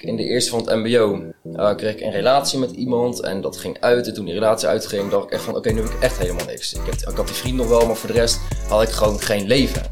In 0.00 0.16
de 0.16 0.24
eerste 0.24 0.50
van 0.50 0.58
het 0.58 0.76
mbo 0.76 1.22
uh, 1.44 1.74
kreeg 1.74 1.94
ik 1.94 2.00
een 2.00 2.10
relatie 2.10 2.58
met 2.58 2.70
iemand 2.70 3.20
en 3.20 3.40
dat 3.40 3.56
ging 3.56 3.76
uit. 3.80 4.06
En 4.06 4.14
toen 4.14 4.24
die 4.24 4.34
relatie 4.34 4.68
uitging, 4.68 5.10
dacht 5.10 5.24
ik 5.24 5.30
echt 5.30 5.42
van 5.42 5.56
oké, 5.56 5.70
nu 5.70 5.82
heb 5.82 5.90
ik 5.90 6.00
echt 6.00 6.18
helemaal 6.18 6.46
niks. 6.46 6.72
Ik, 6.72 6.80
heb, 6.84 6.94
ik 6.94 7.16
had 7.16 7.26
die 7.26 7.36
vriend 7.36 7.56
nog 7.56 7.68
wel, 7.68 7.86
maar 7.86 7.96
voor 7.96 8.12
de 8.12 8.14
rest 8.14 8.40
had 8.68 8.82
ik 8.82 8.88
gewoon 8.88 9.20
geen 9.20 9.46
leven. 9.46 9.82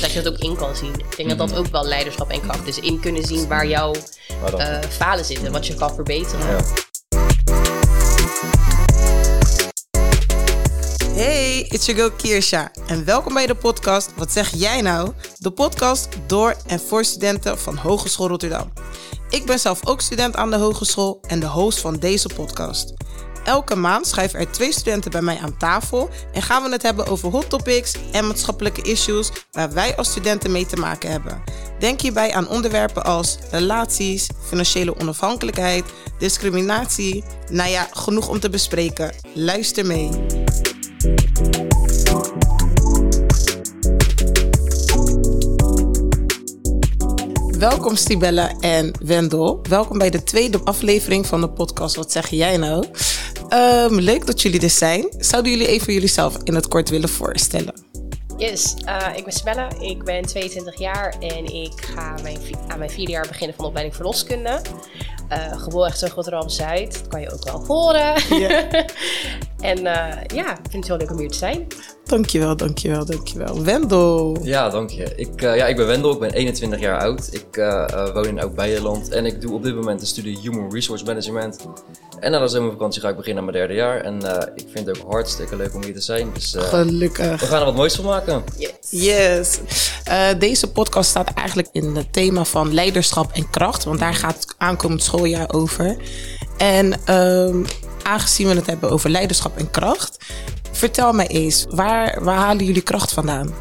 Dat 0.00 0.12
je 0.12 0.22
dat 0.22 0.32
ook 0.32 0.38
in 0.38 0.56
kan 0.56 0.76
zien. 0.76 0.92
Ik 0.94 1.16
denk 1.16 1.28
dat 1.28 1.38
dat 1.38 1.58
ook 1.58 1.66
wel 1.66 1.84
leiderschap 1.84 2.30
en 2.30 2.40
kracht 2.40 2.66
is. 2.66 2.80
In 2.80 3.00
kunnen 3.00 3.22
zien 3.24 3.48
waar 3.48 3.66
jouw 3.66 3.94
uh, 4.58 4.80
falen 4.88 5.24
zitten, 5.24 5.52
wat 5.52 5.66
je 5.66 5.74
kan 5.74 5.94
verbeteren. 5.94 6.46
Ja. 6.46 6.60
Hey, 11.16 11.60
it's 11.68 11.86
your 11.86 12.00
girl 12.00 12.16
Kirsha 12.16 12.70
en 12.86 13.04
welkom 13.04 13.34
bij 13.34 13.46
de 13.46 13.54
podcast 13.54 14.14
Wat 14.16 14.32
zeg 14.32 14.50
jij 14.54 14.80
nou? 14.80 15.12
De 15.38 15.50
podcast 15.50 16.08
door 16.26 16.56
en 16.66 16.80
voor 16.80 17.04
studenten 17.04 17.58
van 17.58 17.76
Hogeschool 17.76 18.28
Rotterdam. 18.28 18.72
Ik 19.28 19.46
ben 19.46 19.58
zelf 19.58 19.86
ook 19.86 20.00
student 20.00 20.36
aan 20.36 20.50
de 20.50 20.56
hogeschool 20.56 21.20
en 21.26 21.40
de 21.40 21.46
host 21.46 21.78
van 21.78 21.96
deze 21.96 22.28
podcast. 22.34 22.94
Elke 23.44 23.76
maand 23.76 24.06
schrijven 24.06 24.38
er 24.38 24.50
twee 24.50 24.72
studenten 24.72 25.10
bij 25.10 25.22
mij 25.22 25.38
aan 25.38 25.56
tafel 25.56 26.08
en 26.32 26.42
gaan 26.42 26.62
we 26.62 26.70
het 26.70 26.82
hebben 26.82 27.06
over 27.06 27.30
hot 27.30 27.50
topics 27.50 27.94
en 28.12 28.26
maatschappelijke 28.26 28.82
issues 28.82 29.30
waar 29.50 29.72
wij 29.72 29.96
als 29.96 30.10
studenten 30.10 30.52
mee 30.52 30.66
te 30.66 30.76
maken 30.76 31.10
hebben. 31.10 31.42
Denk 31.78 32.00
hierbij 32.00 32.32
aan 32.32 32.48
onderwerpen 32.48 33.04
als 33.04 33.38
relaties, 33.50 34.28
financiële 34.48 35.00
onafhankelijkheid, 35.00 35.84
discriminatie. 36.18 37.24
Nou 37.50 37.70
ja, 37.70 37.88
genoeg 37.92 38.28
om 38.28 38.40
te 38.40 38.50
bespreken. 38.50 39.14
Luister 39.34 39.86
mee. 39.86 40.10
Welkom 47.58 47.96
Stibelle 47.96 48.54
en 48.60 48.92
Wendel. 49.04 49.58
Welkom 49.68 49.98
bij 49.98 50.10
de 50.10 50.22
tweede 50.22 50.60
aflevering 50.64 51.26
van 51.26 51.40
de 51.40 51.48
podcast 51.48 51.96
Wat 51.96 52.12
zeg 52.12 52.28
jij 52.28 52.56
nou? 52.56 52.84
Um, 53.52 54.00
leuk 54.00 54.26
dat 54.26 54.42
jullie 54.42 54.60
er 54.60 54.70
zijn. 54.70 55.06
Zouden 55.18 55.52
jullie 55.52 55.66
even 55.66 55.92
jullie 55.92 56.12
in 56.44 56.54
het 56.54 56.68
kort 56.68 56.88
willen 56.88 57.08
voorstellen? 57.08 57.74
Yes, 58.36 58.74
uh, 58.84 59.06
ik 59.16 59.24
ben 59.24 59.32
Sibelle, 59.32 59.68
ik 59.80 60.04
ben 60.04 60.22
22 60.22 60.78
jaar 60.78 61.14
en 61.20 61.44
ik 61.44 61.72
ga 61.76 62.14
mijn, 62.22 62.38
aan 62.68 62.78
mijn 62.78 62.90
vierde 62.90 63.12
jaar 63.12 63.26
beginnen 63.26 63.56
van 63.56 63.64
de 63.64 63.70
opleiding 63.70 63.96
verloskunde. 63.96 64.60
Uh, 65.32 65.62
geboren 65.62 65.88
echt 65.88 65.98
zo 65.98 66.06
Rotterdam-Zuid, 66.14 66.92
dat 66.92 67.08
kan 67.08 67.20
je 67.20 67.32
ook 67.32 67.44
wel 67.44 67.64
horen. 67.66 68.14
Yeah. 68.28 68.72
en 69.70 69.78
uh, 69.78 70.14
ja, 70.34 70.50
ik 70.50 70.70
vind 70.70 70.72
het 70.72 70.86
heel 70.86 70.96
leuk 70.96 71.10
om 71.10 71.18
hier 71.18 71.30
te 71.30 71.38
zijn. 71.38 71.66
Dankjewel, 72.04 72.56
dankjewel, 72.56 73.04
dankjewel. 73.04 73.62
Wendel. 73.62 74.36
Ja, 74.42 74.68
dank 74.68 74.90
je. 74.90 75.12
Ik, 75.16 75.42
uh, 75.42 75.56
ja, 75.56 75.66
ik 75.66 75.76
ben 75.76 75.86
Wendel, 75.86 76.12
ik 76.12 76.18
ben 76.18 76.32
21 76.32 76.80
jaar 76.80 77.00
oud. 77.00 77.28
Ik 77.32 77.56
woon 78.14 78.26
in 78.26 78.40
Oud-Beijerland 78.40 79.08
en 79.08 79.26
ik 79.26 79.40
doe 79.40 79.54
op 79.54 79.62
dit 79.62 79.74
moment 79.74 80.00
een 80.00 80.06
studie 80.06 80.38
Human 80.38 80.72
Resource 80.72 81.04
Management. 81.04 81.66
En 82.20 82.30
na 82.30 82.38
de 82.38 82.48
zomervakantie 82.48 83.00
ga 83.00 83.08
ik 83.08 83.16
beginnen 83.16 83.44
aan 83.44 83.50
mijn 83.50 83.58
derde 83.58 83.74
jaar. 83.74 84.00
En 84.00 84.16
ik 84.54 84.66
vind 84.72 84.86
het 84.86 85.02
ook 85.02 85.12
hartstikke 85.12 85.56
leuk 85.56 85.74
om 85.74 85.82
hier 85.82 85.94
te 85.94 86.00
zijn. 86.00 86.30
Dus, 86.34 86.54
Gelukkig. 86.58 87.40
We 87.40 87.46
gaan 87.46 87.58
er 87.58 87.64
wat 87.64 87.74
moois 87.74 87.94
van 87.94 88.04
maken. 88.04 88.44
Yes. 88.58 88.70
yes. 88.90 89.60
deze 90.38 90.70
podcast 90.70 91.10
staat 91.10 91.34
eigenlijk 91.34 91.68
in 91.72 91.96
het 91.96 92.12
thema 92.12 92.44
van 92.44 92.74
leiderschap 92.74 93.32
en 93.32 93.50
kracht. 93.50 93.84
Want 93.84 93.98
daar 93.98 94.14
gaat 94.14 94.34
het 94.34 94.54
aankomend 94.58 95.02
schooljaar 95.16 95.52
over. 95.52 95.96
En 96.56 97.14
um, 97.14 97.64
aangezien 98.02 98.48
we 98.48 98.54
het 98.54 98.66
hebben 98.66 98.90
over 98.90 99.10
leiderschap 99.10 99.56
en 99.56 99.70
kracht, 99.70 100.24
vertel 100.72 101.12
mij 101.12 101.26
eens, 101.26 101.66
waar, 101.68 102.24
waar 102.24 102.36
halen 102.36 102.64
jullie 102.64 102.82
kracht 102.82 103.12
vandaan? 103.12 103.54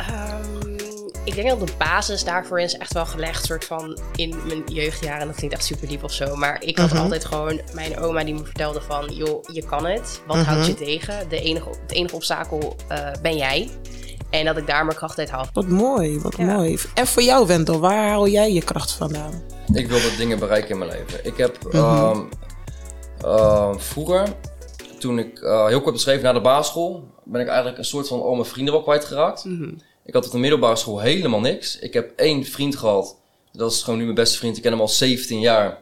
Um, 0.00 0.76
ik 1.24 1.34
denk 1.34 1.48
dat 1.48 1.66
de 1.66 1.74
basis 1.78 2.24
daarvoor 2.24 2.60
is 2.60 2.76
echt 2.76 2.92
wel 2.92 3.06
gelegd, 3.06 3.44
soort 3.44 3.64
van 3.64 3.98
in 4.16 4.36
mijn 4.46 4.62
jeugdjaren. 4.66 5.20
En 5.20 5.26
dat 5.26 5.36
klinkt 5.36 5.54
echt 5.54 5.64
super 5.64 5.88
diep 5.88 6.04
of 6.04 6.12
zo. 6.12 6.36
Maar 6.36 6.62
ik 6.62 6.78
had 6.78 6.92
mhm. 6.92 7.02
altijd 7.02 7.24
gewoon 7.24 7.60
mijn 7.72 7.98
oma 7.98 8.24
die 8.24 8.34
me 8.34 8.44
vertelde 8.44 8.80
van, 8.80 9.14
joh, 9.14 9.44
je 9.52 9.64
kan 9.64 9.86
het. 9.86 10.20
Wat 10.26 10.36
houdt 10.36 10.60
mhm. 10.60 10.68
je 10.68 10.74
tegen? 10.74 11.28
De 11.28 11.40
enige, 11.40 11.68
het 11.68 11.92
enige 11.92 12.14
obstakel 12.14 12.76
uh, 12.92 13.08
ben 13.22 13.36
jij. 13.36 13.70
En 14.30 14.44
dat 14.44 14.56
ik 14.56 14.66
daar 14.66 14.84
mijn 14.84 14.96
kracht 14.96 15.18
uit 15.18 15.30
haal. 15.30 15.46
Wat 15.52 15.68
mooi, 15.68 16.20
wat 16.20 16.36
mooi. 16.36 16.78
En 16.94 17.06
voor 17.06 17.22
jou, 17.22 17.46
Wendel, 17.46 17.80
waar 17.80 18.08
haal 18.08 18.28
jij 18.28 18.52
je 18.52 18.62
kracht 18.62 18.92
vandaan? 18.92 19.42
Ik 19.72 19.88
wil 19.88 20.00
dat 20.00 20.16
dingen 20.16 20.38
bereiken 20.38 20.70
in 20.70 20.78
mijn 20.78 20.90
leven. 20.90 21.24
Ik 21.24 21.36
heb 21.36 21.58
mm 21.72 22.28
vroeger, 23.78 24.28
toen 24.98 25.18
ik 25.18 25.40
uh, 25.40 25.66
heel 25.66 25.80
kort 25.80 25.94
beschreven 25.94 26.22
na 26.22 26.32
de 26.32 26.40
basisschool, 26.40 27.08
ben 27.24 27.40
ik 27.40 27.46
eigenlijk 27.46 27.78
een 27.78 27.84
soort 27.84 28.08
van 28.08 28.22
al 28.22 28.34
mijn 28.34 28.46
vrienden 28.46 28.74
wel 28.74 28.82
kwijtgeraakt. 28.82 29.44
Mm 29.44 29.80
Ik 30.04 30.14
had 30.14 30.26
op 30.26 30.32
de 30.32 30.38
middelbare 30.38 30.76
school 30.76 31.00
helemaal 31.00 31.40
niks. 31.40 31.78
Ik 31.78 31.92
heb 31.92 32.12
één 32.16 32.44
vriend 32.44 32.76
gehad. 32.76 33.16
Dat 33.52 33.72
is 33.72 33.82
gewoon 33.82 33.98
nu 33.98 34.04
mijn 34.04 34.16
beste 34.16 34.38
vriend. 34.38 34.56
Ik 34.56 34.62
ken 34.62 34.72
hem 34.72 34.80
al 34.80 34.88
17 34.88 35.40
jaar. 35.40 35.78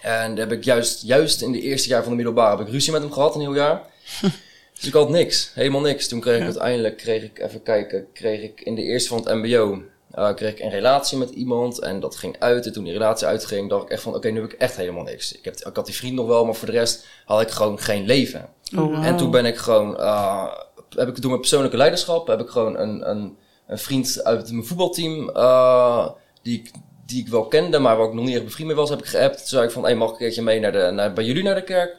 En 0.00 0.34
daar 0.34 0.48
heb 0.48 0.58
ik 0.58 0.64
juist, 0.64 1.02
juist 1.02 1.42
in 1.42 1.52
de 1.52 1.60
eerste 1.60 1.88
jaar 1.88 2.00
van 2.00 2.10
de 2.10 2.16
middelbare 2.16 2.56
heb 2.56 2.66
ik 2.66 2.72
ruzie 2.72 2.92
met 2.92 3.02
hem 3.02 3.12
gehad, 3.12 3.34
een 3.34 3.40
heel 3.40 3.54
jaar. 3.54 3.82
Dus 4.76 4.86
ik 4.86 4.92
had 4.92 5.08
niks, 5.08 5.50
helemaal 5.54 5.80
niks. 5.80 6.08
Toen 6.08 6.20
kreeg 6.20 6.36
ik 6.36 6.44
uiteindelijk, 6.44 6.96
kreeg 6.96 7.22
ik, 7.22 7.38
even 7.38 7.62
kijken, 7.62 8.06
kreeg 8.12 8.42
ik 8.42 8.60
in 8.60 8.74
de 8.74 8.82
eerste 8.82 9.08
van 9.08 9.18
het 9.18 9.34
mbo, 9.34 9.82
uh, 10.14 10.34
kreeg 10.34 10.52
ik 10.52 10.60
een 10.60 10.70
relatie 10.70 11.18
met 11.18 11.30
iemand 11.30 11.78
en 11.78 12.00
dat 12.00 12.16
ging 12.16 12.36
uit. 12.38 12.66
En 12.66 12.72
toen 12.72 12.84
die 12.84 12.92
relatie 12.92 13.26
uitging, 13.26 13.70
dacht 13.70 13.84
ik 13.84 13.90
echt 13.90 14.02
van, 14.02 14.14
oké, 14.14 14.28
nu 14.28 14.40
heb 14.40 14.52
ik 14.52 14.58
echt 14.58 14.76
helemaal 14.76 15.02
niks. 15.02 15.32
Ik, 15.32 15.44
heb, 15.44 15.54
ik 15.54 15.76
had 15.76 15.86
die 15.86 15.94
vriend 15.94 16.14
nog 16.14 16.26
wel, 16.26 16.44
maar 16.44 16.54
voor 16.54 16.66
de 16.66 16.72
rest 16.72 17.06
had 17.24 17.40
ik 17.40 17.50
gewoon 17.50 17.78
geen 17.78 18.06
leven. 18.06 18.48
Oh, 18.76 19.06
En 19.06 19.16
toen 19.16 19.30
ben 19.30 19.44
ik 19.44 19.56
gewoon, 19.56 19.94
uh, 20.00 20.52
heb 20.90 21.08
ik 21.08 21.20
door 21.20 21.30
mijn 21.30 21.40
persoonlijke 21.40 21.76
leiderschap, 21.76 22.26
heb 22.26 22.40
ik 22.40 22.48
gewoon 22.48 22.78
een, 22.78 23.10
een, 23.10 23.36
een 23.66 23.78
vriend 23.78 24.24
uit 24.24 24.50
mijn 24.50 24.64
voetbalteam, 24.64 25.30
uh, 25.34 26.08
die 26.42 26.58
ik 26.58 26.70
die 27.06 27.20
ik 27.20 27.28
wel 27.28 27.46
kende, 27.46 27.78
maar 27.78 27.96
waar 27.96 28.06
ik 28.06 28.12
nog 28.12 28.24
niet 28.24 28.34
echt 28.34 28.44
bevriend 28.44 28.68
mee 28.68 28.76
was, 28.76 28.90
heb 28.90 28.98
ik 28.98 29.06
geappt. 29.06 29.38
Toen 29.38 29.46
zei 29.46 29.64
ik 29.64 29.70
van, 29.70 29.82
hey, 29.82 29.94
mag 29.94 30.06
ik 30.08 30.12
een 30.12 30.20
keertje 30.20 30.42
mee 30.42 30.60
naar 30.60 30.72
de, 30.72 30.90
naar, 30.90 31.12
bij 31.12 31.24
jullie 31.24 31.42
naar 31.42 31.54
de 31.54 31.62
kerk? 31.62 31.96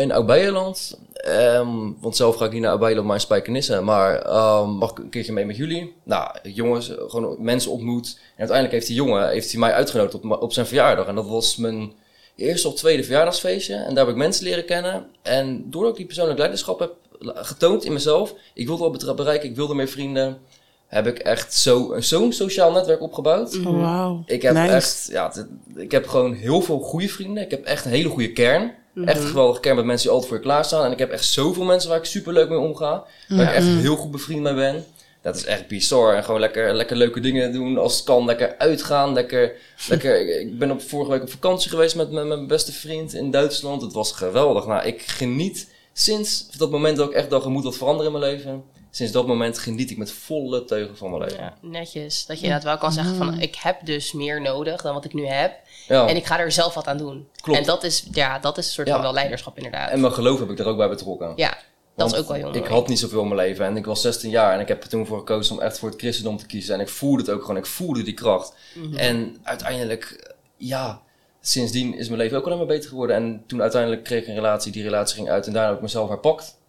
in 0.00 0.12
Oud-Beijerland. 0.12 0.98
Um, 1.28 1.96
want 2.00 2.16
zelf 2.16 2.36
ga 2.36 2.44
ik 2.44 2.52
niet 2.52 2.60
naar 2.60 2.70
Oud-Beijerland, 2.70 3.08
maar 3.08 3.18
in 3.18 3.22
Spijkenissen. 3.22 3.84
Maar 3.84 4.26
um, 4.60 4.70
mag 4.70 4.90
ik 4.90 4.98
een 4.98 5.08
keertje 5.08 5.32
mee 5.32 5.44
met 5.44 5.56
jullie? 5.56 5.94
Nou, 6.02 6.30
jongens, 6.42 6.92
gewoon 7.06 7.36
mensen 7.38 7.70
ontmoet. 7.70 8.18
En 8.18 8.38
uiteindelijk 8.38 8.72
heeft 8.72 8.86
die 8.86 8.96
jongen 8.96 9.28
heeft 9.28 9.50
hij 9.50 9.60
mij 9.60 9.72
uitgenodigd 9.72 10.14
op, 10.14 10.42
op 10.42 10.52
zijn 10.52 10.66
verjaardag. 10.66 11.06
En 11.06 11.14
dat 11.14 11.28
was 11.28 11.56
mijn 11.56 11.92
eerste 12.36 12.68
of 12.68 12.74
tweede 12.74 13.04
verjaardagsfeestje. 13.04 13.74
En 13.74 13.94
daar 13.94 14.04
heb 14.04 14.14
ik 14.14 14.20
mensen 14.20 14.44
leren 14.44 14.64
kennen. 14.64 15.06
En 15.22 15.70
doordat 15.70 15.90
ik 15.90 15.96
die 15.96 16.06
persoonlijk 16.06 16.38
leiderschap 16.38 16.78
heb 16.78 16.94
getoond 17.20 17.84
in 17.84 17.92
mezelf. 17.92 18.34
Ik 18.54 18.66
wilde 18.66 19.04
wel 19.04 19.14
bereiken, 19.14 19.48
ik 19.48 19.56
wilde 19.56 19.74
meer 19.74 19.88
vrienden. 19.88 20.38
Heb 20.86 21.06
ik 21.06 21.18
echt 21.18 21.54
zo'n 21.54 22.02
zo 22.02 22.30
sociaal 22.30 22.72
netwerk 22.72 23.02
opgebouwd. 23.02 23.56
Oh, 23.56 23.64
wow. 23.64 24.22
Ik 24.26 24.42
heb 24.42 24.54
echt, 24.54 25.08
ja, 25.10 25.32
ik 25.76 25.90
heb 25.90 26.08
gewoon 26.08 26.34
heel 26.34 26.60
veel 26.60 26.78
goede 26.78 27.08
vrienden. 27.08 27.42
Ik 27.42 27.50
heb 27.50 27.64
echt 27.64 27.84
een 27.84 27.90
hele 27.90 28.08
goede 28.08 28.32
kern. 28.32 28.74
Mm 28.92 29.08
Echt 29.08 29.24
geweldig 29.24 29.60
kern 29.60 29.76
met 29.76 29.84
mensen 29.84 30.06
die 30.06 30.12
altijd 30.12 30.32
voor 30.32 30.40
je 30.40 30.46
klaarstaan. 30.48 30.84
En 30.84 30.92
ik 30.92 30.98
heb 30.98 31.10
echt 31.10 31.24
zoveel 31.24 31.64
mensen 31.64 31.88
waar 31.88 31.98
ik 31.98 32.04
super 32.04 32.32
leuk 32.32 32.48
mee 32.48 32.58
omga. 32.58 33.04
Waar 33.28 33.48
ik 33.48 33.54
echt 33.54 33.66
heel 33.66 33.96
goed 33.96 34.10
bevriend 34.10 34.42
mee 34.42 34.54
ben. 34.54 34.84
Dat 35.22 35.36
is 35.36 35.44
echt 35.44 35.68
bizar. 35.68 36.14
En 36.14 36.24
gewoon 36.24 36.40
lekker, 36.40 36.74
lekker 36.74 36.96
leuke 36.96 37.20
dingen 37.20 37.52
doen 37.52 37.78
als 37.78 37.96
het 37.96 38.04
kan. 38.04 38.24
Lekker 38.24 38.58
uitgaan. 38.58 39.12
Lekker, 39.12 39.52
lekker. 39.88 40.40
Ik 40.40 40.58
ben 40.58 40.70
op 40.70 40.82
vorige 40.82 41.10
week 41.10 41.22
op 41.22 41.30
vakantie 41.30 41.70
geweest 41.70 41.96
met, 41.96 42.10
met 42.10 42.26
mijn 42.26 42.46
beste 42.46 42.72
vriend 42.72 43.14
in 43.14 43.30
Duitsland. 43.30 43.82
Het 43.82 43.92
was 43.92 44.12
geweldig. 44.12 44.66
Nou, 44.66 44.86
ik 44.86 45.02
geniet 45.02 45.70
sinds 45.92 46.50
dat 46.50 46.70
moment 46.70 46.96
dat 46.96 47.08
ik 47.08 47.14
echt 47.14 47.30
dacht, 47.30 47.44
er 47.44 47.50
moet 47.50 47.64
wat 47.64 47.76
veranderen 47.76 48.12
in 48.12 48.18
mijn 48.18 48.32
leven. 48.32 48.64
Sinds 48.90 49.12
dat 49.12 49.26
moment 49.26 49.58
geniet 49.58 49.90
ik 49.90 49.96
met 49.96 50.12
volle 50.12 50.64
teugen 50.64 50.96
van 50.96 51.10
mijn 51.10 51.22
leven. 51.22 51.38
Ja, 51.38 51.56
netjes. 51.60 52.26
Dat 52.26 52.36
je 52.36 52.42
inderdaad 52.44 52.68
wel 52.68 52.78
kan 52.78 52.92
zeggen 52.92 53.16
van, 53.16 53.40
ik 53.40 53.54
heb 53.54 53.86
dus 53.86 54.12
meer 54.12 54.40
nodig 54.40 54.82
dan 54.82 54.94
wat 54.94 55.04
ik 55.04 55.14
nu 55.14 55.26
heb. 55.26 55.52
Ja. 55.88 56.06
En 56.06 56.16
ik 56.16 56.26
ga 56.26 56.38
er 56.38 56.52
zelf 56.52 56.74
wat 56.74 56.86
aan 56.86 56.96
doen. 56.96 57.28
Klopt. 57.40 57.58
En 57.58 57.64
dat 57.64 57.84
is, 57.84 58.06
ja, 58.12 58.38
dat 58.38 58.58
is 58.58 58.66
een 58.66 58.72
soort 58.72 58.88
van 58.88 59.00
wel 59.00 59.12
leiderschap 59.12 59.56
inderdaad. 59.56 59.90
En 59.90 60.00
mijn 60.00 60.12
geloof 60.12 60.38
heb 60.38 60.50
ik 60.50 60.58
er 60.58 60.66
ook 60.66 60.76
bij 60.76 60.88
betrokken. 60.88 61.32
Ja, 61.36 61.58
dat 61.96 62.12
is 62.12 62.18
ook 62.18 62.28
wel 62.28 62.36
heel 62.36 62.54
Ik 62.54 62.66
had 62.66 62.88
niet 62.88 62.98
zoveel 62.98 63.22
in 63.22 63.28
mijn 63.28 63.40
leven 63.40 63.66
en 63.66 63.76
ik 63.76 63.86
was 63.86 64.00
16 64.00 64.30
jaar 64.30 64.54
en 64.54 64.60
ik 64.60 64.68
heb 64.68 64.82
er 64.82 64.88
toen 64.88 65.06
voor 65.06 65.18
gekozen 65.18 65.56
om 65.56 65.62
echt 65.62 65.78
voor 65.78 65.88
het 65.88 65.98
christendom 65.98 66.36
te 66.36 66.46
kiezen. 66.46 66.74
En 66.74 66.80
ik 66.80 66.88
voelde 66.88 67.22
het 67.22 67.30
ook 67.30 67.40
gewoon, 67.40 67.56
ik 67.56 67.66
voelde 67.66 68.02
die 68.02 68.14
kracht. 68.14 68.54
Mhm. 68.74 68.96
En 68.96 69.36
uiteindelijk, 69.42 70.34
ja, 70.56 71.00
sindsdien 71.40 71.94
is 71.94 72.08
mijn 72.08 72.20
leven 72.20 72.38
ook 72.38 72.44
alleen 72.44 72.58
maar 72.58 72.66
beter 72.66 72.88
geworden. 72.88 73.16
En 73.16 73.44
toen 73.46 73.60
uiteindelijk 73.60 74.04
kreeg 74.04 74.22
ik 74.22 74.28
een 74.28 74.34
relatie, 74.34 74.72
die 74.72 74.82
relatie 74.82 75.16
ging 75.16 75.30
uit 75.30 75.46
en 75.46 75.52
daarna 75.52 75.68
heb 75.68 75.76
ik 75.76 75.82
mezelf 75.82 76.08
herpakt. 76.08 76.60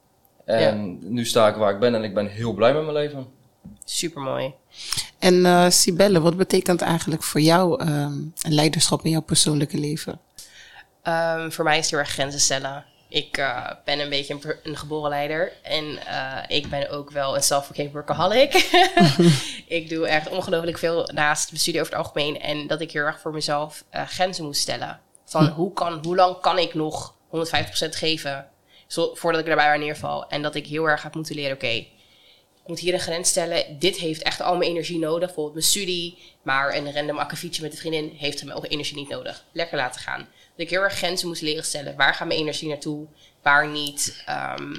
En 0.45 0.99
nu 1.01 1.25
sta 1.25 1.47
ik 1.47 1.55
waar 1.55 1.73
ik 1.73 1.79
ben 1.79 1.95
en 1.95 2.03
ik 2.03 2.13
ben 2.13 2.27
heel 2.27 2.53
blij 2.53 2.73
met 2.73 2.81
mijn 2.81 2.93
leven. 2.93 3.27
Super 3.85 4.21
mooi. 4.21 4.53
En 5.23 5.33
uh, 5.33 5.69
Sibelle, 5.69 6.21
wat 6.21 6.37
betekent 6.37 6.81
eigenlijk 6.81 7.23
voor 7.23 7.41
jou 7.41 7.89
um, 7.89 8.33
leiderschap 8.41 9.03
in 9.05 9.11
jouw 9.11 9.21
persoonlijke 9.21 9.77
leven? 9.77 10.19
Um, 11.03 11.51
voor 11.51 11.63
mij 11.63 11.77
is 11.77 11.81
het 11.81 11.89
heel 11.89 11.99
erg 11.99 12.09
grenzen 12.09 12.39
stellen. 12.39 12.85
Ik 13.09 13.37
uh, 13.37 13.69
ben 13.85 13.99
een 13.99 14.09
beetje 14.09 14.33
een, 14.33 14.55
een, 14.63 14.77
geboren 14.77 15.09
leider. 15.09 15.51
En 15.61 15.83
uh, 15.83 16.37
ik 16.47 16.69
ben 16.69 16.89
ook 16.89 17.11
wel 17.11 17.35
een 17.35 17.43
self-proclaimed 17.43 17.95
workaholic. 17.95 18.53
ik 19.79 19.89
doe 19.89 20.07
echt 20.07 20.29
ongelooflijk 20.29 20.77
veel 20.77 21.09
naast 21.13 21.49
mijn 21.49 21.61
studie 21.61 21.81
over 21.81 21.93
het 21.93 22.01
algemeen. 22.01 22.41
En 22.41 22.67
dat 22.67 22.81
ik 22.81 22.91
heel 22.91 23.05
erg 23.05 23.19
voor 23.19 23.33
mezelf 23.33 23.83
grenzen 23.91 24.43
moest 24.43 24.61
stellen. 24.61 24.99
Van 25.25 25.45
hm. 25.45 25.51
hoe, 25.51 25.73
kan, 25.73 25.99
hoe 26.03 26.15
lang 26.15 26.39
kan 26.39 26.57
ik 26.57 26.73
nog 26.73 27.13
150% 27.13 27.19
geven 27.89 28.47
zo, 28.87 29.11
voordat 29.13 29.41
ik 29.41 29.47
erbij 29.47 29.65
waar 29.65 29.79
neerval? 29.79 30.27
En 30.29 30.41
dat 30.41 30.55
ik 30.55 30.67
heel 30.67 30.89
erg 30.89 31.03
heb 31.03 31.15
moeten 31.15 31.35
leren, 31.35 31.55
oké, 31.55 31.85
moet 32.65 32.79
hier 32.79 32.93
een 32.93 32.99
grens 32.99 33.29
stellen. 33.29 33.79
Dit 33.79 33.97
heeft 33.97 34.21
echt 34.21 34.41
al 34.41 34.57
mijn 34.57 34.69
energie 34.69 34.99
nodig. 34.99 35.25
Bijvoorbeeld 35.25 35.55
mijn 35.55 35.65
studie. 35.65 36.17
Maar 36.41 36.75
een 36.75 36.93
random 36.93 37.17
akkefietje 37.17 37.61
met 37.61 37.71
een 37.71 37.77
vriendin 37.77 38.09
heeft 38.17 38.43
mijn 38.43 38.63
energie 38.63 38.95
niet 38.95 39.09
nodig. 39.09 39.45
Lekker 39.51 39.77
laten 39.77 40.01
gaan. 40.01 40.19
Dat 40.19 40.65
ik 40.65 40.69
heel 40.69 40.81
erg 40.81 40.93
grenzen 40.93 41.27
moest 41.27 41.41
leren 41.41 41.65
stellen. 41.65 41.95
Waar 41.95 42.13
gaat 42.13 42.27
mijn 42.27 42.39
energie 42.39 42.67
naartoe? 42.67 43.07
Waar 43.41 43.67
niet? 43.67 44.23
Ehm, 44.25 44.75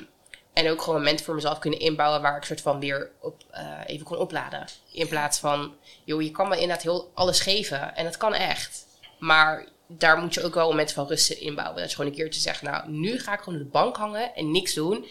en 0.52 0.70
ook 0.70 0.82
gewoon 0.82 0.98
momenten 0.98 1.24
voor 1.24 1.34
mezelf 1.34 1.58
kunnen 1.58 1.78
inbouwen 1.80 2.22
waar 2.22 2.36
ik 2.36 2.44
soort 2.44 2.60
van 2.60 2.80
weer 2.80 3.10
op, 3.20 3.42
eh, 3.50 3.80
even 3.86 4.06
kon 4.06 4.18
opladen. 4.18 4.66
In 4.92 5.08
plaats 5.08 5.38
van, 5.38 5.74
joh, 6.04 6.22
je 6.22 6.30
kan 6.30 6.48
me 6.48 6.54
inderdaad 6.54 6.82
heel 6.82 7.10
alles 7.14 7.40
geven. 7.40 7.96
En 7.96 8.04
dat 8.04 8.16
kan 8.16 8.34
echt. 8.34 8.86
Maar 9.18 9.66
daar 9.86 10.18
moet 10.18 10.34
je 10.34 10.42
ook 10.42 10.54
wel 10.54 10.68
momenten 10.68 10.94
van 10.94 11.06
rust 11.06 11.30
inbouwen. 11.30 11.80
Dat 11.80 11.90
je 11.90 11.96
gewoon 11.96 12.10
een 12.10 12.16
keertje 12.16 12.40
zegt, 12.40 12.62
nou, 12.62 12.90
nu 12.90 13.18
ga 13.18 13.32
ik 13.32 13.40
gewoon 13.40 13.58
op 13.58 13.64
de 13.64 13.70
bank 13.70 13.96
hangen 13.96 14.34
en 14.34 14.50
niks 14.50 14.74
doen. 14.74 15.06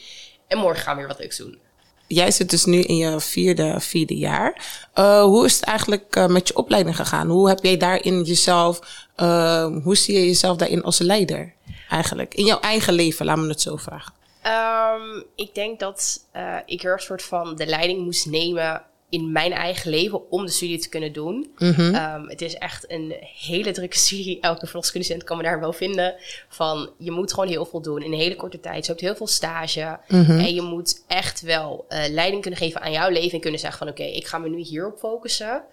En 0.48 0.58
morgen 0.58 0.84
gaan 0.84 0.94
we 0.94 1.00
weer 1.00 1.10
wat 1.10 1.20
leuks 1.20 1.38
doen. 1.38 1.62
Jij 2.08 2.32
zit 2.32 2.50
dus 2.50 2.66
nu 2.66 2.80
in 2.80 2.98
je 2.98 3.20
vierde, 3.20 3.80
vierde 3.80 4.18
jaar. 4.18 4.62
Uh, 4.96 5.24
hoe 5.24 5.46
is 5.46 5.56
het 5.56 5.64
eigenlijk 5.64 6.16
uh, 6.16 6.28
met 6.28 6.48
je 6.48 6.56
opleiding 6.56 6.96
gegaan? 6.96 7.28
Hoe 7.28 7.48
heb 7.48 7.64
jij 7.64 7.78
daarin 7.78 8.24
jezelf, 8.24 8.80
uh, 9.18 9.66
hoe 9.84 9.96
zie 9.96 10.14
je 10.20 10.26
jezelf 10.26 10.58
daarin 10.58 10.84
als 10.84 11.00
leider 11.00 11.54
eigenlijk? 11.90 12.34
In 12.34 12.46
jouw 12.46 12.60
eigen 12.60 12.94
leven, 12.94 13.26
laat 13.26 13.38
me 13.38 13.48
het 13.48 13.62
zo 13.62 13.76
vragen. 13.76 14.14
Um, 14.46 15.24
ik 15.36 15.56
denk 15.56 15.80
dat 15.80 16.26
ik 16.66 16.84
er 16.84 16.94
een 16.94 17.00
soort 17.00 17.24
van 17.24 17.56
de 17.56 17.66
leiding 17.66 18.04
moest 18.04 18.26
nemen 18.26 18.84
in 19.14 19.32
mijn 19.32 19.52
eigen 19.52 19.90
leven 19.90 20.32
om 20.32 20.46
de 20.46 20.52
studie 20.52 20.80
te 20.80 20.90
kunnen 20.90 21.14
doen. 21.14 21.52
Mm 21.58 21.72
-hmm. 21.72 21.96
um, 21.96 22.30
het 22.30 22.42
is 22.42 22.56
echt 22.56 22.92
een 22.92 23.16
hele 23.40 23.72
drukke 23.72 23.98
studie. 23.98 24.40
Elke 24.40 24.66
verloskundigstudent 24.66 25.28
kan 25.28 25.38
me 25.38 25.44
daar 25.44 25.60
wel 25.60 25.74
vinden. 25.74 26.16
Van 26.50 26.90
je 26.98 27.12
moet 27.12 27.34
gewoon 27.34 27.50
heel 27.50 27.66
veel 27.66 27.82
doen 27.82 28.04
in 28.04 28.12
een 28.12 28.20
hele 28.20 28.36
korte 28.36 28.60
tijd. 28.60 28.86
Je 28.86 28.92
hebt 28.92 29.04
heel 29.04 29.16
veel 29.16 29.28
stage. 29.28 30.00
Mm 30.08 30.24
-hmm. 30.24 30.40
En 30.40 30.54
je 30.54 30.62
moet 30.62 31.04
echt 31.08 31.42
wel 31.42 31.86
uh, 31.90 32.04
leiding 32.10 32.42
kunnen 32.42 32.60
geven 32.60 32.82
aan 32.82 32.92
jouw 32.92 33.10
leven. 33.10 33.32
En 33.32 33.40
kunnen 33.40 33.60
zeggen 33.60 33.80
van 33.80 33.88
oké, 33.88 34.02
okay, 34.02 34.14
ik 34.14 34.28
ga 34.28 34.38
me 34.38 34.50
nu 34.50 34.60
hierop 34.60 35.00
focussen. 35.00 35.64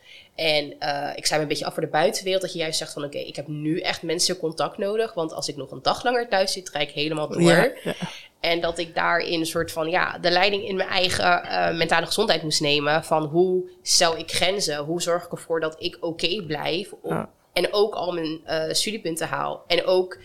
En 0.40 0.74
uh, 0.80 1.10
ik 1.14 1.26
sta 1.26 1.36
me 1.36 1.42
een 1.42 1.48
beetje 1.48 1.64
af 1.64 1.72
voor 1.72 1.82
de 1.82 1.88
buitenwereld. 1.88 2.42
Dat 2.42 2.52
je 2.52 2.58
juist 2.58 2.78
zegt 2.78 2.92
van 2.92 3.04
oké, 3.04 3.16
okay, 3.16 3.28
ik 3.28 3.36
heb 3.36 3.46
nu 3.46 3.80
echt 3.80 4.02
mensen 4.02 4.38
contact 4.38 4.78
nodig. 4.78 5.14
Want 5.14 5.32
als 5.32 5.48
ik 5.48 5.56
nog 5.56 5.70
een 5.70 5.82
dag 5.82 6.04
langer 6.04 6.28
thuis 6.28 6.52
zit, 6.52 6.68
ga 6.68 6.78
ik 6.78 6.90
helemaal 6.90 7.28
door. 7.28 7.42
Ja, 7.42 7.72
ja. 7.82 7.94
En 8.40 8.60
dat 8.60 8.78
ik 8.78 8.94
daarin 8.94 9.40
een 9.40 9.46
soort 9.46 9.72
van 9.72 9.90
ja, 9.90 10.18
de 10.18 10.30
leiding 10.30 10.68
in 10.68 10.76
mijn 10.76 10.88
eigen 10.88 11.44
uh, 11.44 11.76
mentale 11.76 12.06
gezondheid 12.06 12.42
moest 12.42 12.60
nemen. 12.60 13.04
Van 13.04 13.24
hoe 13.24 13.70
stel 13.82 14.18
ik 14.18 14.30
grenzen? 14.30 14.76
Hoe 14.76 15.02
zorg 15.02 15.24
ik 15.24 15.32
ervoor 15.32 15.60
dat 15.60 15.76
ik 15.78 15.96
oké 16.00 16.06
okay 16.06 16.44
blijf? 16.46 16.92
Om, 17.02 17.14
ja. 17.14 17.30
En 17.52 17.72
ook 17.72 17.94
al 17.94 18.12
mijn 18.12 18.40
uh, 18.46 18.72
studiepunten 18.72 19.28
haal. 19.28 19.64
En 19.66 19.84
ook 19.84 20.18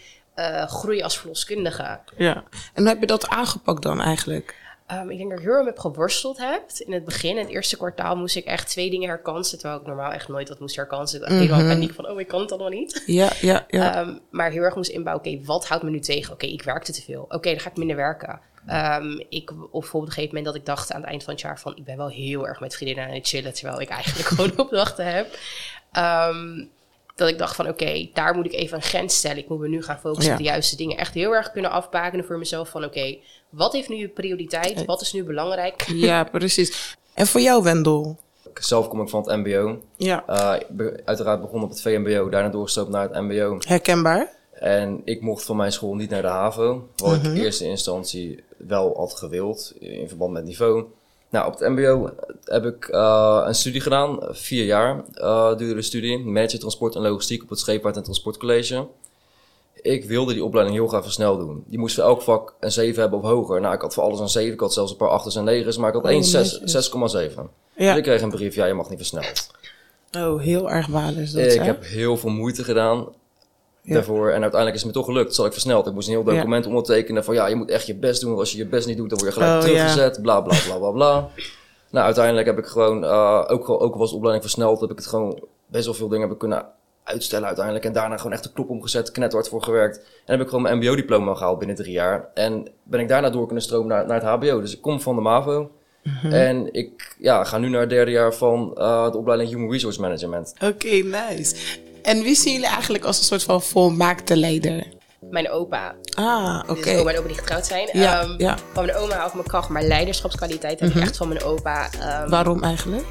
groei 0.65 1.01
als 1.01 1.18
verloskundige. 1.18 2.00
Ja, 2.18 2.44
en 2.73 2.81
hoe 2.81 2.88
heb 2.88 3.00
je 3.00 3.06
dat 3.06 3.27
aangepakt 3.27 3.81
dan 3.81 4.01
eigenlijk? 4.01 4.63
Um, 4.91 5.09
ik 5.09 5.17
denk 5.17 5.29
dat 5.29 5.39
ik 5.39 5.45
heel 5.45 5.53
erg 5.53 5.65
heb 5.65 5.79
geworsteld 5.79 6.37
heb. 6.37 6.63
In 6.77 6.93
het 6.93 7.05
begin, 7.05 7.29
in 7.29 7.37
het 7.37 7.49
eerste 7.49 7.77
kwartaal, 7.77 8.15
moest 8.15 8.35
ik 8.35 8.45
echt 8.45 8.69
twee 8.69 8.89
dingen 8.89 9.09
herkansen. 9.09 9.59
Terwijl 9.59 9.79
ik 9.81 9.87
normaal 9.87 10.11
echt 10.11 10.27
nooit 10.27 10.49
wat 10.49 10.59
moest 10.59 10.75
herkansen. 10.75 11.21
Ik 11.21 11.29
mm 11.29 11.37
-hmm. 11.37 11.47
helemaal 11.47 11.73
paniek 11.73 11.93
van, 11.93 12.07
oh, 12.09 12.19
ik 12.19 12.27
kan 12.27 12.39
het 12.39 12.51
allemaal 12.51 12.69
niet. 12.69 13.03
Ja, 13.05 13.31
ja, 13.41 13.65
ja. 13.67 13.99
Um, 13.99 14.19
maar 14.29 14.51
heel 14.51 14.61
erg 14.61 14.75
moest 14.75 14.89
inbouwen, 14.89 15.25
oké, 15.25 15.33
okay, 15.33 15.45
wat 15.45 15.67
houdt 15.67 15.83
me 15.83 15.89
nu 15.89 15.99
tegen? 15.99 16.33
Oké, 16.33 16.45
okay, 16.45 16.49
ik 16.49 16.63
werkte 16.63 16.91
te 16.91 17.01
veel. 17.01 17.21
Oké, 17.21 17.35
okay, 17.35 17.51
dan 17.51 17.61
ga 17.61 17.69
ik 17.69 17.77
minder 17.77 17.95
werken. 17.95 18.39
Um, 18.69 19.23
ik, 19.29 19.51
of 19.51 19.57
bijvoorbeeld 19.57 19.93
op 19.93 20.01
een 20.01 20.11
gegeven 20.11 20.27
moment 20.27 20.45
dat 20.45 20.55
ik 20.55 20.65
dacht 20.65 20.91
aan 20.91 21.01
het 21.01 21.09
eind 21.09 21.23
van 21.23 21.33
het 21.33 21.41
jaar 21.41 21.59
van... 21.59 21.75
ik 21.75 21.83
ben 21.83 21.97
wel 21.97 22.09
heel 22.09 22.47
erg 22.47 22.59
met 22.59 22.75
vriendinnen 22.75 23.05
aan 23.05 23.13
het 23.13 23.27
chillen... 23.27 23.53
terwijl 23.53 23.81
ik 23.81 23.89
eigenlijk 23.89 24.27
gewoon 24.29 24.57
opdrachten 24.57 25.05
heb. 25.13 25.37
Dat 27.15 27.29
ik 27.29 27.38
dacht 27.38 27.56
van 27.56 27.67
oké, 27.67 27.83
okay, 27.83 28.12
daar 28.13 28.35
moet 28.35 28.45
ik 28.45 28.53
even 28.53 28.77
een 28.77 28.83
grens 28.83 29.17
stellen. 29.17 29.38
Ik 29.38 29.50
moet 29.50 29.59
me 29.59 29.67
nu 29.67 29.83
gaan 29.83 30.00
focussen 30.00 30.25
ja. 30.25 30.31
op 30.31 30.38
de 30.38 30.50
juiste 30.50 30.75
dingen. 30.75 30.97
Echt 30.97 31.13
heel 31.13 31.31
erg 31.31 31.51
kunnen 31.51 31.71
afbakenen 31.71 32.25
voor 32.25 32.38
mezelf 32.38 32.69
van 32.69 32.83
oké, 32.83 32.97
okay, 32.97 33.21
wat 33.50 33.73
heeft 33.73 33.89
nu 33.89 33.95
je 33.95 34.07
prioriteit? 34.07 34.85
Wat 34.85 35.01
is 35.01 35.13
nu 35.13 35.23
belangrijk? 35.23 35.85
Ja, 35.88 36.23
precies. 36.31 36.97
En 37.13 37.27
voor 37.27 37.41
jou, 37.41 37.63
Wendel? 37.63 38.17
Zelf 38.53 38.88
kom 38.88 39.01
ik 39.01 39.09
van 39.09 39.29
het 39.29 39.45
MBO. 39.45 39.81
Ja. 39.95 40.23
Uh, 40.29 40.53
ik 40.59 40.67
ben 40.69 41.01
uiteraard 41.06 41.41
begonnen 41.41 41.63
op 41.63 41.69
het 41.69 41.81
VMBO, 41.81 42.29
daarna 42.29 42.50
doorgestopt 42.50 42.89
naar 42.89 43.09
het 43.09 43.21
MBO. 43.21 43.57
Herkenbaar. 43.59 44.33
En 44.51 45.01
ik 45.03 45.21
mocht 45.21 45.44
van 45.45 45.56
mijn 45.56 45.71
school 45.71 45.95
niet 45.95 46.09
naar 46.09 46.21
de 46.21 46.27
HAVO, 46.27 46.88
wat 46.95 47.15
ik 47.15 47.23
in 47.23 47.35
eerste 47.35 47.65
instantie 47.65 48.44
wel 48.57 48.95
had 48.97 49.13
gewild 49.13 49.73
in 49.79 50.07
verband 50.07 50.33
met 50.33 50.44
niveau. 50.44 50.85
Nou, 51.35 51.47
op 51.47 51.59
het 51.59 51.69
MBO 51.69 52.09
heb 52.43 52.65
ik 52.65 52.87
uh, 52.91 53.43
een 53.45 53.55
studie 53.55 53.81
gedaan, 53.81 54.19
vier 54.29 54.65
jaar 54.65 55.03
uh, 55.15 55.57
duurde 55.57 55.75
de 55.75 55.81
studie, 55.81 56.19
manager 56.19 56.59
transport 56.59 56.95
en 56.95 57.01
logistiek 57.01 57.43
op 57.43 57.49
het 57.49 57.59
Scheepvaart 57.59 57.95
en 57.95 58.03
Transportcollege. 58.03 58.87
Ik 59.81 60.05
wilde 60.05 60.33
die 60.33 60.43
opleiding 60.43 60.77
heel 60.77 60.87
graag 60.87 61.11
snel 61.11 61.37
doen. 61.37 61.63
Die 61.67 61.79
moest 61.79 61.95
voor 61.95 62.03
elk 62.03 62.21
vak 62.21 62.53
een 62.59 62.71
7 62.71 63.01
hebben 63.01 63.19
of 63.19 63.25
hoger. 63.25 63.61
Nou, 63.61 63.75
ik 63.75 63.81
had 63.81 63.93
voor 63.93 64.03
alles 64.03 64.19
een 64.19 64.29
7, 64.29 64.53
ik 64.53 64.59
had 64.59 64.73
zelfs 64.73 64.91
een 64.91 64.97
paar 64.97 65.21
8's 65.21 65.35
en 65.35 65.65
9's, 65.65 65.77
maar 65.77 65.89
ik 65.89 65.95
had 65.95 66.05
één 66.05 66.23
6,7. 66.23 66.31
Ja. 67.75 67.87
Dus 67.89 67.95
ik 67.95 68.03
kreeg 68.03 68.21
een 68.21 68.29
brief, 68.29 68.55
ja, 68.55 68.65
je 68.65 68.73
mag 68.73 68.89
niet 68.89 68.97
versneld. 68.97 69.51
Oh, 70.17 70.41
heel 70.41 70.71
erg 70.71 70.89
balen 70.89 71.17
is 71.17 71.31
dat, 71.31 71.43
Ik 71.43 71.59
hè? 71.59 71.65
heb 71.65 71.83
heel 71.83 72.17
veel 72.17 72.29
moeite 72.29 72.63
gedaan. 72.63 73.07
Daarvoor. 73.85 74.27
En 74.27 74.41
uiteindelijk 74.41 74.75
is 74.75 74.83
het 74.83 74.85
me 74.85 74.97
toch 74.97 75.05
gelukt. 75.05 75.35
Zal 75.35 75.45
ik 75.45 75.51
versneld. 75.51 75.87
Ik 75.87 75.93
moest 75.93 76.07
een 76.07 76.13
heel 76.13 76.23
document 76.23 76.65
ondertekenen 76.65 77.23
van 77.23 77.33
ja, 77.33 77.47
je 77.47 77.55
moet 77.55 77.69
echt 77.69 77.87
je 77.87 77.95
best 77.95 78.21
doen. 78.21 78.37
Als 78.37 78.51
je 78.51 78.57
je 78.57 78.65
best 78.65 78.87
niet 78.87 78.97
doet, 78.97 79.09
dan 79.09 79.19
word 79.19 79.33
je 79.33 79.39
gelijk 79.39 79.61
oh, 79.61 79.67
teruggezet. 79.67 80.21
Bla 80.21 80.41
bla 80.41 80.57
bla 80.65 80.77
bla 80.77 80.91
bla. 80.91 81.29
nou, 81.89 82.05
uiteindelijk 82.05 82.47
heb 82.47 82.57
ik 82.57 82.65
gewoon, 82.65 83.03
uh, 83.03 83.43
ook, 83.47 83.69
ook 83.69 83.95
was 83.95 84.09
de 84.09 84.15
opleiding 84.15 84.43
versneld, 84.43 84.81
heb 84.81 84.91
ik 84.91 84.97
het 84.97 85.07
gewoon 85.07 85.39
best 85.67 85.85
wel 85.85 85.93
veel 85.93 86.07
dingen 86.07 86.19
hebben 86.19 86.37
kunnen 86.37 86.65
uitstellen 87.03 87.45
uiteindelijk. 87.45 87.85
En 87.85 87.93
daarna 87.93 88.17
gewoon 88.17 88.31
echt 88.31 88.43
de 88.43 88.51
knop 88.51 88.69
omgezet, 88.69 89.11
knethard 89.11 89.49
voor 89.49 89.63
gewerkt. 89.63 89.97
En 89.97 90.33
heb 90.33 90.41
ik 90.41 90.47
gewoon 90.47 90.61
mijn 90.61 90.77
mbo-diploma 90.77 91.33
gehaald 91.33 91.57
binnen 91.57 91.75
drie 91.75 91.91
jaar. 91.91 92.29
En 92.33 92.67
ben 92.83 92.99
ik 92.99 93.07
daarna 93.07 93.29
door 93.29 93.45
kunnen 93.45 93.63
stromen 93.63 93.87
naar, 93.87 94.07
naar 94.07 94.21
het 94.21 94.43
hbo. 94.45 94.61
Dus 94.61 94.73
ik 94.73 94.81
kom 94.81 95.01
van 95.01 95.15
de 95.15 95.21
MAVO. 95.21 95.71
Mm 96.03 96.13
-hmm. 96.21 96.31
En 96.31 96.73
ik 96.73 97.15
ja, 97.19 97.43
ga 97.43 97.57
nu 97.57 97.69
naar 97.69 97.79
het 97.79 97.89
derde 97.89 98.11
jaar 98.11 98.33
van 98.33 98.75
uh, 98.77 99.11
de 99.11 99.17
opleiding 99.17 99.49
Human 99.49 99.71
Resource 99.71 100.01
Management. 100.01 100.53
Oké, 100.55 100.65
okay, 100.65 100.99
nice. 101.01 101.55
En 102.06 102.22
wie 102.24 102.36
zien 102.36 102.54
jullie 102.54 102.68
eigenlijk 102.68 103.04
als 103.04 103.18
een 103.18 103.24
soort 103.24 103.44
van 103.44 103.62
volmaakte 103.62 104.38
leider? 104.38 104.88
Mijn 105.19 105.50
opa. 105.50 105.96
Ah, 106.13 106.60
oké. 106.62 106.72
Okay. 106.72 106.94
Dus 106.94 107.02
oma 107.02 107.12
en 107.12 107.18
opa 107.18 107.28
die 107.28 107.38
getrouwd 107.38 107.66
zijn. 107.66 107.90
Ja, 107.94 108.24
um, 108.24 108.36
ja. 108.38 108.57
Van 108.74 108.86
mijn 108.86 108.98
oma 108.98 109.25
ik 109.25 109.34
mijn 109.34 109.48
kracht, 109.48 109.69
maar 109.69 109.84
leiderschapskwaliteit 109.84 110.80
heb 110.80 110.90
mm 110.90 110.94
-hmm. 110.94 111.02
ik 111.02 111.07
echt 111.07 111.18
van 111.18 111.28
mijn 111.28 111.44
opa. 111.44 111.90
Um, 112.24 112.30
Waarom 112.30 112.63
eigenlijk? 112.63 113.06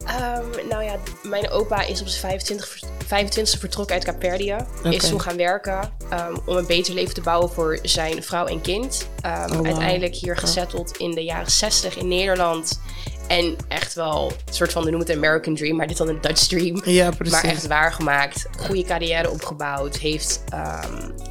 Um, 0.00 0.68
nou 0.68 0.84
ja, 0.84 0.96
mijn 1.22 1.50
opa 1.50 1.82
is 1.82 2.00
op 2.00 2.06
zijn 2.06 2.20
25, 2.20 2.78
25 3.06 3.60
vertrokken 3.60 3.94
uit 3.94 4.04
Caperdië. 4.04 4.56
Okay. 4.78 4.92
Is 4.92 5.08
toen 5.08 5.20
gaan 5.20 5.36
werken 5.36 5.92
um, 6.12 6.38
om 6.46 6.56
een 6.56 6.66
beter 6.66 6.94
leven 6.94 7.14
te 7.14 7.20
bouwen 7.20 7.50
voor 7.50 7.78
zijn 7.82 8.22
vrouw 8.22 8.46
en 8.46 8.60
kind. 8.60 9.08
Um, 9.26 9.32
oh, 9.32 9.48
wow. 9.48 9.66
Uiteindelijk 9.66 10.14
hier 10.14 10.36
gezetteld 10.36 10.96
in 10.96 11.10
de 11.14 11.24
jaren 11.24 11.50
60 11.50 11.96
in 11.96 12.08
Nederland. 12.08 12.80
En 13.28 13.56
echt 13.68 13.94
wel 13.94 14.32
een 14.46 14.54
soort 14.54 14.72
van, 14.72 14.84
we 14.84 14.90
noemen 14.90 15.08
het 15.08 15.16
American 15.16 15.54
Dream, 15.54 15.76
maar 15.76 15.86
dit 15.86 15.96
dan 15.96 16.08
een 16.08 16.20
Dutch 16.20 16.46
Dream. 16.46 16.82
Ja, 16.84 17.10
precies. 17.10 17.42
Maar 17.42 17.44
echt 17.44 17.66
waargemaakt. 17.66 18.48
Goede 18.58 18.82
carrière 18.82 19.30
opgebouwd. 19.30 19.96
Heeft 19.96 20.44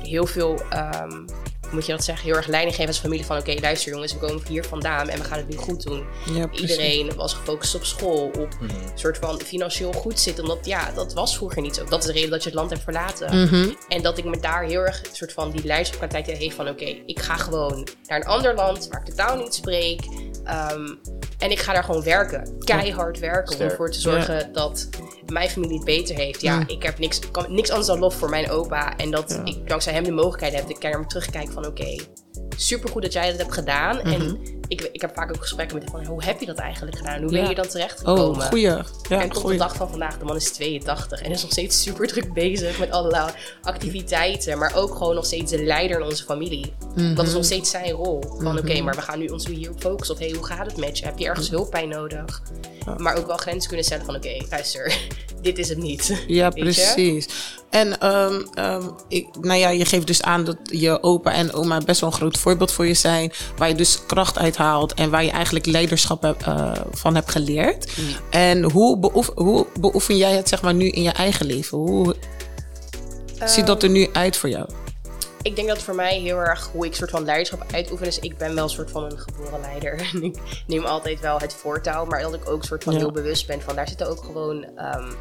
heel 0.03 0.25
veel 0.25 0.61
moet 1.71 1.85
je 1.85 1.91
dat 1.91 2.03
zeggen, 2.03 2.25
heel 2.25 2.35
erg 2.35 2.47
leiding 2.47 2.75
geven 2.75 2.91
als 2.91 2.99
familie 2.99 3.25
van 3.25 3.37
oké, 3.37 3.49
okay, 3.49 3.61
luister 3.61 3.91
jongens, 3.91 4.13
we 4.13 4.19
komen 4.19 4.41
hier 4.47 4.65
vandaan 4.65 5.09
en 5.09 5.19
we 5.19 5.23
gaan 5.23 5.37
het 5.37 5.49
nu 5.49 5.55
goed 5.55 5.83
doen. 5.83 6.05
Ja, 6.33 6.49
Iedereen 6.51 7.15
was 7.15 7.33
gefocust 7.33 7.75
op 7.75 7.85
school, 7.85 8.25
op 8.27 8.35
een 8.35 8.47
mm 8.59 8.67
-hmm. 8.67 8.97
soort 8.97 9.17
van 9.17 9.41
financieel 9.41 9.93
goed 9.93 10.19
zitten, 10.19 10.43
omdat 10.43 10.65
ja, 10.65 10.91
dat 10.91 11.13
was 11.13 11.35
vroeger 11.35 11.61
niet 11.61 11.75
zo. 11.75 11.83
Dat 11.83 11.99
is 11.99 12.05
de 12.05 12.11
reden 12.11 12.29
dat 12.29 12.43
je 12.43 12.49
het 12.49 12.57
land 12.57 12.69
hebt 12.69 12.83
verlaten. 12.83 13.37
Mm 13.37 13.47
-hmm. 13.47 13.77
En 13.87 14.01
dat 14.01 14.17
ik 14.17 14.25
me 14.25 14.39
daar 14.39 14.63
heel 14.63 14.81
erg 14.81 14.99
een 14.99 15.15
soort 15.15 15.33
van 15.33 15.51
die 15.51 15.65
leiderschapkwaliteit 15.65 16.37
heeft 16.37 16.55
van 16.55 16.67
oké, 16.67 16.83
okay, 16.83 17.03
ik 17.05 17.19
ga 17.19 17.37
gewoon 17.37 17.87
naar 18.07 18.19
een 18.19 18.27
ander 18.27 18.55
land 18.55 18.87
waar 18.87 18.99
ik 18.99 19.05
de 19.05 19.13
taal 19.13 19.37
niet 19.37 19.53
spreek. 19.53 20.01
Um, 20.47 20.99
en 21.37 21.51
ik 21.51 21.59
ga 21.59 21.73
daar 21.73 21.83
gewoon 21.83 22.03
werken. 22.03 22.57
Keihard 22.59 23.19
werken 23.19 23.53
Sterk. 23.53 23.61
om 23.61 23.69
ervoor 23.69 23.91
te 23.91 23.99
zorgen 23.99 24.35
ja. 24.35 24.49
dat 24.51 24.89
mijn 25.25 25.49
familie 25.49 25.75
het 25.75 25.85
beter 25.85 26.15
heeft. 26.15 26.41
Ja, 26.41 26.63
ik 26.67 26.83
heb 26.83 26.99
niks, 26.99 27.19
kan, 27.31 27.45
niks 27.53 27.69
anders 27.69 27.87
dan 27.87 27.99
lof 27.99 28.15
voor 28.15 28.29
mijn 28.29 28.49
opa. 28.49 28.97
En 28.97 29.11
dat 29.11 29.41
ja. 29.45 29.53
ik 29.53 29.67
dankzij 29.69 29.93
hem 29.93 30.03
de 30.03 30.11
mogelijkheid 30.11 30.53
heb. 30.53 30.61
Dat 30.61 30.77
ik 30.77 30.83
naar 30.83 30.99
me 30.99 31.05
terugkijk 31.05 31.51
van 31.51 31.65
oké, 31.65 31.81
okay, 31.81 31.99
supergoed 32.57 33.01
dat 33.01 33.13
jij 33.13 33.29
dat 33.29 33.37
hebt 33.37 33.53
gedaan. 33.53 33.95
Mm 33.95 34.01
-hmm. 34.03 34.13
En 34.13 34.39
ik, 34.67 34.89
ik 34.91 35.01
heb 35.01 35.11
vaak 35.13 35.29
ook 35.29 35.41
gesprekken 35.41 35.77
met 35.77 35.91
hem 35.91 35.95
van 35.95 36.05
hoe 36.05 36.23
heb 36.23 36.39
je 36.39 36.45
dat 36.45 36.57
eigenlijk 36.57 36.97
gedaan? 36.97 37.21
Hoe 37.21 37.31
ben 37.31 37.41
ja. 37.41 37.49
je 37.49 37.55
dan 37.55 37.67
terecht 37.67 37.99
gekomen? 37.99 38.41
Oh, 38.41 38.41
goeie. 38.41 38.61
Ja, 38.61 38.85
en 39.09 39.29
tot 39.29 39.41
goeie. 39.41 39.57
de 39.57 39.63
dag 39.63 39.75
van 39.75 39.89
vandaag, 39.89 40.17
de 40.17 40.25
man 40.25 40.35
is 40.35 40.51
82 40.51 41.21
en 41.21 41.31
is 41.31 41.41
nog 41.41 41.51
steeds 41.51 41.81
super 41.81 42.07
druk 42.07 42.33
bezig 42.33 42.79
met 42.79 42.91
allerlei 42.91 43.31
activiteiten. 43.61 44.57
Maar 44.57 44.75
ook 44.75 44.95
gewoon 44.95 45.15
nog 45.15 45.25
steeds 45.25 45.51
de 45.51 45.63
leider 45.63 45.99
in 45.99 46.05
onze 46.05 46.23
familie. 46.23 46.73
Mm 46.79 46.95
-hmm. 46.95 47.15
Dat 47.15 47.27
is 47.27 47.33
nog 47.33 47.45
steeds 47.45 47.69
zijn 47.69 47.91
rol. 47.91 48.21
Van 48.21 48.31
mm 48.31 48.37
-hmm. 48.37 48.57
oké, 48.57 48.59
okay, 48.59 48.81
maar 48.81 48.95
we 48.95 49.01
gaan 49.01 49.19
nu 49.19 49.27
ons 49.27 49.47
hier 49.47 49.71
focussen 49.77 50.15
op 50.15 50.21
hey, 50.21 50.31
hoe 50.31 50.45
gaat 50.45 50.65
het 50.65 50.77
met 50.77 50.97
je? 50.97 51.05
Heb 51.05 51.17
je 51.17 51.25
ergens 51.25 51.49
hulp 51.49 51.71
bij 51.71 51.85
nodig? 51.85 52.41
Ja. 52.85 52.95
Maar 52.97 53.17
ook 53.17 53.27
wel 53.27 53.37
grenzen 53.37 53.67
kunnen 53.67 53.85
stellen 53.85 54.05
van 54.05 54.15
oké, 54.15 54.27
okay, 54.27 54.47
luister, 54.49 54.97
dit 55.45 55.57
is 55.57 55.69
het 55.69 55.77
niet. 55.77 56.03
Ja, 56.27 56.49
precies. 56.49 57.27
En 57.69 58.15
um, 58.15 58.47
um, 58.59 58.95
ik, 59.07 59.27
nou 59.41 59.59
ja, 59.59 59.69
je 59.69 59.85
geeft 59.85 60.07
dus 60.07 60.21
aan 60.21 60.43
dat 60.43 60.57
je 60.63 61.03
opa 61.03 61.33
en 61.33 61.53
oma 61.53 61.77
best 61.77 62.01
wel 62.01 62.09
een 62.09 62.15
groot 62.15 62.37
voorbeeld 62.37 62.71
voor 62.71 62.85
je 62.85 62.93
zijn. 62.93 63.31
Waar 63.57 63.67
je 63.67 63.75
dus 63.75 64.05
kracht 64.05 64.37
uit 64.37 64.57
haalt 64.57 64.93
en 64.93 65.09
waar 65.09 65.23
je 65.23 65.31
eigenlijk 65.31 65.65
leiderschap 65.65 66.21
heb, 66.21 66.45
uh, 66.47 66.71
van 66.91 67.15
hebt 67.15 67.31
geleerd. 67.31 67.97
Mm. 67.97 68.05
En 68.29 68.63
hoe, 68.63 68.99
beoef, 68.99 69.31
hoe 69.35 69.67
beoefen 69.79 70.17
jij 70.17 70.35
het 70.35 70.49
zeg 70.49 70.61
maar 70.61 70.73
nu 70.73 70.89
in 70.89 71.01
je 71.01 71.11
eigen 71.11 71.45
leven? 71.45 71.77
Hoe 71.77 72.15
um, 73.41 73.47
ziet 73.47 73.67
dat 73.67 73.83
er 73.83 73.89
nu 73.89 74.09
uit 74.13 74.37
voor 74.37 74.49
jou? 74.49 74.67
Ik 75.45 75.55
denk 75.55 75.67
dat 75.67 75.81
voor 75.81 75.95
mij 75.95 76.19
heel 76.19 76.37
erg 76.37 76.69
hoe 76.71 76.85
ik 76.85 76.95
soort 76.95 77.09
van 77.09 77.25
leiderschap 77.25 77.63
uitoefen 77.71 78.07
is. 78.07 78.19
Ik 78.19 78.37
ben 78.37 78.55
wel 78.55 78.63
een 78.63 78.69
soort 78.69 78.91
van 78.91 79.03
een 79.03 79.19
geboren 79.19 79.59
leider. 79.59 79.99
En 80.13 80.23
ik 80.23 80.37
neem 80.67 80.85
altijd 80.85 81.19
wel 81.19 81.39
het 81.39 81.53
voortouw. 81.53 82.05
Maar 82.05 82.21
dat 82.21 82.33
ik 82.33 82.49
ook 82.49 82.63
soort 82.63 82.83
van 82.83 82.93
Ja. 82.93 82.99
heel 82.99 83.11
bewust 83.11 83.47
ben 83.47 83.61
van 83.61 83.75
daar 83.75 83.87
zitten 83.87 84.07
ook 84.09 84.23
gewoon 84.23 84.63
ehm, 84.75 85.11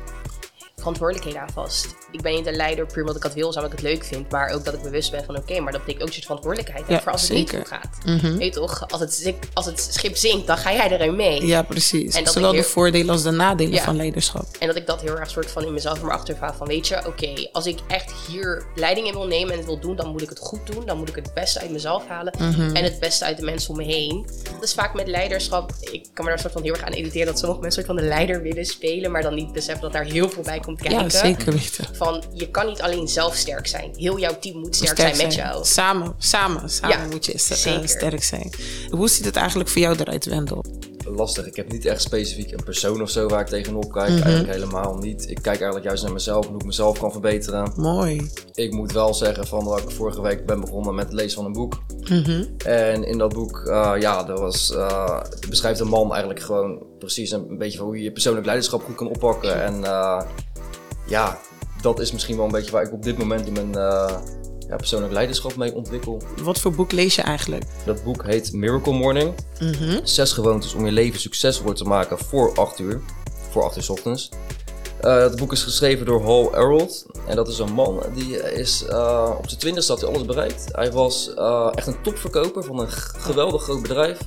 verantwoordelijkheden 0.84 1.40
aan 1.40 1.52
vast. 1.52 1.86
Ik 2.10 2.22
ben 2.22 2.32
niet 2.34 2.46
een 2.46 2.54
leider 2.56 2.86
puur 2.86 3.00
omdat 3.00 3.16
ik 3.16 3.22
dat 3.22 3.34
wil, 3.34 3.52
zodat 3.52 3.72
ik 3.72 3.76
het 3.78 3.82
leuk 3.86 4.04
vind. 4.04 4.30
Maar 4.30 4.50
ook 4.50 4.64
dat 4.64 4.74
ik 4.74 4.82
bewust 4.82 5.10
ben 5.10 5.24
van 5.24 5.36
oké, 5.36 5.60
maar 5.60 5.72
dat 5.72 5.80
betekent 5.80 6.00
ook 6.02 6.06
een 6.08 6.12
soort 6.14 6.24
verantwoordelijkheid. 6.26 6.84
Ja, 6.88 7.00
voor 7.02 7.12
als 7.12 7.22
het 7.22 7.32
niet 7.32 7.50
goed 7.50 7.68
gaat. 7.68 7.88
Mhm. 8.04 8.36
Weet 8.36 8.54
je 8.54 8.60
toch, 8.60 8.88
als 8.90 9.00
het, 9.00 9.32
als 9.52 9.66
het 9.66 9.80
schip 9.90 10.16
zinkt, 10.16 10.46
dan 10.46 10.56
ga 10.56 10.72
jij 10.72 10.90
erin 10.90 11.16
mee. 11.16 11.46
Ja, 11.46 11.62
precies. 11.62 12.14
En 12.14 12.24
dat 12.24 12.32
Zowel 12.32 12.52
de 12.52 12.62
voordelen 12.62 13.10
als 13.10 13.22
de 13.22 13.30
nadelen 13.30 13.72
Ja. 13.72 13.82
van 13.82 13.96
leiderschap. 13.96 14.46
En 14.58 14.66
dat 14.66 14.76
ik 14.76 14.86
dat 14.86 15.00
heel 15.00 15.18
erg 15.18 15.30
soort 15.30 15.50
van 15.50 15.64
in 15.64 15.72
mezelf 15.72 16.02
maar 16.02 16.12
achtervaar 16.12 16.54
van, 16.56 16.66
weet 16.66 16.88
je, 16.88 17.06
oké, 17.06 17.48
als 17.52 17.66
ik 17.66 17.78
echt 17.88 18.12
hier 18.28 18.64
leiding 18.74 19.06
in 19.06 19.12
wil 19.12 19.26
nemen 19.26 19.50
en 19.52 19.56
het 19.56 19.66
wil 19.66 19.78
doen, 19.80 19.96
dan 19.96 20.08
moet 20.08 20.22
ik 20.22 20.28
het 20.28 20.38
goed 20.38 20.66
doen. 20.66 20.86
Dan 20.86 20.98
moet 20.98 21.08
ik 21.08 21.14
het 21.14 21.34
beste 21.34 21.60
uit 21.60 21.70
mezelf 21.70 22.06
halen 22.06 22.34
Mhm. 22.38 22.76
en 22.76 22.84
het 22.84 23.00
beste 23.00 23.24
uit 23.24 23.36
de 23.36 23.44
mensen 23.44 23.70
om 23.70 23.76
me 23.76 23.84
heen. 23.84 24.26
Dat 24.52 24.62
is 24.62 24.74
vaak 24.74 24.94
met 24.94 25.08
leiderschap, 25.08 25.72
ik 25.80 26.06
kan 26.12 26.24
me 26.24 26.30
daar 26.30 26.40
soort 26.40 26.52
van 26.52 26.62
heel 26.62 26.72
erg 26.72 26.82
aan 26.84 26.92
irriteren 26.92 27.26
dat 27.26 27.38
sommige 27.38 27.60
mensen 27.60 27.82
soort 27.84 27.94
van 27.94 28.02
de 28.04 28.08
leider 28.10 28.42
willen 28.42 28.64
spelen, 28.64 29.10
maar 29.10 29.22
dan 29.22 29.34
niet 29.34 29.52
beseffen 29.52 29.82
dat 29.82 29.92
daar 29.92 30.04
heel 30.04 30.28
veel 30.28 30.42
bij 30.42 30.60
komt 30.60 30.73
kijken. 30.76 31.02
Ja, 31.02 31.08
zeker 31.08 31.52
weten. 31.52 31.86
Van, 31.92 32.22
je 32.32 32.50
kan 32.50 32.66
niet 32.66 32.80
alleen 32.80 33.08
zelf 33.08 33.34
sterk 33.34 33.66
zijn. 33.66 33.92
Heel 33.96 34.18
jouw 34.18 34.38
team 34.38 34.58
moet 34.58 34.76
sterk, 34.76 34.96
zijn 34.96 35.16
met 35.16 35.34
jou. 35.34 35.64
Samen, 35.64 36.14
samen, 36.18 36.70
samen 36.70 36.98
Ja, 36.98 37.06
moet 37.10 37.26
je 37.26 37.32
eh, 37.32 37.86
sterk 37.86 38.22
zijn. 38.22 38.50
Hoe 38.90 39.08
ziet 39.08 39.24
het 39.24 39.36
eigenlijk 39.36 39.68
voor 39.68 39.80
jou 39.80 39.96
eruit, 39.98 40.24
Wendel? 40.24 40.64
lastig. 41.10 41.46
Ik 41.46 41.56
heb 41.56 41.72
niet 41.72 41.84
echt 41.84 42.02
specifiek 42.02 42.52
een 42.52 42.64
persoon 42.64 43.02
of 43.02 43.10
zo 43.10 43.28
waar 43.28 43.40
ik 43.40 43.46
tegenop 43.46 43.92
kijk. 43.92 44.10
Mhm. 44.10 44.22
Eigenlijk 44.22 44.52
helemaal 44.52 44.96
niet. 44.96 45.30
Ik 45.30 45.34
kijk 45.34 45.46
eigenlijk 45.56 45.84
juist 45.84 46.02
naar 46.02 46.12
mezelf 46.12 46.44
en 46.44 46.50
hoe 46.50 46.60
ik 46.60 46.66
mezelf 46.66 46.98
kan 46.98 47.12
verbeteren. 47.12 47.72
Mooi. 47.76 48.30
Ik 48.54 48.72
moet 48.72 48.92
wel 48.92 49.14
zeggen 49.14 49.46
van 49.46 49.64
dat 49.64 49.80
ik 49.80 49.90
vorige 49.90 50.22
week 50.22 50.46
ben 50.46 50.60
begonnen 50.60 50.94
met 50.94 51.04
het 51.04 51.14
lezen 51.14 51.36
van 51.36 51.44
een 51.44 51.52
boek. 51.52 51.82
Mhm. 52.08 52.44
En 52.64 53.04
in 53.04 53.18
dat 53.18 53.34
boek, 53.34 53.66
eh, 53.66 53.92
ja, 53.98 54.22
dat 54.22 54.38
was, 54.38 54.74
eh, 54.74 55.20
beschrijft 55.48 55.80
een 55.80 55.88
man 55.88 56.10
eigenlijk 56.10 56.40
gewoon 56.40 56.82
precies 56.98 57.30
een, 57.30 57.58
beetje 57.58 57.78
van 57.78 57.86
hoe 57.86 57.96
je 57.96 58.02
je 58.02 58.12
persoonlijk 58.12 58.46
leiderschap 58.46 58.82
goed 58.82 58.94
kan 58.94 59.08
oppakken. 59.08 59.62
En 59.62 59.84
eh, 59.84 60.22
ja, 61.06 61.38
dat 61.80 62.00
is 62.00 62.12
misschien 62.12 62.36
wel 62.36 62.44
een 62.44 62.52
beetje 62.52 62.70
waar 62.70 62.82
ik 62.82 62.92
op 62.92 63.02
dit 63.02 63.18
moment 63.18 63.46
in 63.46 63.52
mijn 63.52 63.74
eh, 63.74 64.16
ja, 64.68 64.76
persoonlijk 64.76 65.12
leiderschap 65.12 65.56
mee 65.56 65.74
ontwikkel. 65.74 66.22
Wat 66.42 66.60
voor 66.60 66.72
boek 66.72 66.92
lees 66.92 67.14
je 67.14 67.22
eigenlijk? 67.22 67.64
Dat 67.84 68.04
boek 68.04 68.24
heet 68.24 68.52
Miracle 68.52 68.92
Morning. 68.92 69.34
Mhm. 69.60 69.98
Zes 70.02 70.32
gewoontes 70.32 70.74
om 70.74 70.84
je 70.84 70.92
leven 70.92 71.20
succesvol 71.20 71.72
te 71.72 71.84
maken 71.84 72.18
voor 72.18 72.56
8 72.56 72.78
uur. 72.78 73.00
Voor 73.50 73.64
8 73.64 73.76
uur 73.76 73.82
's 73.82 73.88
ochtends. 73.88 74.30
Eh, 75.00 75.16
het 75.16 75.36
boek 75.36 75.52
is 75.52 75.62
geschreven 75.62 76.06
door 76.06 76.22
Hal 76.22 76.54
Elrod. 76.54 77.06
En 77.26 77.36
dat 77.36 77.48
is 77.48 77.58
een 77.58 77.72
man 77.72 78.02
die 78.14 78.52
is 78.52 78.84
uh, 78.88 79.30
op 79.38 79.48
zijn 79.48 79.60
twintigste 79.60 79.92
had 79.92 80.00
hij 80.00 80.10
alles 80.10 80.24
bereikt. 80.24 80.64
Hij 80.72 80.92
was 80.92 81.30
uh, 81.36 81.70
echt 81.74 81.86
een 81.86 82.02
topverkoper 82.02 82.64
van 82.64 82.78
een 82.78 82.90
geweldig 82.90 83.62
groot 83.62 83.82
bedrijf. 83.82 84.18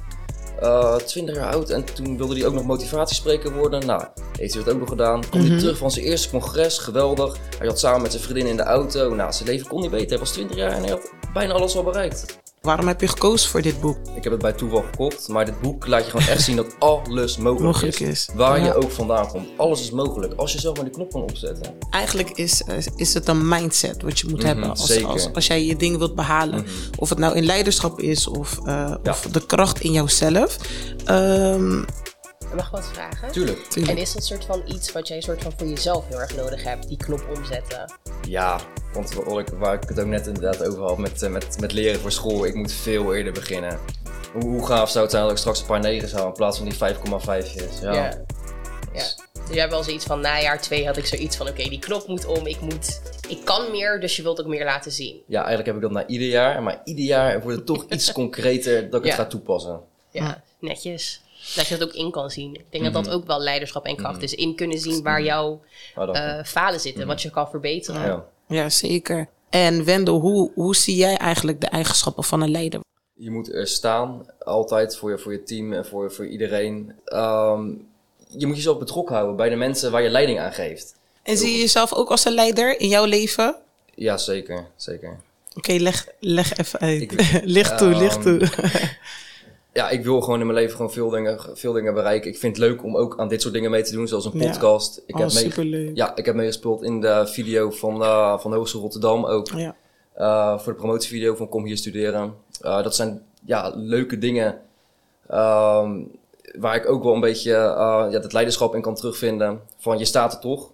Uh, 0.61 0.95
20 0.95 1.35
jaar 1.35 1.53
oud 1.53 1.69
en 1.69 1.83
toen 1.83 2.17
wilde 2.17 2.35
hij 2.35 2.45
ook 2.45 2.53
nog 2.53 2.65
motivatiespreker 2.65 3.53
worden. 3.53 3.85
Nou, 3.85 4.03
heeft 4.37 4.53
hij 4.53 4.63
dat 4.63 4.73
ook 4.73 4.79
nog 4.79 4.89
gedaan. 4.89 5.19
Mhm. 5.19 5.47
hij 5.47 5.57
terug 5.57 5.77
van 5.77 5.91
zijn 5.91 6.05
eerste 6.05 6.29
congres, 6.29 6.77
geweldig. 6.77 7.37
Hij 7.57 7.67
had 7.67 7.79
samen 7.79 8.01
met 8.01 8.11
zijn 8.11 8.23
vriendin 8.23 8.47
in 8.47 8.57
de 8.57 8.63
auto. 8.63 9.15
Nou, 9.15 9.33
zijn 9.33 9.49
leven 9.49 9.67
kon 9.67 9.81
niet 9.81 9.91
beter. 9.91 10.09
Hij 10.09 10.19
was 10.19 10.31
20 10.31 10.55
jaar 10.55 10.71
en 10.71 10.81
hij 10.81 10.89
had 10.89 11.11
bijna 11.33 11.53
alles 11.53 11.75
al 11.75 11.83
bereikt. 11.83 12.39
Waarom 12.67 12.87
heb 12.87 13.01
je 13.01 13.07
gekozen 13.07 13.49
voor 13.49 13.61
dit 13.61 13.81
boek? 13.81 13.97
Ik 14.15 14.23
heb 14.23 14.31
het 14.31 14.41
bij 14.41 14.53
toeval 14.53 14.81
gekocht, 14.91 15.27
maar 15.27 15.45
dit 15.45 15.61
boek 15.61 15.87
laat 15.87 16.03
je 16.05 16.09
gewoon 16.11 16.27
echt 16.27 16.41
zien 16.43 16.55
dat 16.55 16.75
alles 16.79 17.37
mogelijk, 17.37 17.65
Mogelijk 17.65 17.99
is. 17.99 18.07
is. 18.09 18.29
Waar 18.35 18.59
Ja. 18.59 18.65
je 18.65 18.75
ook 18.75 18.91
vandaan 18.91 19.27
komt. 19.27 19.47
Alles 19.57 19.81
is 19.81 19.91
mogelijk 19.91 20.33
als 20.33 20.53
je 20.53 20.59
zelf 20.59 20.75
maar 20.75 20.85
die 20.85 20.93
knop 20.93 21.11
kan 21.11 21.21
opzetten. 21.21 21.73
Eigenlijk 21.89 22.29
is, 22.29 22.63
eh, 22.63 22.75
is 22.95 23.13
het 23.13 23.27
een 23.27 23.47
mindset 23.47 24.01
wat 24.01 24.19
je 24.19 24.27
moet 24.29 24.37
Mhm, 24.37 24.47
hebben 24.47 24.69
als, 24.69 25.03
als, 25.05 25.33
als 25.33 25.47
jij 25.47 25.65
je 25.65 25.75
ding 25.75 25.97
wilt 25.97 26.15
behalen. 26.15 26.59
Mhm. 26.61 26.69
Of 26.95 27.09
het 27.09 27.17
nou 27.17 27.35
in 27.35 27.45
leiderschap 27.45 27.99
is 27.99 28.27
of, 28.27 28.57
eh, 28.59 28.65
Ja. 29.03 29.11
of 29.11 29.27
de 29.31 29.45
kracht 29.45 29.79
in 29.81 29.91
jouzelf. 29.91 30.57
Ehm, 32.47 32.55
Mag 32.55 32.65
ik 32.65 32.71
wat 32.71 32.87
vragen? 32.87 33.31
Tuurlijk. 33.31 33.63
tuurlijk. 33.69 33.95
En 33.97 34.01
is 34.01 34.13
dat 34.13 34.23
soort 34.25 34.45
van 34.45 34.61
iets 34.65 34.91
wat 34.91 35.07
jij 35.07 35.21
soort 35.21 35.43
van 35.43 35.51
voor 35.57 35.67
jezelf 35.67 36.07
heel 36.07 36.19
erg 36.19 36.35
nodig 36.35 36.63
hebt? 36.63 36.87
Die 36.87 36.97
knop 36.97 37.25
omzetten? 37.35 37.91
Ja, 38.27 38.59
want 38.93 39.11
ik, 39.11 39.47
waar 39.57 39.73
ik 39.73 39.89
het 39.89 39.99
ook 39.99 40.05
net 40.05 40.27
inderdaad 40.27 40.67
over 40.67 40.81
had 40.83 40.97
met, 40.97 41.21
eh, 41.21 41.29
met, 41.29 41.59
met 41.59 41.73
leren 41.73 41.99
voor 41.99 42.11
school. 42.11 42.45
Ik 42.45 42.55
moet 42.55 42.71
veel 42.71 43.15
eerder 43.15 43.33
beginnen. 43.33 43.79
Hoe, 44.33 44.43
hoe 44.43 44.65
gaaf 44.67 44.89
zou 44.89 45.01
het 45.03 45.11
zijn 45.11 45.23
dat 45.23 45.31
ik 45.31 45.37
straks 45.37 45.59
een 45.59 45.65
paar 45.65 45.79
negens 45.79 46.11
haal 46.11 46.27
in 46.27 46.33
plaats 46.33 46.57
van 46.57 46.69
die 46.69 46.77
5,5'jes. 46.77 47.81
Ja. 47.81 47.93
Ja. 47.93 48.03
Ja. 48.93 49.03
Dus 49.33 49.49
jij 49.55 49.59
hebt 49.59 49.71
wel 49.71 49.83
zoiets 49.83 50.05
van, 50.05 50.21
na 50.21 50.41
jaar 50.41 50.61
twee 50.61 50.85
had 50.85 50.97
ik 50.97 51.05
zoiets 51.05 51.37
van, 51.37 51.47
oké, 51.47 51.63
die 51.69 51.79
knop 51.79 52.07
moet 52.07 52.25
om, 52.25 52.45
ik 52.45 52.59
moet, 52.61 53.01
ik 53.27 53.45
kan 53.45 53.71
meer, 53.71 53.99
dus 53.99 54.15
je 54.15 54.21
wilt 54.21 54.39
ook 54.41 54.47
meer 54.47 54.63
laten 54.63 54.91
zien. 54.91 55.21
ja, 55.27 55.37
eigenlijk 55.37 55.65
heb 55.67 55.75
ik 55.75 55.81
dat 55.81 55.91
na 55.91 56.05
ieder 56.07 56.27
jaar. 56.27 56.63
Maar 56.63 56.81
ieder 56.83 57.05
jaar 57.05 57.41
wordt 57.41 57.57
het 57.57 57.65
toch 57.65 57.85
iets 57.89 58.11
concreter 58.21 58.89
dat 58.89 58.99
ik 58.99 59.05
Ja. 59.05 59.11
het 59.11 59.19
ga 59.21 59.27
toepassen. 59.27 59.79
Ja, 60.11 60.43
netjes. 60.59 61.21
Dat 61.55 61.67
je 61.67 61.77
dat 61.77 61.87
ook 61.87 61.95
in 61.95 62.11
kan 62.11 62.29
zien. 62.29 62.53
Ik 62.55 62.65
denk 62.69 62.83
dat 62.83 62.93
Mhm. 62.93 63.03
dat 63.03 63.13
ook 63.13 63.25
wel 63.27 63.39
leiderschap 63.39 63.85
en 63.85 63.95
kracht 63.95 64.21
is. 64.21 64.33
In 64.33 64.55
kunnen 64.55 64.79
zien 64.79 65.03
waar 65.03 65.21
jouw 65.23 65.61
eh, 65.95 66.43
falen 66.43 66.79
zitten, 66.79 67.07
wat 67.07 67.21
je 67.21 67.29
kan 67.29 67.49
verbeteren. 67.49 68.01
ja. 68.01 68.25
Ja, 68.47 68.69
zeker. 68.69 69.27
En 69.49 69.85
Wendel, 69.85 70.19
hoe, 70.19 70.51
hoe 70.55 70.75
zie 70.75 70.95
jij 70.95 71.17
eigenlijk 71.17 71.61
de 71.61 71.67
eigenschappen 71.67 72.23
van 72.23 72.41
een 72.41 72.51
leider? 72.51 72.79
Je 73.13 73.31
moet 73.31 73.53
er 73.53 73.67
staan, 73.67 74.25
altijd 74.45 74.97
voor 74.97 75.09
je, 75.11 75.17
voor 75.17 75.31
je 75.31 75.43
team 75.43 75.73
en 75.73 75.85
voor, 75.85 76.11
voor 76.11 76.27
iedereen. 76.27 76.93
Ehm, 77.05 77.67
je 78.27 78.45
moet 78.47 78.55
jezelf 78.55 78.77
betrokken 78.79 79.15
houden 79.15 79.35
bij 79.35 79.49
de 79.49 79.55
mensen 79.55 79.91
waar 79.91 80.01
je 80.01 80.09
leiding 80.09 80.39
aan 80.39 80.53
geeft. 80.53 80.95
En 81.23 81.37
zie 81.37 81.51
je 81.51 81.57
jezelf 81.57 81.93
ook 81.93 82.09
als 82.09 82.25
een 82.25 82.33
leider 82.33 82.79
in 82.79 82.87
jouw 82.87 83.05
leven? 83.05 83.55
Ja, 83.95 84.17
zeker. 84.17 84.65
zeker. 84.75 85.19
Oké, 85.55 85.71
leg, 85.73 86.07
leg 86.19 86.57
even 86.57 86.79
uit. 86.79 87.01
Ik- 87.01 87.41
licht 87.57 87.77
toe, 87.77 87.91
Ehm, 87.91 87.99
licht 87.99 88.21
toe. 88.21 88.39
Ja, 89.77 89.89
ik 89.89 90.03
wil 90.03 90.21
gewoon 90.21 90.39
in 90.39 90.45
mijn 90.45 90.57
leven 90.57 90.75
gewoon 90.75 90.91
veel 90.91 91.09
dingen, 91.09 91.39
veel 91.53 91.73
dingen 91.73 91.93
bereiken. 91.93 92.29
Ik 92.31 92.37
vind 92.37 92.57
het 92.57 92.65
leuk 92.65 92.83
om 92.83 92.97
ook 92.97 93.19
aan 93.19 93.27
dit 93.27 93.41
soort 93.41 93.53
dingen 93.53 93.71
mee 93.71 93.83
te 93.83 93.91
doen, 93.91 94.07
zoals 94.07 94.25
een 94.25 94.39
Ja. 94.39 94.47
podcast. 94.49 95.01
Ik, 95.05 95.15
oh, 95.15 95.21
heb 95.21 95.55
mee, 95.55 95.91
ja, 95.95 96.15
ik 96.15 96.25
heb 96.25 96.35
meegespeeld 96.35 96.83
in 96.83 97.01
de 97.01 97.27
video 97.27 97.71
van, 97.71 98.03
eh 98.03 98.39
van 98.39 98.51
de 98.51 98.57
Hogeschool 98.57 98.81
Rotterdam 98.81 99.25
ook. 99.25 99.47
Ja. 99.49 99.75
Eh, 100.13 100.59
voor 100.59 100.73
de 100.73 100.79
promotievideo 100.79 101.35
van 101.35 101.49
Kom 101.49 101.65
hier 101.65 101.77
studeren. 101.77 102.33
Eh, 102.61 102.83
dat 102.83 102.95
zijn 102.95 103.21
ja, 103.45 103.71
leuke 103.75 104.17
dingen 104.17 104.59
ehm, 105.27 106.01
waar 106.59 106.75
ik 106.75 106.89
ook 106.89 107.03
wel 107.03 107.13
een 107.13 107.19
beetje 107.19 107.51
ja, 107.51 108.09
het 108.09 108.33
leiderschap 108.33 108.75
in 108.75 108.81
kan 108.81 108.95
terugvinden. 108.95 109.61
Van 109.77 109.97
je 109.97 110.05
staat 110.05 110.33
er 110.33 110.39
toch. 110.39 110.71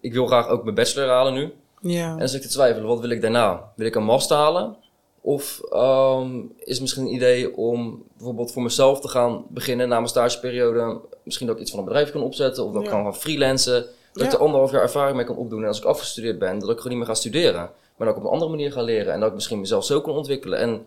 Ik 0.00 0.12
wil 0.12 0.26
graag 0.26 0.48
ook 0.48 0.62
mijn 0.62 0.74
bachelor 0.74 1.08
halen 1.08 1.34
nu. 1.34 1.52
ja. 1.80 2.10
En 2.10 2.18
dan 2.18 2.28
zit 2.28 2.42
ik 2.42 2.46
te 2.46 2.52
twijfelen, 2.54 2.88
wat 2.88 3.00
wil 3.00 3.10
ik 3.10 3.20
daarna? 3.20 3.72
Wil 3.76 3.86
ik 3.86 3.94
een 3.94 4.04
master 4.04 4.36
halen? 4.36 4.76
Of 5.20 5.60
ehm, 5.70 6.40
is 6.58 6.72
het 6.72 6.80
misschien 6.80 7.06
een 7.06 7.14
idee 7.14 7.56
om 7.56 8.02
bijvoorbeeld 8.16 8.52
voor 8.52 8.62
mezelf 8.62 9.00
te 9.00 9.08
gaan 9.08 9.44
beginnen 9.48 9.88
na 9.88 9.94
mijn 9.94 10.08
stageperiode? 10.08 11.00
Misschien 11.22 11.46
dat 11.46 11.56
ik 11.56 11.62
iets 11.62 11.70
van 11.70 11.80
een 11.80 11.84
bedrijf 11.84 12.10
kan 12.10 12.22
opzetten 12.22 12.64
of 12.64 12.72
dat 12.72 12.82
ik 12.82 12.88
kan 12.88 13.02
gaan 13.02 13.16
freelancen. 13.16 13.86
Dat 14.12 14.26
ik 14.26 14.32
er 14.32 14.38
anderhalf 14.38 14.70
jaar 14.70 14.82
ervaring 14.82 15.16
mee 15.16 15.26
kan 15.26 15.36
opdoen. 15.36 15.62
En 15.62 15.68
als 15.68 15.78
ik 15.78 15.84
afgestudeerd 15.84 16.38
ben, 16.38 16.58
dat 16.58 16.70
ik 16.70 16.76
gewoon 16.76 16.88
niet 16.88 16.98
meer 16.98 17.06
ga 17.06 17.14
studeren. 17.14 17.70
Maar 17.96 18.06
dat 18.06 18.16
ik 18.16 18.16
op 18.16 18.22
een 18.22 18.32
andere 18.32 18.50
manier 18.50 18.72
ga 18.72 18.82
leren. 18.82 19.12
En 19.12 19.20
dat 19.20 19.28
ik 19.28 19.34
misschien 19.34 19.60
mezelf 19.60 19.84
zo 19.84 20.00
kan 20.00 20.14
ontwikkelen. 20.14 20.58
En 20.58 20.86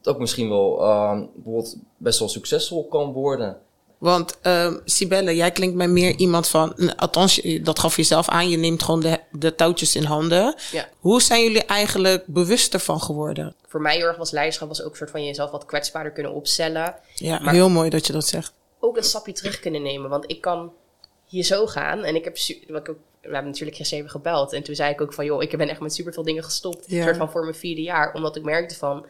dat 0.00 0.14
ik 0.14 0.20
misschien 0.20 0.48
wel 0.48 0.82
ehm, 0.82 1.24
bijvoorbeeld 1.34 1.76
best 1.96 2.18
wel 2.18 2.28
succesvol 2.28 2.88
kan 2.88 3.12
worden. 3.12 3.58
Want 3.98 4.38
ehm 4.40 4.76
Sibelle, 4.84 5.36
jij 5.36 5.50
klinkt 5.50 5.76
mij 5.76 5.88
meer 5.88 6.16
iemand 6.16 6.48
van... 6.48 6.96
Althans, 6.96 7.40
dat 7.62 7.78
gaf 7.78 7.96
je 7.96 8.02
zelf 8.02 8.28
aan. 8.28 8.48
Je 8.48 8.56
neemt 8.56 8.82
gewoon 8.82 9.00
de, 9.00 9.20
de 9.32 9.54
touwtjes 9.54 9.96
in 9.96 10.04
handen. 10.04 10.54
Ja. 10.72 10.88
Hoe 10.98 11.22
zijn 11.22 11.42
jullie 11.42 11.64
eigenlijk 11.64 12.24
bewust 12.26 12.74
ervan 12.74 13.00
geworden? 13.00 13.54
Voor 13.72 13.80
mij 13.80 13.96
heel 13.96 14.06
erg 14.06 14.16
was 14.16 14.30
leiderschap 14.30 14.68
was 14.68 14.82
ook 14.82 14.90
een 14.90 14.96
soort 14.96 15.10
van 15.10 15.24
jezelf 15.24 15.50
wat 15.50 15.64
kwetsbaarder 15.64 16.12
kunnen 16.12 16.32
opstellen. 16.32 16.94
Ja, 17.14 17.38
Maar- 17.38 17.54
heel 17.54 17.68
mooi 17.70 17.90
dat 17.90 18.06
je 18.06 18.12
dat 18.12 18.26
zegt. 18.26 18.52
ook 18.80 18.96
een 18.96 19.02
stapje 19.02 19.32
terug 19.32 19.60
kunnen 19.60 19.82
nemen. 19.82 20.10
Want 20.10 20.24
ik 20.30 20.40
kan 20.40 20.72
hier 21.26 21.44
zo 21.44 21.66
gaan. 21.66 22.04
En 22.04 22.14
ik 22.14 22.24
heb, 22.24 22.36
wat 22.68 22.80
ik 22.80 22.88
ook, 22.88 22.96
we 23.20 23.28
hebben 23.32 23.46
natuurlijk 23.50 23.76
gisteren 23.76 24.04
even 24.04 24.16
gebeld. 24.16 24.52
En 24.52 24.62
toen 24.62 24.74
zei 24.74 24.92
ik 24.92 25.00
ook 25.00 25.12
van, 25.12 25.24
joh, 25.24 25.42
ik 25.42 25.56
ben 25.56 25.68
echt 25.68 25.80
met 25.80 25.94
superveel 25.94 26.22
dingen 26.22 26.44
gestopt. 26.44 26.84
Ja. 26.86 27.02
soort 27.04 27.16
van 27.16 27.30
voor 27.30 27.42
mijn 27.42 27.54
vierde 27.54 27.82
jaar. 27.82 28.14
Omdat 28.14 28.36
ik 28.36 28.42
merkte 28.42 28.74
van, 28.74 29.06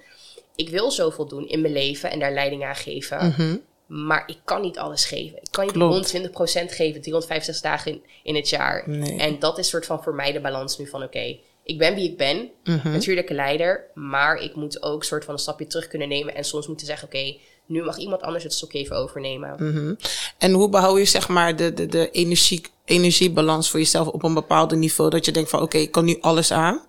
ik 0.54 0.68
wil 0.68 0.90
zoveel 0.90 1.26
doen 1.26 1.48
in 1.48 1.60
mijn 1.60 1.72
leven 1.72 2.10
en 2.10 2.18
daar 2.18 2.32
leiding 2.32 2.64
aan 2.64 2.76
geven. 2.76 3.26
Mhm. 3.26 3.56
Maar 3.86 4.22
ik 4.26 4.38
kan 4.44 4.60
niet 4.60 4.78
alles 4.78 5.04
geven. 5.04 5.36
Ik 5.36 5.48
kan 5.50 5.66
je 5.66 5.72
Klopt. 5.72 5.92
120% 5.94 6.72
geven, 6.72 7.00
365 7.00 7.60
dagen 7.70 7.92
in, 7.92 8.02
in 8.22 8.34
het 8.34 8.48
jaar. 8.48 8.88
Nee. 8.88 9.18
En 9.18 9.38
dat 9.38 9.58
is 9.58 9.68
soort 9.68 9.86
van 9.86 10.02
voor 10.02 10.14
mij 10.14 10.32
de 10.32 10.40
balans 10.40 10.78
nu 10.78 10.86
van, 10.86 11.02
oké, 11.02 11.36
ik 11.64 11.78
ben 11.78 11.94
wie 11.94 12.10
ik 12.10 12.16
ben. 12.16 12.50
Mhm. 12.64 12.90
Natuurlijk 12.90 13.30
een 13.30 13.36
leider. 13.36 13.84
Maar 13.94 14.36
ik 14.36 14.54
moet 14.54 14.82
ook 14.82 15.04
soort 15.04 15.24
van 15.24 15.34
een 15.34 15.40
stapje 15.40 15.66
terug 15.66 15.88
kunnen 15.88 16.08
nemen. 16.08 16.34
En 16.34 16.44
soms 16.44 16.66
moeten 16.66 16.86
zeggen, 16.86 17.06
oké, 17.08 17.36
nu 17.66 17.82
mag 17.82 17.96
iemand 17.98 18.22
anders 18.22 18.44
het 18.44 18.52
stokje 18.52 18.78
even 18.78 18.96
overnemen. 18.96 19.54
Mhm. 19.58 19.94
En 20.38 20.52
hoe 20.52 20.68
behoud 20.68 20.98
je 20.98 21.04
zeg 21.04 21.28
maar 21.28 21.56
de, 21.56 21.74
de, 21.74 21.86
de 21.86 22.10
energie, 22.10 22.62
energiebalans 22.84 23.70
voor 23.70 23.80
jezelf 23.80 24.08
op 24.08 24.22
een 24.22 24.34
bepaald 24.34 24.74
niveau? 24.74 25.10
Dat 25.10 25.24
je 25.24 25.32
denkt 25.32 25.50
van 25.50 25.60
oké, 25.62 25.78
ik 25.78 25.90
kan 25.92 26.04
nu 26.04 26.18
alles 26.20 26.52
aan. 26.52 26.80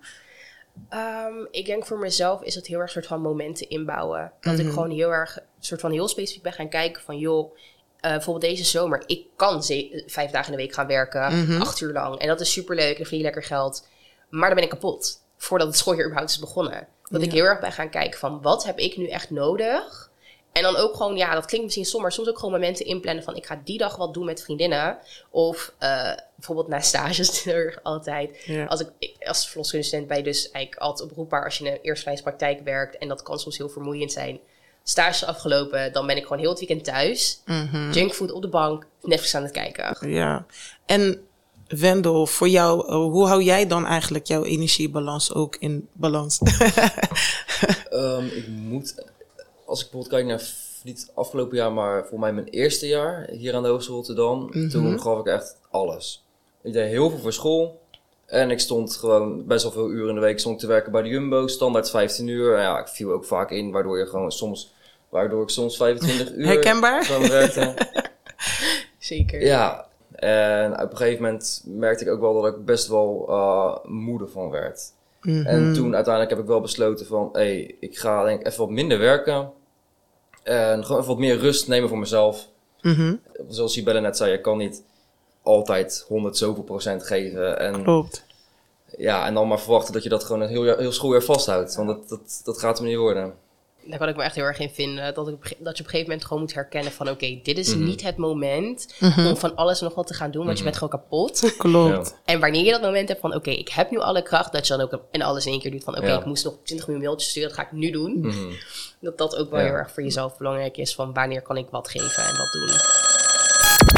Ehm, 0.88 1.34
ik 1.50 1.66
denk 1.66 1.86
voor 1.86 1.98
mezelf 1.98 2.42
is 2.42 2.54
het 2.54 2.66
heel 2.66 2.78
erg 2.78 2.90
soort 2.90 3.06
van 3.06 3.20
momenten 3.20 3.68
inbouwen. 3.68 4.32
Dat 4.40 4.58
ik 4.58 4.68
gewoon 4.68 4.90
heel 4.90 5.10
erg 5.12 5.38
soort 5.60 5.80
van 5.80 5.92
heel 5.92 6.08
specifiek 6.08 6.42
ben 6.42 6.52
gaan 6.52 6.68
kijken 6.68 7.02
van 7.02 7.18
joh, 7.18 7.56
eh, 8.00 8.10
bijvoorbeeld 8.10 8.52
deze 8.52 8.64
zomer, 8.64 9.02
ik 9.06 9.22
kan 9.36 9.62
ze- 9.62 10.02
vijf 10.06 10.30
dagen 10.30 10.52
in 10.52 10.56
de 10.58 10.64
week 10.64 10.74
gaan 10.74 10.86
werken, 10.86 11.60
acht 11.60 11.80
uur 11.80 11.92
lang. 11.92 12.18
En 12.18 12.26
dat 12.28 12.40
is 12.40 12.52
superleuk, 12.52 12.86
dan 12.96 12.96
verdien 12.96 13.18
je 13.18 13.24
lekker 13.24 13.42
geld. 13.42 13.86
Maar 14.34 14.46
dan 14.48 14.54
ben 14.54 14.64
ik 14.64 14.70
kapot. 14.70 15.22
voordat 15.36 15.66
het 15.66 15.76
schooljaar 15.76 16.04
überhaupt 16.04 16.30
is 16.30 16.38
begonnen. 16.38 16.86
Dat 17.08 17.22
ik 17.22 17.32
heel 17.32 17.44
erg 17.44 17.60
ben 17.60 17.72
gaan 17.72 17.90
kijken 17.90 18.18
van 18.18 18.42
wat 18.42 18.64
heb 18.64 18.78
ik 18.78 18.96
nu 18.96 19.08
echt 19.08 19.30
nodig? 19.30 20.10
En 20.52 20.62
dan 20.62 20.76
ook 20.76 20.94
gewoon, 20.96 21.16
ja, 21.16 21.34
dat 21.34 21.44
klinkt 21.44 21.64
misschien 21.64 21.84
stom, 21.84 22.02
maar 22.02 22.12
soms 22.12 22.28
ook 22.28 22.38
gewoon 22.38 22.54
momenten 22.54 22.86
inplannen 22.86 23.24
van 23.24 23.36
ik 23.36 23.46
ga 23.46 23.60
die 23.64 23.78
dag 23.78 23.96
wat 23.96 24.14
doen 24.14 24.24
met 24.24 24.42
vriendinnen. 24.42 24.98
Of 25.30 25.72
uh, 25.80 26.12
bijvoorbeeld 26.34 26.68
na 26.68 26.80
stages 26.80 27.48
altijd. 27.82 28.44
Ja. 28.44 28.64
Als 28.64 28.80
ik 28.80 29.16
als 29.26 29.48
verloskunstestudent 29.48 30.08
ben 30.08 30.16
je 30.16 30.22
dus 30.22 30.50
eigenlijk 30.50 30.82
altijd 30.86 31.10
oproepbaar 31.10 31.44
als 31.44 31.58
je 31.58 31.64
in 31.64 31.72
een 31.72 31.78
eerstlijnspraktijk 31.82 32.60
werkt. 32.64 32.98
En 32.98 33.08
dat 33.08 33.22
kan 33.22 33.38
soms 33.38 33.56
heel 33.56 33.68
vermoeiend 33.68 34.12
zijn. 34.12 34.40
Stage 34.82 35.26
afgelopen, 35.26 35.92
dan 35.92 36.06
ben 36.06 36.16
ik 36.16 36.22
gewoon 36.22 36.38
heel 36.38 36.50
het 36.50 36.58
weekend 36.58 36.84
thuis. 36.84 37.40
Mhm. 37.44 37.92
Junkfood 37.92 38.32
op 38.32 38.42
de 38.42 38.48
bank, 38.48 38.86
Netflix 39.02 39.34
aan 39.34 39.42
het 39.42 39.52
kijken. 39.52 40.10
Ja. 40.10 40.46
En 40.86 41.26
Wendel, 41.68 42.26
voor 42.26 42.48
jou, 42.48 42.86
uh, 42.86 42.94
hoe 42.94 43.26
hou 43.26 43.42
jij 43.42 43.66
dan 43.66 43.86
eigenlijk 43.86 44.26
jouw 44.26 44.44
energiebalans 44.44 45.34
ook 45.34 45.56
in 45.56 45.88
balans? 45.92 46.38
Ehm, 47.90 48.26
ik 48.26 48.48
moet, 48.48 48.94
als 49.64 49.84
ik 49.84 49.90
bijvoorbeeld 49.90 50.08
kijk 50.08 50.26
naar 50.26 50.42
niet 50.82 51.10
afgelopen 51.14 51.56
jaar, 51.56 51.72
maar 51.72 52.06
voor 52.06 52.18
mij 52.18 52.32
mijn 52.32 52.48
eerste 52.48 52.86
jaar 52.86 53.28
hier 53.30 53.54
aan 53.54 53.62
de 53.62 53.68
Hogeschool 53.68 53.96
Rotterdam, 53.96 54.50
toen 54.70 55.00
gaf 55.00 55.18
ik 55.18 55.26
echt 55.26 55.56
alles. 55.70 56.24
Ik 56.62 56.72
deed 56.72 56.88
heel 56.88 57.10
veel 57.10 57.18
voor 57.18 57.32
school. 57.32 57.82
En 58.26 58.50
ik 58.50 58.60
stond 58.60 58.96
gewoon 58.96 59.46
best 59.46 59.62
wel 59.62 59.72
veel 59.72 59.90
uren 59.90 60.08
in 60.08 60.14
de 60.14 60.20
week 60.20 60.38
stond 60.38 60.58
te 60.58 60.66
werken 60.66 60.92
bij 60.92 61.02
de 61.02 61.08
Jumbo, 61.08 61.46
standaard 61.46 61.90
15 61.90 62.28
uur. 62.28 62.56
En 62.56 62.62
ja, 62.62 62.78
ik 62.78 62.88
viel 62.88 63.12
ook 63.12 63.24
vaak 63.24 63.50
in, 63.50 63.70
waardoor 63.70 63.98
je 63.98 64.06
gewoon 64.06 64.32
soms, 64.32 64.72
waardoor 65.08 65.42
ik 65.42 65.48
soms 65.48 65.76
25 65.76 66.32
uur 66.32 66.46
Herkenbaar? 66.46 67.06
werkte. 67.28 67.74
Zeker. 68.98 69.44
Ja, 69.44 69.86
en 70.14 70.72
op 70.82 70.90
een 70.90 70.96
gegeven 70.96 71.22
moment 71.22 71.62
merkte 71.66 72.04
ik 72.04 72.10
ook 72.10 72.20
wel 72.20 72.42
dat 72.42 72.54
ik 72.54 72.64
best 72.64 72.88
wel 72.88 73.26
uh, 73.28 73.76
moede 73.84 74.26
van 74.26 74.50
werd. 74.50 74.92
Mhm. 75.20 75.46
En 75.46 75.72
toen 75.72 75.94
uiteindelijk 75.94 76.34
heb 76.34 76.42
ik 76.42 76.50
wel 76.50 76.60
besloten 76.60 77.06
van, 77.06 77.28
hé, 77.32 77.40
hey, 77.40 77.76
ik 77.80 77.98
ga 77.98 78.24
denk 78.24 78.40
ik 78.40 78.46
even 78.46 78.58
wat 78.58 78.70
minder 78.70 78.98
werken. 78.98 79.50
En 80.42 80.84
gewoon 80.84 81.00
even 81.00 81.10
wat 81.10 81.20
meer 81.20 81.38
rust 81.38 81.68
nemen 81.68 81.88
voor 81.88 81.98
mezelf. 81.98 82.48
Mhm. 82.80 83.14
Zoals 83.48 83.72
Sibelle 83.72 84.00
net 84.00 84.16
zei, 84.16 84.30
je 84.30 84.40
kan 84.40 84.58
niet 84.58 84.82
altijd 85.42 86.04
100 86.08 86.36
zoveel 86.36 86.62
procent 86.62 87.06
geven. 87.06 87.58
En, 87.58 87.82
Klopt. 87.82 88.24
ja, 88.96 89.26
en 89.26 89.34
dan 89.34 89.48
maar 89.48 89.60
verwachten 89.60 89.92
dat 89.92 90.02
je 90.02 90.08
dat 90.08 90.24
gewoon 90.24 90.40
een 90.40 90.48
heel, 90.48 90.76
heel 90.76 90.92
schooljaar 90.92 91.22
vasthoudt. 91.22 91.74
Want 91.74 91.88
dat, 91.88 92.08
dat, 92.08 92.40
dat 92.44 92.58
gaat 92.58 92.78
hem 92.78 92.86
niet 92.86 92.96
worden. 92.96 93.34
Daar 93.86 93.98
kan 93.98 94.08
ik 94.08 94.16
me 94.16 94.22
echt 94.22 94.34
heel 94.34 94.44
erg 94.44 94.58
in 94.58 94.70
vinden. 94.70 95.14
Dat, 95.14 95.28
ik, 95.28 95.34
dat 95.40 95.50
je 95.50 95.58
op 95.60 95.64
een 95.64 95.74
gegeven 95.76 96.02
moment 96.02 96.24
gewoon 96.24 96.42
moet 96.42 96.54
herkennen 96.54 96.92
van... 96.92 97.10
oké, 97.10 97.38
dit 97.42 97.58
is 97.58 97.74
niet 97.74 98.02
het 98.02 98.16
moment 98.16 98.94
om 99.16 99.36
van 99.36 99.56
alles 99.56 99.80
nog 99.80 99.94
wat 99.94 100.06
te 100.06 100.14
gaan 100.14 100.30
doen... 100.30 100.44
want 100.46 100.58
je 100.58 100.64
bent 100.64 100.76
gewoon 100.76 100.88
kapot. 101.00 101.54
Klopt. 101.58 102.16
En 102.24 102.40
wanneer 102.40 102.64
je 102.64 102.70
dat 102.70 102.82
moment 102.82 103.08
hebt 103.08 103.20
van... 103.20 103.34
oké, 103.34 103.50
ik 103.50 103.68
heb 103.68 103.90
nu 103.90 103.98
alle 103.98 104.22
kracht... 104.22 104.52
dat 104.52 104.66
je 104.66 104.76
dan 104.76 104.82
ook 104.90 105.00
en 105.10 105.22
alles 105.22 105.46
in 105.46 105.52
één 105.52 105.60
keer 105.60 105.70
doet 105.70 105.84
van... 105.84 105.96
oké, 105.96 106.06
Ja. 106.06 106.18
ik 106.18 106.24
moest 106.24 106.44
nog 106.44 106.54
20 106.64 106.86
minuten 106.86 107.06
mailtjes 107.08 107.30
sturen... 107.30 107.48
dat 107.48 107.58
ga 107.58 107.64
ik 107.64 107.72
nu 107.72 107.90
doen. 107.90 108.18
Mhm. 108.20 108.52
Dat 109.00 109.18
dat 109.18 109.36
ook 109.36 109.50
wel 109.50 109.60
Ja. 109.60 109.64
heel 109.66 109.74
erg 109.74 109.90
voor 109.92 110.02
jezelf 110.02 110.36
belangrijk 110.36 110.76
is... 110.76 110.94
van 110.94 111.12
wanneer 111.12 111.42
kan 111.42 111.56
ik 111.56 111.66
wat 111.70 111.88
geven 111.88 112.24
en 112.24 112.36
wat 112.36 112.52
doen. 112.52 112.76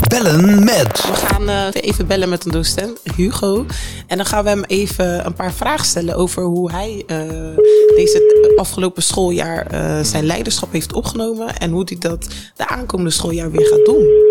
Bellen 0.09 0.65
met. 0.65 1.07
We 1.09 1.15
gaan 1.15 1.49
eh, 1.49 1.67
even 1.73 2.07
bellen 2.07 2.29
met 2.29 2.45
een 2.45 2.51
docent, 2.51 3.01
Hugo. 3.17 3.67
En 4.07 4.17
dan 4.17 4.27
gaan 4.27 4.43
we 4.45 4.49
hem 4.51 4.65
even 4.65 5.27
een 5.27 5.35
paar 5.35 5.53
vragen 5.53 5.87
stellen 5.87 6.15
over 6.17 6.43
hoe 6.43 6.71
hij 6.71 7.03
eh, 7.07 7.57
deze 7.97 8.53
afgelopen 8.57 9.03
schooljaar 9.03 9.67
eh, 9.67 10.01
zijn 10.01 10.25
leiderschap 10.25 10.73
heeft 10.73 10.93
opgenomen. 10.93 11.57
En 11.57 11.71
hoe 11.71 11.83
hij 11.85 11.99
dat 11.99 12.29
de 12.57 12.69
aankomende 12.69 13.11
schooljaar 13.11 13.51
weer 13.51 13.67
gaat 13.67 13.85
doen. 13.85 14.25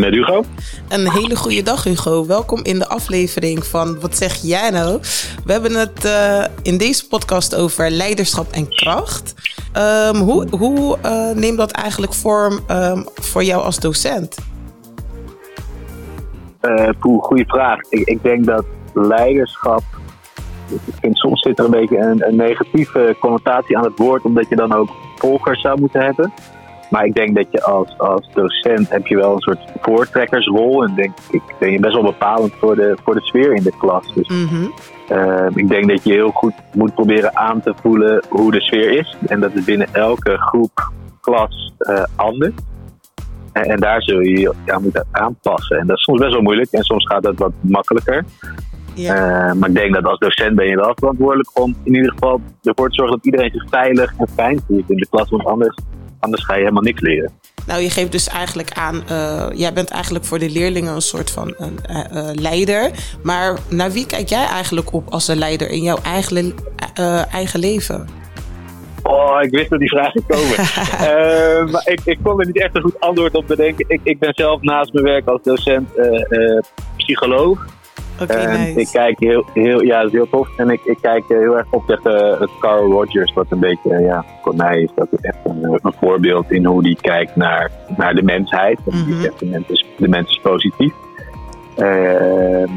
Met 0.00 0.12
Hugo? 0.12 0.44
Een 0.88 1.10
hele 1.10 1.36
goede 1.36 1.62
dag, 1.62 1.84
Hugo. 1.84 2.26
Welkom 2.26 2.64
in 2.64 2.78
de 2.78 2.88
aflevering 2.88 3.64
van 3.64 4.00
Wat 4.00 4.16
zeg 4.16 4.34
jij 4.34 4.70
nou? 4.70 4.98
We 5.44 5.52
hebben 5.52 5.74
het 5.74 6.04
eh, 6.04 6.44
in 6.62 6.78
deze 6.78 7.08
podcast 7.08 7.54
over 7.54 7.90
leiderschap 7.90 8.52
en 8.52 8.68
kracht. 8.68 9.34
Ehm, 9.72 10.16
hoe 10.16 10.46
hoe 10.50 10.98
eh, 11.02 11.30
neemt 11.30 11.58
dat 11.58 11.70
eigenlijk 11.70 12.14
vorm 12.14 12.60
ehm, 12.66 13.02
voor 13.14 13.44
jou 13.44 13.62
als 13.62 13.78
docent? 13.78 14.36
Poeh, 16.98 17.22
goede 17.22 17.44
vraag. 17.46 17.80
Ik, 17.88 18.08
ik 18.08 18.22
denk 18.22 18.44
dat 18.44 18.64
leiderschap. 18.94 19.82
Ik 20.70 20.94
vind 21.00 21.16
soms 21.16 21.40
zit 21.42 21.58
er 21.58 21.64
een 21.64 21.70
beetje 21.70 21.98
een, 21.98 22.28
een 22.28 22.36
negatieve 22.36 23.16
connotatie 23.20 23.78
aan 23.78 23.84
het 23.84 23.98
woord, 23.98 24.22
omdat 24.24 24.48
je 24.48 24.56
dan 24.56 24.72
ook 24.72 24.88
volgers 25.16 25.60
zou 25.60 25.80
moeten 25.80 26.00
hebben. 26.02 26.32
Maar 26.90 27.04
ik 27.04 27.14
denk 27.14 27.34
dat 27.36 27.46
je 27.50 27.62
als, 27.62 27.98
als 27.98 28.28
docent 28.34 28.88
heb 28.90 29.06
je 29.06 29.16
wel 29.16 29.32
een 29.32 29.40
soort 29.40 29.58
voortrekkersrol. 29.80 30.84
En 30.84 30.94
denk 30.94 31.12
ik 31.30 31.42
ben 31.58 31.70
je 31.70 31.80
best 31.80 31.94
wel 31.94 32.02
bepalend 32.02 32.52
voor 32.58 32.76
de, 32.76 32.96
voor 33.04 33.14
de 33.14 33.20
sfeer 33.20 33.54
in 33.54 33.62
de 33.62 33.72
klas. 33.78 34.14
Dus 34.14 34.28
Mhm. 34.28 34.66
eh, 35.08 35.46
ik 35.54 35.68
denk 35.68 35.88
dat 35.88 36.04
je 36.04 36.12
heel 36.12 36.30
goed 36.30 36.52
moet 36.74 36.94
proberen 36.94 37.36
aan 37.36 37.60
te 37.60 37.74
voelen 37.82 38.22
hoe 38.28 38.50
de 38.50 38.60
sfeer 38.60 38.90
is. 38.98 39.16
En 39.26 39.40
dat 39.40 39.54
is 39.54 39.64
binnen 39.64 39.88
elke 39.92 40.36
groep, 40.38 40.92
klas 41.20 41.72
eh, 41.78 42.04
anders. 42.16 42.54
En, 43.52 43.62
en 43.64 43.80
daar 43.80 44.02
zul 44.02 44.20
je 44.20 44.40
je 44.40 44.52
aan 44.66 44.82
moeten 44.82 45.06
aanpassen. 45.10 45.78
En 45.78 45.86
dat 45.86 45.96
is 45.96 46.02
soms 46.02 46.20
best 46.20 46.32
wel 46.32 46.42
moeilijk 46.42 46.70
en 46.70 46.82
soms 46.82 47.06
gaat 47.06 47.22
dat 47.22 47.38
wat 47.38 47.52
makkelijker. 47.60 48.24
Ja. 48.94 49.14
Eh, 49.14 49.54
maar 49.54 49.68
ik 49.68 49.74
denk 49.74 49.94
dat 49.94 50.04
als 50.04 50.18
docent 50.18 50.54
ben 50.54 50.66
je 50.66 50.76
wel 50.76 50.92
verantwoordelijk 50.94 51.58
om 51.58 51.76
in 51.84 51.94
ieder 51.94 52.10
geval 52.10 52.40
ervoor 52.62 52.88
te 52.88 52.94
zorgen 52.94 53.16
dat 53.16 53.24
iedereen 53.24 53.50
zich 53.50 53.68
veilig 53.70 54.14
en 54.18 54.28
fijn 54.34 54.60
voelt 54.66 54.90
in 54.90 54.96
de 54.96 55.06
klas. 55.10 55.30
Want 55.30 55.44
anders, 55.44 55.78
anders 56.18 56.44
ga 56.44 56.54
je 56.54 56.60
helemaal 56.60 56.82
niks 56.82 57.00
leren. 57.00 57.32
Nou, 57.66 57.80
je 57.80 57.90
geeft 57.90 58.12
dus 58.12 58.28
eigenlijk 58.28 58.72
aan, 58.72 59.02
eh, 59.08 59.46
jij 59.54 59.72
bent 59.72 59.90
eigenlijk 59.90 60.24
voor 60.24 60.38
de 60.38 60.50
leerlingen 60.50 60.94
een 60.94 61.00
soort 61.00 61.30
van 61.30 61.54
een, 61.56 61.78
eh, 61.86 62.28
leider. 62.32 62.90
Maar 63.22 63.58
naar 63.70 63.92
wie 63.92 64.06
kijk 64.06 64.28
jij 64.28 64.44
eigenlijk 64.44 64.92
op 64.92 65.08
als 65.08 65.28
een 65.28 65.38
leider 65.38 65.70
in 65.70 65.82
jouw 65.82 65.98
eigen, 66.02 66.54
eigen 67.30 67.60
leven? 67.60 68.08
Oh, 69.02 69.38
ik 69.42 69.50
wist 69.50 69.70
dat 69.70 69.78
die 69.78 69.88
vraag 69.88 70.12
zou 70.12 70.24
komen. 70.26 70.56
Maar 71.72 71.88
ik, 71.88 72.00
ik 72.04 72.18
kon 72.22 72.40
er 72.40 72.46
niet 72.46 72.62
echt 72.62 72.74
een 72.74 72.82
goed 72.82 73.00
antwoord 73.00 73.34
op 73.34 73.46
bedenken. 73.46 73.84
Ik, 73.88 74.00
ik 74.02 74.18
ben 74.18 74.34
zelf 74.34 74.62
naast 74.62 74.92
mijn 74.92 75.04
werk 75.04 75.26
als 75.26 75.42
docent 75.42 75.88
psycholoog. 76.96 77.66
Oké, 78.22 78.32
En 78.32 78.60
nice. 78.60 78.80
ik 78.80 78.88
kijk 78.92 79.18
heel, 79.20 79.44
heel, 79.52 79.82
ja, 79.82 79.96
dat 79.98 80.06
is 80.06 80.12
heel 80.12 80.28
tof. 80.28 80.48
En 80.56 80.70
ik, 80.70 80.80
ik 80.84 80.98
kijk 81.00 81.24
eh, 81.28 81.38
heel 81.38 81.56
erg 81.56 81.66
op 81.70 81.86
tegen 81.86 82.38
het 82.38 82.50
Carl 82.60 82.90
Rogers, 82.90 83.32
wat 83.32 83.46
een 83.48 83.58
beetje, 83.60 83.94
eh, 83.94 84.04
ja, 84.04 84.24
voor 84.42 84.54
mij 84.56 84.80
is 84.82 84.90
dat 84.94 85.08
echt 85.20 85.36
een, 85.44 85.64
eh, 85.64 85.74
een 85.82 85.94
voorbeeld 86.00 86.50
in 86.50 86.64
hoe 86.64 86.82
die 86.82 86.98
kijkt 87.00 87.36
naar, 87.36 87.70
naar 87.96 88.14
de 88.14 88.22
mensheid. 88.22 88.78
En 88.90 89.04
die 89.04 89.14
Mhm. 89.14 89.22
zegt 89.22 89.38
de 89.38 89.46
mens 89.46 89.68
is, 89.68 89.84
de 89.96 90.08
mens 90.08 90.30
is 90.30 90.40
positief. 90.42 90.92
Ehm, 91.76 92.68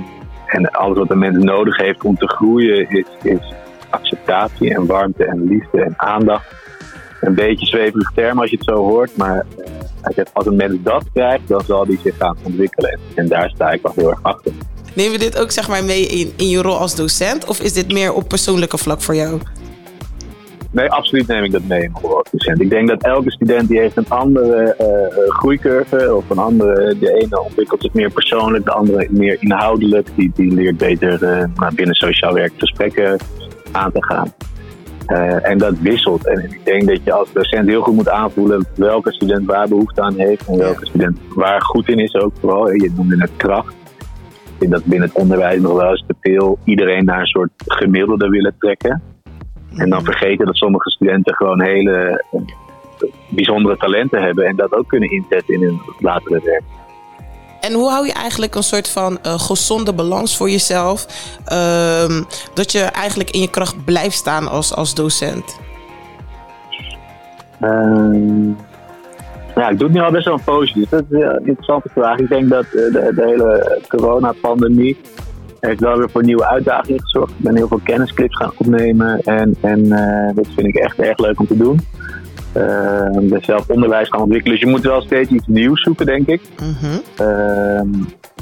en 0.48 0.72
alles 0.72 0.98
wat 0.98 1.08
de 1.08 1.16
mens 1.16 1.44
nodig 1.44 1.78
heeft 1.78 2.04
om 2.04 2.16
te 2.18 2.28
groeien 2.28 2.90
is, 2.90 3.06
is 3.24 3.54
acceptatie 3.90 4.74
en 4.76 4.86
warmte 4.86 5.26
en 5.26 5.44
liefde 5.48 5.82
en 5.82 5.94
aandacht. 5.98 6.56
Een 7.22 7.36
beetje 7.36 7.66
zweverig 7.66 8.12
term 8.16 8.40
als 8.40 8.50
je 8.50 8.56
het 8.56 8.66
zo 8.66 8.76
hoort, 8.76 9.18
maar 9.18 9.38
eh, 9.58 9.66
hij 10.02 10.14
zegt 10.14 10.30
als 10.34 10.46
een 10.46 10.56
mens 10.56 10.74
dat 10.84 11.04
krijgt, 11.14 11.48
dan 11.48 11.62
zal 11.62 11.86
hij 11.86 11.98
zich 12.04 12.18
gaan 12.18 12.36
ontwikkelen. 12.44 13.00
En 13.16 13.28
daar 13.28 13.50
sta 13.50 13.72
ik 13.72 13.82
wel 13.82 13.92
heel 13.96 14.10
erg 14.10 14.20
achter. 14.22 14.52
Neem 14.98 15.12
je 15.12 15.18
dit 15.18 15.40
ook 15.40 15.52
zeg 15.52 15.68
maar 15.68 15.84
mee 15.84 16.06
in, 16.06 16.34
in 16.38 16.50
je 16.50 16.62
rol 16.62 16.78
als 16.78 16.96
docent? 16.96 17.46
Of 17.46 17.60
is 17.60 17.74
dit 17.74 17.92
meer 17.92 18.14
op 18.14 18.28
persoonlijke 18.28 18.78
vlak 18.78 19.02
voor 19.02 19.16
jou? 19.16 19.40
Nee, 20.72 20.92
absoluut 20.92 21.28
neem 21.28 21.44
ik 21.44 21.52
dat 21.52 21.62
mee 21.68 21.84
in 21.84 21.92
mijn 21.92 22.04
rol 22.04 22.18
als 22.18 22.32
docent. 22.32 22.62
Ik 22.62 22.70
denk 22.70 22.88
dat 22.88 23.04
elke 23.04 23.32
student 23.32 23.68
die 23.68 23.80
heeft 23.80 23.98
een 23.98 24.10
andere 24.10 24.74
eh, 24.74 25.30
groeicurve 25.30 26.16
of 26.16 26.30
een 26.30 26.38
andere. 26.38 26.98
De 27.00 27.14
ene 27.14 27.42
ontwikkelt 27.42 27.82
zich 27.82 27.94
meer 27.94 28.12
persoonlijk, 28.12 28.66
de 28.66 28.72
andere 28.72 29.08
meer 29.10 29.38
inhoudelijk. 29.40 30.08
Die, 30.16 30.32
die 30.36 30.54
leert 30.54 30.78
beter 30.78 31.24
eh, 31.24 31.70
binnen 31.76 31.96
sociaal 31.96 32.34
werk 32.34 32.54
gesprekken 32.58 33.18
aan 33.72 33.92
te 33.92 34.04
gaan. 34.04 34.34
En 35.44 35.58
dat 35.58 35.74
wisselt. 35.80 36.28
En 36.28 36.44
ik 36.44 36.60
denk 36.64 36.88
dat 36.88 37.00
je 37.04 37.12
als 37.12 37.30
docent 37.34 37.68
heel 37.68 37.82
goed 37.82 37.96
moet 37.96 38.10
aanvoelen 38.10 38.68
welke 38.76 39.14
student 39.14 39.46
waar 39.46 39.68
behoefte 39.68 40.02
aan 40.02 40.16
heeft 40.18 40.48
en 40.48 40.58
welke 40.58 40.86
student 40.86 41.18
waar 41.36 41.62
goed 41.62 41.90
in 41.90 42.00
is 42.00 42.16
ook 42.16 42.34
vooral. 42.40 42.72
Je 42.72 42.92
noemde 42.96 43.16
het 43.20 43.32
kracht. 43.38 43.77
Ik 44.58 44.64
vind 44.64 44.76
dat 44.76 44.86
binnen 44.86 45.08
het 45.08 45.18
onderwijs 45.18 45.62
nog 45.62 45.74
wel 45.74 45.90
eens 45.90 46.04
te 46.08 46.16
veel 46.22 46.58
iedereen 46.64 47.06
naar 47.06 47.20
een 47.20 47.26
soort 47.26 47.50
gemiddelde 47.58 48.30
willen 48.30 48.56
trekken. 48.60 49.02
En 49.76 49.90
dan 49.90 50.04
vergeten 50.04 50.46
dat 50.46 50.56
sommige 50.56 50.90
studenten 50.90 51.36
gewoon 51.36 51.62
hele 51.62 52.24
eh, 52.32 52.42
bijzondere 53.30 53.78
talenten 53.78 54.22
hebben 54.22 54.46
en 54.46 54.56
dat 54.56 54.74
ook 54.74 54.88
kunnen 54.88 55.12
inzetten 55.12 55.54
in 55.54 55.62
hun 55.62 55.80
latere 56.00 56.42
werk. 56.44 56.64
En 57.60 57.74
hoe 57.74 57.90
hou 57.90 58.06
je 58.06 58.14
eigenlijk 58.14 58.56
een 58.56 58.64
soort 58.64 58.90
van 58.90 59.20
eh, 59.22 59.40
gezonde 59.40 59.94
balans 59.94 60.38
voor 60.38 60.50
jezelf? 60.50 61.06
ehm, 61.46 62.24
dat 62.54 62.72
je 62.72 62.80
eigenlijk 62.80 63.30
in 63.30 63.42
je 63.42 63.50
kracht 63.50 63.86
blijft 63.86 64.16
staan 64.16 64.48
als, 64.48 64.76
als 64.76 64.96
docent? 64.96 65.60
Ehm, 67.60 68.52
ja, 69.58 69.70
ik 69.70 69.78
doe 69.80 69.88
het 69.88 69.98
nu 69.98 70.04
al 70.04 70.12
best 70.12 70.26
wel 70.26 70.34
een 70.34 70.44
poosje, 70.44 70.80
dus 70.80 70.90
dat 70.90 71.04
is 71.10 71.22
een 71.22 71.46
interessante 71.46 71.90
vraag. 71.90 72.18
Ik 72.20 72.30
denk 72.30 72.50
dat 72.50 72.66
eh, 72.66 72.72
de, 72.72 73.12
de 73.16 73.24
hele 73.26 73.80
coronapandemie 73.88 74.98
heeft 75.60 75.80
wel 75.80 75.98
weer 75.98 76.10
voor 76.10 76.24
nieuwe 76.24 76.48
uitdagingen 76.48 77.02
gezorgd. 77.02 77.32
Ik 77.32 77.44
ben 77.44 77.56
heel 77.56 77.68
veel 77.68 77.82
kennisclips 77.84 78.36
gaan 78.36 78.52
opnemen 78.58 79.22
en, 79.22 79.56
en 79.62 79.92
eh, 79.92 80.36
dat 80.36 80.48
vind 80.56 80.68
ik 80.68 80.76
echt 80.76 81.00
erg 81.00 81.18
leuk 81.18 81.40
om 81.40 81.48
te 81.48 81.58
doen. 81.58 81.80
uh, 82.58 83.38
zelf 83.42 83.70
onderwijs 83.70 84.10
gaan 84.10 84.22
ontwikkelen. 84.22 84.58
Dus 84.58 84.66
je 84.66 84.72
moet 84.72 84.84
wel 84.84 85.02
steeds 85.02 85.30
iets 85.32 85.48
nieuws 85.48 85.82
zoeken, 85.82 86.06
denk 86.06 86.28
ik. 86.28 86.42
Mhm. 86.56 87.00
Ehm, 87.16 87.88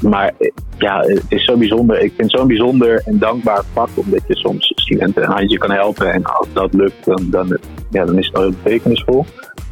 maar 0.02 0.32
ja, 0.78 1.00
het 1.00 1.24
is 1.28 1.44
zo 1.44 1.56
bijzonder. 1.56 1.96
Ik 1.96 2.12
vind 2.16 2.30
het 2.30 2.40
zo'n 2.40 2.48
bijzonder 2.48 3.02
en 3.04 3.18
dankbaar 3.18 3.62
vak, 3.72 3.88
omdat 3.94 4.20
je 4.26 4.36
soms 4.36 4.72
studenten 4.74 5.22
een 5.22 5.30
handje 5.30 5.58
kan 5.58 5.70
helpen. 5.70 6.12
En 6.12 6.24
als 6.24 6.48
dat 6.52 6.74
lukt, 6.74 7.04
dan, 7.04 7.26
dan, 7.30 7.58
ja, 7.90 8.04
dan 8.04 8.18
is 8.18 8.26
het 8.26 8.36
al 8.36 8.42
heel 8.42 8.54
betekenisvol. 8.62 9.26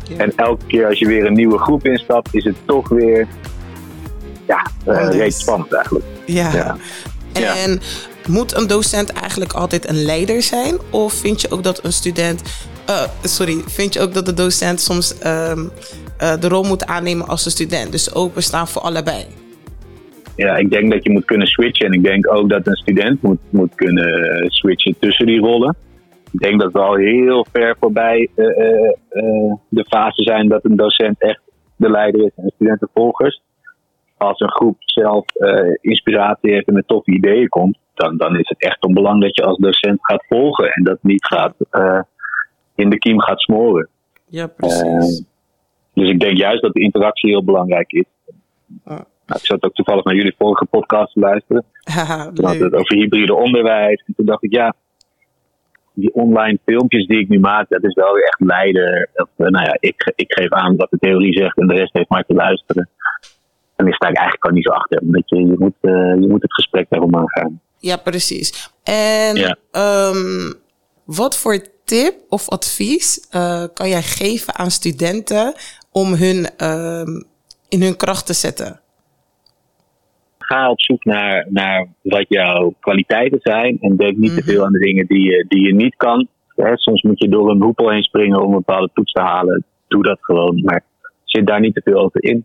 Ja. 0.08 0.16
En 0.16 0.32
elke 0.36 0.66
keer 0.66 0.86
als 0.86 0.98
je 0.98 1.06
weer 1.06 1.26
een 1.26 1.34
nieuwe 1.34 1.58
groep 1.58 1.86
instapt, 1.86 2.34
is 2.34 2.44
het 2.44 2.56
toch 2.64 2.88
weer 2.88 3.28
ja, 4.46 4.66
uh, 4.88 5.08
reeds 5.10 5.40
spannend 5.40 5.72
eigenlijk. 5.72 6.04
Ja. 6.24 6.76
En 7.32 7.80
moet 8.28 8.56
een 8.56 8.66
docent 8.66 9.12
eigenlijk 9.12 9.52
altijd 9.52 9.88
een 9.88 10.04
leider 10.04 10.42
zijn? 10.42 10.76
Of 10.90 11.12
vind 11.12 11.40
je 11.40 11.50
ook 11.50 11.62
dat 11.62 11.84
een 11.84 11.92
student. 11.92 12.42
eh, 12.86 13.02
sorry, 13.22 13.62
vind 13.66 13.94
je 13.94 14.00
ook 14.00 14.14
dat 14.14 14.26
de 14.26 14.34
docent 14.34 14.80
soms 14.80 15.18
ehm, 15.18 15.64
eh, 16.18 16.40
de 16.40 16.48
rol 16.48 16.62
moet 16.62 16.86
aannemen 16.86 17.26
als 17.26 17.44
een 17.44 17.50
student? 17.50 17.92
Dus 17.92 18.14
openstaan 18.14 18.68
voor 18.68 18.82
allebei. 18.82 19.24
Ja, 20.36 20.56
ik 20.56 20.70
denk 20.70 20.92
dat 20.92 21.04
je 21.04 21.10
moet 21.10 21.24
kunnen 21.24 21.46
switchen. 21.46 21.86
En 21.86 21.92
ik 21.92 22.02
denk 22.02 22.32
ook 22.32 22.48
dat 22.48 22.66
een 22.66 22.76
student 22.76 23.22
moet, 23.22 23.38
moet 23.50 23.74
kunnen 23.74 24.46
switchen 24.48 24.94
tussen 24.98 25.26
die 25.26 25.40
rollen. 25.40 25.76
Ik 26.34 26.40
denk 26.40 26.60
dat 26.60 26.72
we 26.72 26.78
al 26.78 26.94
heel 26.94 27.46
ver 27.52 27.76
voorbij 27.80 28.28
eh, 28.34 28.46
eh, 28.46 28.92
eh, 29.08 29.54
de 29.68 29.84
fase 29.84 30.22
zijn 30.22 30.48
dat 30.48 30.64
een 30.64 30.76
docent 30.76 31.20
echt 31.20 31.40
de 31.76 31.90
leider 31.90 32.24
is 32.24 32.30
en 32.36 32.52
studenten 32.54 32.88
volgers. 32.94 33.42
Als 34.16 34.40
een 34.40 34.50
groep 34.50 34.76
zelf 34.78 35.24
inspiratie 35.80 36.52
heeft 36.52 36.66
en 36.66 36.74
met 36.74 36.86
toffe 36.88 37.10
ideeën 37.10 37.48
komt, 37.48 37.78
dan, 37.94 38.16
dan 38.16 38.38
is 38.38 38.48
het 38.48 38.62
echt 38.62 38.76
van 38.80 38.94
belang 38.94 39.20
dat 39.20 39.36
je 39.36 39.44
als 39.44 39.58
docent 39.58 39.98
gaat 40.00 40.24
volgen 40.28 40.68
en 40.68 40.84
dat 40.84 40.98
niet 41.02 41.26
gaat 41.26 41.54
in 42.74 42.90
de 42.90 42.98
kiem 42.98 43.20
gaat 43.20 43.40
smoren. 43.40 43.88
Ja, 44.26 44.46
precies. 44.46 45.24
Dus 45.92 46.08
ik 46.08 46.20
denk 46.20 46.36
juist 46.36 46.62
dat 46.62 46.72
de 46.72 46.80
interactie 46.80 47.30
heel 47.30 47.44
belangrijk 47.44 47.92
is. 47.92 48.06
Ah. 48.84 49.00
Nou, 49.26 49.40
ik 49.40 49.46
zat 49.46 49.64
ook 49.64 49.74
toevallig 49.74 50.04
naar 50.04 50.14
jullie 50.14 50.34
vorige 50.38 50.64
podcast 50.64 51.12
te 51.12 51.20
luisteren. 51.20 51.64
Toen 52.34 52.44
hadden 52.44 52.64
het 52.64 52.74
over 52.74 52.96
hybride 52.96 53.34
onderwijs. 53.34 54.02
En 54.06 54.14
toen 54.14 54.26
dacht 54.26 54.42
ik, 54.42 54.52
ja, 54.52 54.74
die 55.94 56.14
online 56.14 56.58
filmpjes 56.64 57.06
die 57.06 57.18
ik 57.20 57.28
nu 57.28 57.40
maak, 57.40 57.68
dat 57.68 57.84
is 57.84 57.94
wel 57.94 58.14
weer 58.14 58.22
echt 58.24 58.40
leider. 58.40 59.08
Eh, 59.14 59.24
nou 59.36 59.64
ja, 59.64 59.76
ik, 59.80 60.12
ik 60.16 60.32
geef 60.32 60.48
aan 60.50 60.76
wat 60.76 60.90
de 60.90 60.98
theorie 60.98 61.32
zegt 61.38 61.58
en 61.58 61.66
de 61.66 61.74
rest 61.74 61.92
heeft 61.92 62.08
maar 62.08 62.24
te 62.24 62.34
luisteren. 62.34 62.88
En 63.76 63.84
daar 63.84 63.94
sta 63.94 64.08
ik 64.08 64.16
eigenlijk 64.16 64.44
al 64.46 64.50
niet 64.52 64.64
zo 64.64 64.70
achter. 64.70 64.98
Omdat 65.00 65.28
je, 65.28 65.36
je, 65.36 65.54
moet, 65.58 65.74
eh, 65.80 65.90
je 66.20 66.26
moet 66.28 66.42
het 66.42 66.54
gesprek 66.54 66.86
daarom 66.88 67.16
aangaan. 67.16 67.60
Ja, 67.78 67.96
precies. 67.96 68.70
En 68.82 69.36
Ja. 69.36 69.56
ehm, 69.70 70.52
wat 71.04 71.38
voor 71.38 71.58
tip 71.84 72.14
of 72.28 72.48
advies 72.48 73.26
eh, 73.30 73.64
kan 73.74 73.88
jij 73.88 74.02
geven 74.02 74.54
aan 74.54 74.70
studenten 74.70 75.54
om 75.92 76.14
hun 76.14 76.48
ehm, 76.56 77.22
in 77.68 77.82
hun 77.82 77.96
kracht 77.96 78.26
te 78.26 78.32
zetten? 78.32 78.80
Ga 80.44 80.70
op 80.70 80.80
zoek 80.80 81.04
naar, 81.04 81.46
naar 81.50 81.86
wat 82.02 82.24
jouw 82.28 82.74
kwaliteiten 82.80 83.38
zijn. 83.42 83.78
En 83.80 83.96
denk 83.96 84.16
niet 84.16 84.34
te 84.34 84.42
veel 84.42 84.64
aan 84.64 84.72
de 84.72 84.78
dingen 84.78 85.06
die 85.06 85.20
je, 85.22 85.44
die 85.48 85.66
je 85.66 85.74
niet 85.74 85.96
kan. 85.96 86.28
Hè, 86.56 86.76
soms 86.76 87.02
moet 87.02 87.18
je 87.18 87.28
door 87.28 87.50
een 87.50 87.62
hoepel 87.62 87.90
heen 87.90 88.02
springen 88.02 88.40
om 88.42 88.50
een 88.50 88.64
bepaalde 88.64 88.90
toets 88.94 89.12
te 89.12 89.20
halen. 89.20 89.64
Doe 89.88 90.02
dat 90.02 90.18
gewoon. 90.20 90.60
Maar 90.64 90.84
zit 91.24 91.46
daar 91.46 91.60
niet 91.60 91.74
te 91.74 91.80
veel 91.84 91.98
over 91.98 92.24
in. 92.24 92.44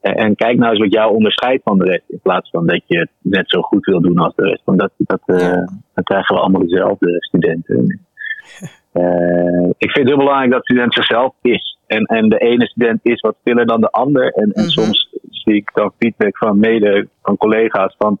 En, 0.00 0.14
en 0.14 0.34
kijk 0.34 0.58
nou 0.58 0.70
eens 0.70 0.80
wat 0.80 0.92
jou 0.92 1.14
onderscheidt 1.14 1.62
van 1.62 1.78
de 1.78 1.84
rest. 1.84 2.04
In 2.08 2.20
plaats 2.22 2.50
van 2.50 2.66
dat 2.66 2.82
je 2.86 2.98
het 2.98 3.10
net 3.20 3.50
zo 3.50 3.60
goed 3.60 3.84
wil 3.84 4.00
doen 4.00 4.18
als 4.18 4.34
de 4.34 4.44
rest. 4.44 4.62
Want 4.64 4.78
dat, 4.78 4.92
dat, 4.96 5.20
eh, 5.26 5.66
dan 5.94 6.04
krijgen 6.04 6.34
we 6.34 6.40
allemaal 6.40 6.60
dezelfde 6.66 7.16
studenten. 7.18 8.00
Eh, 8.92 9.68
ik 9.78 9.90
vind 9.90 9.96
het 9.96 10.08
heel 10.08 10.16
belangrijk 10.16 10.50
dat 10.50 10.64
student 10.64 10.94
zichzelf 10.94 11.34
is. 11.42 11.78
En, 11.86 12.04
en 12.04 12.28
de 12.28 12.38
ene 12.38 12.66
student 12.66 13.00
is 13.02 13.20
wat 13.20 13.36
stiller 13.40 13.66
dan 13.66 13.80
de 13.80 13.90
ander. 13.90 14.32
En, 14.32 14.52
en 14.52 14.62
Mhm. 14.62 14.70
soms 14.70 15.09
zie 15.50 15.60
ik 15.60 15.70
dan 15.74 15.92
feedback 15.98 16.36
van 16.36 16.58
mede, 16.58 17.08
van 17.22 17.36
collega's 17.36 17.94
van... 17.98 18.18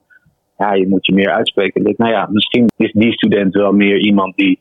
Ja, 0.58 0.74
je 0.74 0.88
moet 0.88 1.06
je 1.06 1.12
meer 1.12 1.30
uitspreken. 1.30 1.94
Nou 1.96 2.12
ja, 2.12 2.28
misschien 2.30 2.66
is 2.76 2.92
die 2.92 3.12
student 3.12 3.54
wel 3.54 3.72
meer 3.72 3.98
iemand 3.98 4.36
die 4.36 4.60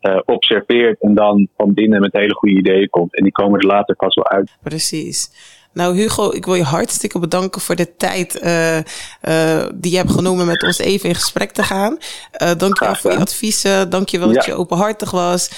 eh, 0.00 0.18
observeert... 0.24 1.00
en 1.00 1.14
dan 1.14 1.48
van 1.56 1.74
binnen 1.74 2.00
met 2.00 2.12
hele 2.12 2.34
goede 2.34 2.56
ideeën 2.56 2.88
komt. 2.88 3.16
En 3.16 3.22
die 3.22 3.32
komen 3.32 3.60
er 3.60 3.66
later 3.66 3.96
pas 3.96 4.14
wel 4.14 4.28
uit. 4.28 4.56
Precies. 4.62 5.30
Nou, 5.72 5.96
Hugo, 5.96 6.30
ik 6.30 6.44
wil 6.44 6.54
je 6.54 6.62
hartstikke 6.62 7.18
bedanken 7.18 7.60
voor 7.60 7.76
de 7.76 7.96
tijd 7.96 8.38
eh, 8.38 8.78
eh, 8.78 9.66
die 9.74 9.90
je 9.90 9.96
hebt 9.96 10.10
genomen 10.10 10.46
met 10.46 10.62
ons 10.62 10.78
even 10.78 11.08
in 11.08 11.14
gesprek 11.14 11.50
te 11.50 11.62
gaan. 11.62 11.98
Dank 12.38 12.58
je 12.58 12.58
wel 12.58 12.70
Graag 12.70 13.00
voor 13.00 13.12
je 13.12 13.18
adviezen. 13.18 13.90
Dank 13.90 14.08
je 14.08 14.18
wel 14.18 14.32
dat 14.32 14.44
Ja. 14.44 14.52
je 14.52 14.58
openhartig 14.58 15.10
was. 15.10 15.48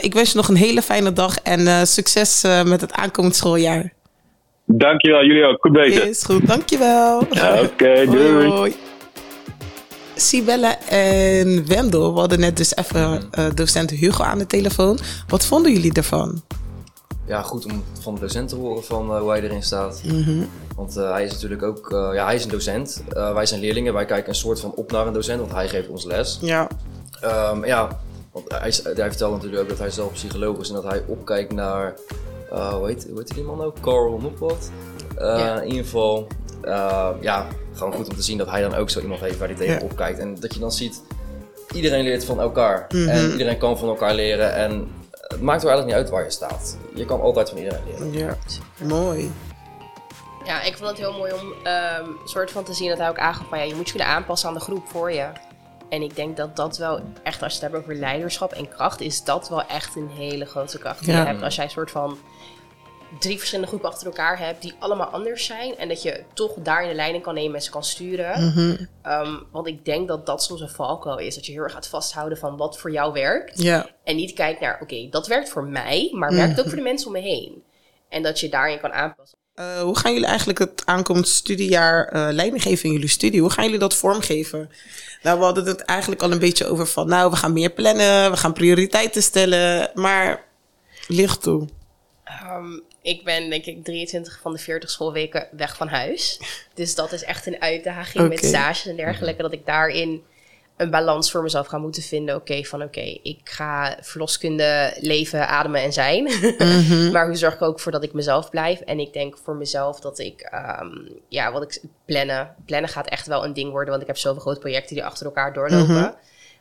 Ik 0.00 0.14
wens 0.14 0.30
je 0.30 0.36
nog 0.36 0.48
een 0.48 0.56
hele 0.56 0.82
fijne 0.82 1.12
dag 1.12 1.38
en 1.38 1.86
succes 1.86 2.42
met 2.64 2.80
het 2.80 2.92
aankomend 2.92 3.36
schooljaar. 3.36 3.96
Dankjewel, 4.70 5.24
jullie 5.24 5.44
ook. 5.44 5.56
Goed 5.60 5.72
bezig. 5.72 6.04
Is 6.04 6.24
goed, 6.24 6.46
dankjewel. 6.46 7.26
Ja, 7.30 7.60
Oké, 7.62 8.04
doei. 8.10 8.32
Hoi, 8.32 8.48
hoi. 8.48 8.76
Sibelle 10.14 10.76
en 10.88 11.66
Wendel, 11.68 12.12
we 12.12 12.18
hadden 12.18 12.40
net 12.40 12.56
dus 12.56 12.76
even 12.76 13.22
eh, 13.30 13.46
docent 13.54 13.90
Hugo 13.90 14.22
aan 14.24 14.38
de 14.38 14.46
telefoon. 14.46 14.98
Wat 15.28 15.44
vonden 15.46 15.72
jullie 15.72 15.92
ervan? 15.92 16.42
Ja, 17.26 17.42
goed 17.42 17.64
om 17.64 17.84
van 18.00 18.14
de 18.14 18.20
docent 18.20 18.48
te 18.48 18.56
horen 18.56 18.84
van 18.84 19.10
eh, 19.14 19.20
hoe 19.20 19.30
hij 19.30 19.42
erin 19.42 19.62
staat. 19.62 20.02
Want 20.76 20.96
eh, 20.96 21.12
hij 21.12 21.24
is 21.24 21.32
natuurlijk 21.32 21.62
ook, 21.62 21.92
eh, 21.92 22.10
ja, 22.14 22.24
hij 22.24 22.34
is 22.34 22.44
een 22.44 22.50
docent. 22.50 23.02
Eh, 23.12 23.32
wij 23.34 23.46
zijn 23.46 23.60
leerlingen, 23.60 23.92
wij 23.92 24.04
kijken 24.04 24.28
een 24.28 24.34
soort 24.34 24.60
van 24.60 24.72
op 24.74 24.92
naar 24.92 25.06
een 25.06 25.12
docent, 25.12 25.40
want 25.40 25.52
hij 25.52 25.68
geeft 25.68 25.88
ons 25.88 26.04
les. 26.04 26.38
Ja, 26.40 26.68
Ehm, 27.20 27.64
ja, 27.64 28.00
want 28.32 28.44
hij, 28.48 28.72
hij 28.94 29.08
vertelde 29.08 29.34
natuurlijk 29.34 29.62
ook 29.62 29.68
dat 29.68 29.78
hij 29.78 29.90
zelf 29.90 30.12
psycholoog 30.12 30.58
is 30.60 30.68
en 30.68 30.74
dat 30.74 30.84
hij 30.84 31.02
opkijkt 31.06 31.52
naar, 31.52 31.94
eh 32.50 32.72
hoe, 32.74 32.86
heet, 32.86 33.06
hoe 33.08 33.18
heet 33.18 33.34
die 33.34 33.44
man 33.44 33.60
ook? 33.62 33.80
Carl 33.80 34.18
nog 34.18 34.38
wat? 34.38 34.70
Eh, 35.16 35.26
Ja. 35.38 35.60
In 35.60 35.68
ieder 35.68 35.84
geval, 35.84 36.26
eh, 36.62 37.08
ja, 37.20 37.46
gewoon 37.74 37.92
goed 37.92 38.08
om 38.08 38.14
te 38.16 38.22
zien 38.22 38.38
dat 38.38 38.50
hij 38.50 38.60
dan 38.62 38.74
ook 38.74 38.90
zo 38.90 39.00
iemand 39.00 39.20
heeft 39.20 39.38
waar 39.38 39.48
hij 39.48 39.56
tegen 39.56 39.74
Ja. 39.74 39.80
opkijkt. 39.80 40.18
En 40.18 40.40
dat 40.40 40.54
je 40.54 40.60
dan 40.60 40.72
ziet, 40.72 41.02
iedereen 41.72 42.04
leert 42.04 42.24
van 42.24 42.40
elkaar. 42.40 42.86
Mhm. 42.88 43.08
En 43.08 43.30
iedereen 43.30 43.58
kan 43.58 43.78
van 43.78 43.88
elkaar 43.88 44.14
leren 44.14 44.54
en 44.54 44.88
het 45.12 45.40
maakt 45.42 45.62
er 45.62 45.68
eigenlijk 45.68 45.86
niet 45.86 45.94
uit 45.94 46.08
waar 46.10 46.24
je 46.24 46.30
staat. 46.30 46.76
Je 46.94 47.04
kan 47.04 47.20
altijd 47.20 47.48
van 47.48 47.58
iedereen 47.58 47.82
leren. 47.86 48.12
ja. 48.12 48.36
mooi. 48.84 49.30
Ja, 50.44 50.62
ik 50.62 50.76
vond 50.76 50.88
het 50.90 50.98
heel 50.98 51.12
mooi 51.12 51.32
om 51.32 51.52
ehm 51.64 52.04
soort 52.24 52.50
van 52.50 52.64
te 52.64 52.72
zien 52.72 52.88
dat 52.88 52.98
hij 52.98 53.08
ook 53.08 53.18
aangaf 53.18 53.46
van 53.48 53.58
ja, 53.58 53.64
je 53.64 53.74
moet 53.74 53.86
je 53.88 53.94
kunnen 53.94 54.12
aanpassen 54.12 54.48
aan 54.48 54.54
de 54.54 54.60
groep 54.60 54.88
voor 54.88 55.12
je. 55.12 55.26
En 55.88 56.02
ik 56.02 56.16
denk 56.16 56.36
dat 56.36 56.56
dat 56.56 56.76
wel 56.76 57.00
echt, 57.22 57.42
als 57.42 57.54
je 57.54 57.60
het 57.62 57.72
hebt 57.72 57.84
over 57.84 57.94
leiderschap 58.00 58.52
en 58.52 58.68
kracht, 58.68 59.00
is 59.00 59.24
dat 59.24 59.48
wel 59.48 59.66
echt 59.66 59.96
een 59.96 60.08
hele 60.08 60.44
grote 60.44 60.78
kracht 60.78 61.04
die 61.04 61.12
Ja. 61.12 61.20
je 61.20 61.26
hebt. 61.26 61.42
Als 61.42 61.54
jij 61.54 61.68
soort 61.68 61.90
van 61.90 62.18
drie 63.18 63.36
verschillende 63.38 63.68
groepen 63.68 63.90
achter 63.90 64.06
elkaar 64.06 64.38
hebt 64.38 64.62
die 64.62 64.74
allemaal 64.78 65.06
anders 65.06 65.44
zijn. 65.46 65.76
En 65.78 65.88
dat 65.88 66.02
je 66.02 66.24
toch 66.34 66.52
daar 66.54 66.88
de 66.88 66.94
leiding 66.94 67.22
kan 67.24 67.34
nemen 67.34 67.54
en 67.54 67.62
ze 67.62 67.70
kan 67.70 67.84
sturen. 67.84 68.44
Mhm. 68.46 68.84
Ehm, 69.02 69.34
want 69.50 69.66
ik 69.66 69.84
denk 69.84 70.08
dat 70.08 70.26
dat 70.26 70.42
soms 70.42 70.60
een 70.60 70.68
valkuil 70.68 71.18
is. 71.18 71.34
Dat 71.34 71.46
je 71.46 71.52
heel 71.52 71.62
erg 71.62 71.72
gaat 71.72 71.88
vasthouden 71.88 72.38
van 72.38 72.56
wat 72.56 72.78
voor 72.78 72.90
jou 72.90 73.12
werkt. 73.12 73.62
En 74.04 74.16
niet 74.16 74.32
kijkt 74.32 74.60
naar, 74.60 74.78
oké, 74.82 75.08
dat 75.10 75.26
werkt 75.26 75.48
voor 75.48 75.64
mij, 75.64 76.08
maar 76.12 76.32
werkt 76.34 76.60
ook 76.60 76.66
voor 76.66 76.76
de 76.76 76.82
mensen 76.82 77.06
om 77.06 77.12
me 77.12 77.20
heen. 77.20 77.62
En 78.08 78.22
dat 78.22 78.40
je 78.40 78.48
daarin 78.48 78.80
kan 78.80 78.92
aanpassen. 78.92 79.38
Eh, 79.58 79.80
hoe 79.80 79.98
gaan 79.98 80.12
jullie 80.12 80.26
eigenlijk 80.26 80.58
het 80.58 80.82
aankomend 80.84 81.28
studiejaar 81.28 82.08
eh 82.08 82.28
leiding 82.30 82.62
geven 82.62 82.84
in 82.84 82.92
jullie 82.92 83.08
studie? 83.08 83.40
Hoe 83.40 83.50
gaan 83.50 83.64
jullie 83.64 83.78
dat 83.78 83.94
vormgeven? 83.94 84.70
Nou, 85.22 85.38
we 85.38 85.44
hadden 85.44 85.66
het 85.66 85.80
eigenlijk 85.80 86.22
al 86.22 86.32
een 86.32 86.38
beetje 86.38 86.66
over 86.66 86.86
van, 86.86 87.08
nou, 87.08 87.30
we 87.30 87.36
gaan 87.36 87.52
meer 87.52 87.70
plannen, 87.70 88.30
we 88.30 88.36
gaan 88.36 88.52
prioriteiten 88.52 89.22
stellen, 89.22 89.90
maar 89.94 90.44
licht 91.06 91.42
toe. 91.42 91.68
Ehm, 92.24 92.78
ik 93.02 93.24
ben 93.24 93.50
denk 93.50 93.64
ik 93.64 93.84
23 93.84 94.38
van 94.42 94.52
de 94.52 94.58
40 94.58 94.90
schoolweken 94.90 95.48
weg 95.52 95.76
van 95.76 95.88
huis. 95.88 96.40
Dus 96.74 96.94
dat 96.94 97.12
is 97.12 97.22
echt 97.22 97.46
een 97.46 97.62
uitdaging 97.62 98.28
met 98.28 98.44
stages 98.44 98.86
en 98.86 98.96
dergelijke. 98.96 99.42
Dat 99.42 99.52
ik 99.52 99.66
daarin 99.66 100.22
een 100.78 100.90
balans 100.90 101.30
voor 101.30 101.42
mezelf 101.42 101.66
ga 101.66 101.78
moeten 101.78 102.02
vinden. 102.02 102.34
Oké, 102.34 102.64
van 102.64 102.82
oké, 102.82 103.18
ik 103.22 103.40
ga 103.44 103.98
verloskunde 104.00 104.96
leven, 105.00 105.48
ademen 105.48 105.82
en 105.82 105.92
zijn. 105.92 106.24
maar 107.12 107.26
hoe 107.26 107.36
zorg 107.36 107.54
ik 107.54 107.62
ook 107.62 107.80
voor 107.80 107.92
dat 107.92 108.02
ik 108.02 108.12
mezelf 108.12 108.50
blijf? 108.50 108.80
En 108.80 108.98
ik 108.98 109.12
denk 109.12 109.38
voor 109.42 109.56
mezelf 109.56 110.00
dat 110.00 110.18
ik, 110.18 110.40
ehm, 110.40 110.90
ja, 111.28 111.52
wat 111.52 111.62
ik 111.62 111.82
plannen. 112.04 112.54
Plannen 112.64 112.90
gaat 112.90 113.08
echt 113.08 113.26
wel 113.26 113.44
een 113.44 113.52
ding 113.52 113.70
worden, 113.70 113.90
want 113.90 114.00
ik 114.00 114.08
heb 114.08 114.16
zoveel 114.16 114.40
grote 114.40 114.60
projecten 114.60 114.94
die 114.94 115.04
achter 115.04 115.26
elkaar 115.26 115.52
doorlopen. 115.52 116.14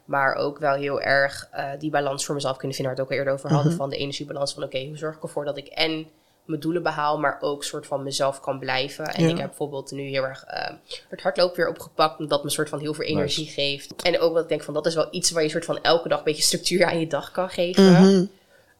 Maar 0.06 0.36
ook 0.36 0.60
wel 0.60 0.74
heel 0.74 1.02
erg 1.02 1.48
eh, 1.52 1.70
die 1.80 1.92
balans 1.92 2.26
voor 2.26 2.36
mezelf 2.36 2.58
kunnen 2.58 2.76
vinden, 2.76 2.96
waar 2.96 3.06
we 3.06 3.12
het 3.12 3.22
ook 3.22 3.28
al 3.28 3.34
eerder 3.34 3.52
over 3.52 3.58
hadden. 3.58 3.78
Van 3.78 3.90
de 3.90 3.98
energiebalans 3.98 4.54
van 4.54 4.64
oké, 4.64 4.86
hoe 4.86 4.98
zorg 4.98 5.16
ik 5.16 5.24
ervoor 5.24 5.46
dat 5.46 5.58
ik 5.58 5.68
en 5.68 6.08
mijn 6.48 6.60
doelen 6.62 6.84
behaal, 6.84 7.20
maar 7.20 7.38
ook 7.42 7.64
soort 7.64 7.88
van 7.88 8.04
mezelf 8.04 8.40
kan 8.40 8.60
blijven. 8.60 9.06
En 9.06 9.24
Ja. 9.24 9.30
ik 9.30 9.38
heb 9.38 9.48
bijvoorbeeld 9.48 9.92
nu 9.92 10.02
heel 10.02 10.24
erg 10.24 10.44
eh, 10.44 10.74
het 11.10 11.22
hardlopen 11.22 11.56
weer 11.58 11.70
opgepakt, 11.70 12.20
omdat 12.20 12.44
me 12.44 12.50
soort 12.50 12.70
van 12.70 12.80
heel 12.80 12.94
veel 12.94 13.06
energie 13.06 13.46
geeft. 13.48 13.94
En 14.04 14.20
ook 14.20 14.34
wat 14.34 14.44
ik 14.44 14.50
denk 14.50 14.64
van 14.64 14.74
dat 14.74 14.86
is 14.86 14.96
wel 14.96 15.08
iets 15.12 15.32
waar 15.32 15.44
je 15.44 15.50
soort 15.50 15.66
van 15.66 15.82
elke 15.82 16.10
dag 16.10 16.18
een 16.18 16.24
beetje 16.24 16.44
structuur 16.44 16.86
aan 16.86 17.00
je 17.00 17.08
dag 17.08 17.32
kan 17.32 17.50
geven. 17.50 18.30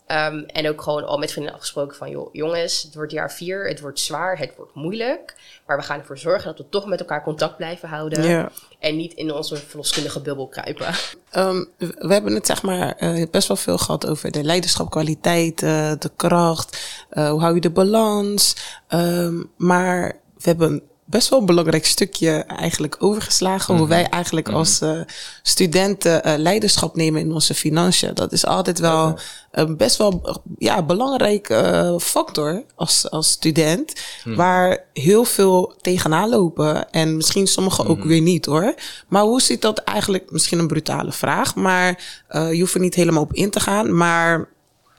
Ehm, 0.08 0.38
en 0.38 0.70
ook 0.70 0.82
gewoon 0.82 1.06
al 1.06 1.18
met 1.18 1.32
vrienden 1.32 1.54
afgesproken 1.54 1.98
van, 1.98 2.10
joh, 2.10 2.30
jongens, 2.32 2.84
het 2.84 2.96
wordt 2.96 3.12
jaar 3.12 3.32
vier, 3.32 3.68
het 3.68 3.80
wordt 3.80 4.00
zwaar, 4.00 4.38
het 4.38 4.56
wordt 4.56 4.76
moeilijk. 4.76 5.36
Maar 5.66 5.78
we 5.78 5.84
gaan 5.84 6.00
ervoor 6.00 6.18
zorgen 6.18 6.46
dat 6.46 6.58
we 6.58 6.70
toch 6.70 6.86
met 6.86 7.00
elkaar 7.00 7.24
contact 7.24 7.58
blijven 7.58 7.90
houden. 7.90 8.24
Ja. 8.24 8.52
En 8.80 8.96
niet 8.96 9.14
in 9.14 9.34
onze 9.34 9.56
verloskundige 9.56 10.22
bubbel 10.22 10.48
kruipen. 10.48 10.94
Ehm, 11.30 11.64
we 11.78 12.14
hebben 12.14 12.34
het 12.34 12.46
zeg 12.46 12.62
maar 12.62 12.96
eh, 12.96 13.24
best 13.32 13.48
wel 13.48 13.58
veel 13.58 13.78
gehad 13.78 14.08
over 14.08 14.32
de 14.32 14.44
leiderschap, 14.44 14.90
kwaliteit, 14.90 15.64
eh, 15.64 15.92
de 16.00 16.12
kracht, 16.16 16.80
eh, 17.10 17.30
hoe 17.30 17.42
hou 17.42 17.56
je 17.56 17.62
de 17.62 17.70
balans. 17.70 18.56
Ehm, 18.88 19.44
maar 19.58 20.20
we 20.38 20.50
hebben 20.50 20.82
best 21.10 21.30
wel 21.30 21.40
een 21.40 21.46
belangrijk 21.46 21.86
stukje 21.86 22.32
eigenlijk 22.32 22.96
overgeslagen. 23.00 23.78
Hoe 23.78 23.88
wij 23.88 24.10
eigenlijk 24.10 24.50
als 24.50 24.82
eh, 24.82 25.00
studenten 25.42 26.24
eh, 26.24 26.38
leiderschap 26.38 26.96
nemen 26.96 27.22
in 27.22 27.32
onze 27.32 27.54
financiën. 27.54 28.14
Dat 28.14 28.32
is 28.32 28.46
altijd 28.46 28.80
wel 28.80 29.20
een 29.52 29.78
best 29.78 29.98
wel 29.98 30.42
ja, 30.58 30.84
belangrijk 30.84 31.50
eh, 31.50 31.98
factor 31.98 32.64
als, 32.76 33.10
als 33.10 33.32
student. 33.32 33.94
Waar 34.24 34.84
heel 34.94 35.24
veel 35.24 35.74
tegenaan 35.82 36.30
lopen. 36.30 36.92
En 36.92 37.16
misschien 37.16 37.48
sommigen 37.48 37.88
ook 37.88 38.04
weer 38.04 38.22
niet 38.22 38.46
hoor. 38.46 38.74
Maar 39.08 39.24
hoe 39.24 39.42
zit 39.42 39.62
dat 39.62 39.78
eigenlijk? 39.78 40.32
Misschien 40.32 40.60
een 40.60 40.68
brutale 40.68 41.12
vraag. 41.12 41.56
Maar 41.56 42.04
je 42.30 42.60
hoeft 42.60 42.74
er 42.74 42.80
niet 42.80 42.96
helemaal 42.96 43.24
op 43.24 43.34
in 43.34 43.50
te 43.50 43.60
gaan. 43.60 43.96
Maar 43.98 44.48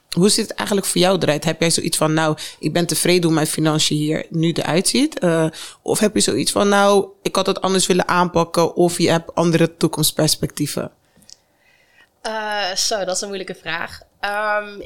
hoe 0.09 0.29
zit 0.29 0.47
het 0.47 0.57
eigenlijk 0.57 0.87
voor 0.87 1.01
jou 1.01 1.17
eruit? 1.19 1.43
Heb 1.43 1.59
jij 1.59 1.69
zoiets 1.69 1.97
van, 1.97 2.13
nou, 2.13 2.37
ik 2.59 2.73
ben 2.73 2.85
tevreden 2.85 3.23
hoe 3.23 3.33
mijn 3.33 3.47
financiën 3.47 3.97
hier 3.97 4.25
nu 4.29 4.51
eruit 4.51 4.87
ziet? 4.87 5.19
Eh, 5.19 5.45
of 5.81 5.99
heb 5.99 6.13
je 6.13 6.21
zoiets 6.21 6.51
van, 6.51 6.69
nou, 6.69 7.07
ik 7.21 7.35
had 7.35 7.45
het 7.45 7.61
anders 7.61 7.87
willen 7.87 8.07
aanpakken, 8.07 8.75
of 8.75 8.97
je 8.97 9.09
hebt 9.09 9.35
andere 9.35 9.77
toekomstperspectieven? 9.77 10.91
Eh, 12.21 12.75
zo, 12.75 13.05
dat 13.05 13.15
is 13.15 13.21
een 13.21 13.27
moeilijke 13.27 13.55
vraag. 13.55 13.99
Ehm, 14.19 14.79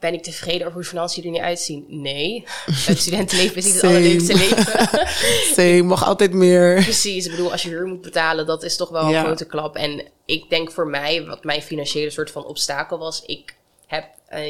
ben 0.00 0.14
ik 0.14 0.22
tevreden 0.22 0.60
over 0.60 0.72
hoe 0.78 0.88
financiën 0.88 1.24
er 1.24 1.30
nu 1.30 1.38
uitzien? 1.38 1.84
Nee. 1.88 2.44
Het 2.86 2.98
studentenleven 2.98 3.56
is 3.56 3.64
niet 3.64 3.74
het 3.74 3.84
allerleukste 3.84 4.34
leven. 4.34 5.08
Zee, 5.54 5.82
mag 5.82 6.04
altijd 6.04 6.32
meer. 6.32 6.82
Precies, 6.82 7.24
ik 7.24 7.30
bedoel, 7.30 7.52
als 7.52 7.62
je 7.62 7.68
huur 7.68 7.86
moet 7.86 8.00
betalen, 8.00 8.46
dat 8.46 8.62
is 8.62 8.76
toch 8.76 8.88
wel 8.88 9.14
een 9.14 9.24
grote 9.24 9.46
klap. 9.46 9.76
En 9.76 10.04
ik 10.24 10.50
denk 10.50 10.72
voor 10.72 10.86
mij, 10.86 11.26
wat 11.26 11.44
mijn 11.44 11.62
financiële 11.62 12.10
soort 12.10 12.30
van 12.30 12.44
obstakel 12.44 12.98
was, 12.98 13.22
ik 13.26 13.54
heb, 13.90 14.04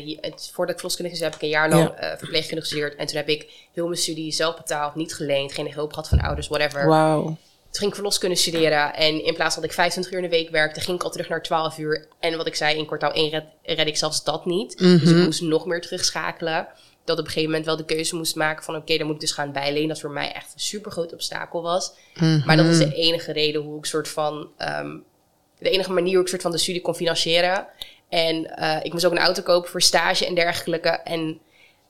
hier- 0.04 0.18
het, 0.20 0.50
voordat 0.52 0.74
ik 0.74 0.80
verloskundige 0.80 1.16
is, 1.16 1.22
heb 1.22 1.34
ik 1.34 1.42
een 1.42 1.48
jaar 1.48 1.68
lang 1.68 1.82
Ja. 1.88 1.94
eh, 1.94 2.18
verpleegkundige 2.18 2.60
gestudeerd. 2.68 2.96
En 2.96 3.06
toen 3.06 3.16
heb 3.16 3.28
ik 3.28 3.50
heel 3.72 3.86
mijn 3.86 3.98
studie 3.98 4.32
zelf 4.32 4.56
betaald, 4.56 4.94
niet 4.94 5.14
geleend, 5.14 5.52
geen 5.52 5.72
hulp 5.72 5.90
gehad 5.92 6.08
van 6.08 6.20
ouders, 6.20 6.48
whatever. 6.48 6.86
Wauw. 6.86 7.22
Toen 7.24 7.78
ging 7.78 7.88
ik 7.90 7.94
verloskunde 7.94 8.36
studeren 8.36 8.94
en 8.94 9.24
in 9.24 9.34
plaats 9.34 9.54
dat 9.54 9.64
ik 9.64 9.72
25 9.72 10.12
uur 10.12 10.18
in 10.24 10.30
de 10.30 10.36
week 10.36 10.50
werkte, 10.50 10.80
ging 10.80 10.96
ik 10.96 11.02
al 11.04 11.10
terug 11.10 11.28
naar 11.28 11.42
12 11.42 11.78
uur. 11.78 12.06
En 12.20 12.36
wat 12.36 12.46
ik 12.46 12.54
zei, 12.54 12.78
in 12.78 12.86
kwartaal 12.86 13.12
1 13.12 13.30
red, 13.30 13.44
red 13.62 13.86
ik 13.86 13.96
zelfs 13.96 14.24
dat 14.24 14.44
niet. 14.46 14.78
Dus 14.78 15.10
ik 15.10 15.16
moest 15.24 15.40
nog 15.40 15.66
meer 15.66 15.80
terugschakelen. 15.80 16.68
Dat 17.04 17.18
op 17.18 17.24
een 17.24 17.30
gegeven 17.30 17.50
moment 17.50 17.66
wel 17.66 17.76
de 17.76 17.84
keuze 17.84 18.16
moest 18.16 18.34
maken 18.36 18.64
van 18.64 18.76
oké, 18.76 18.96
dan 18.96 19.06
moet 19.06 19.14
ik 19.14 19.20
dus 19.20 19.32
gaan 19.32 19.52
bijlenen. 19.52 19.88
Dat 19.88 20.00
voor 20.00 20.10
mij 20.10 20.32
echt 20.32 20.52
een 20.54 20.60
super 20.60 20.90
groot 20.90 21.12
obstakel 21.12 21.62
was. 21.62 21.92
Maar 22.44 22.56
dat 22.56 22.66
is 22.66 22.78
de 22.78 22.94
enige 22.94 23.32
reden 23.32 23.60
hoe 23.62 23.78
ik 23.78 23.84
soort 23.84 24.08
van, 24.08 24.48
ehm, 24.56 24.96
de 25.58 25.70
enige 25.70 25.92
manier 25.92 26.12
hoe 26.14 26.22
ik 26.22 26.28
soort 26.28 26.42
van 26.42 26.50
de 26.50 26.58
studie 26.58 26.80
kon 26.82 26.94
financieren. 26.94 27.66
En 28.10 28.56
eh, 28.56 28.76
ik 28.82 28.92
moest 28.92 29.04
ook 29.06 29.12
een 29.12 29.18
auto 29.18 29.42
kopen 29.42 29.70
voor 29.70 29.82
stage 29.82 30.26
en 30.26 30.34
dergelijke. 30.34 30.88
En 30.88 31.40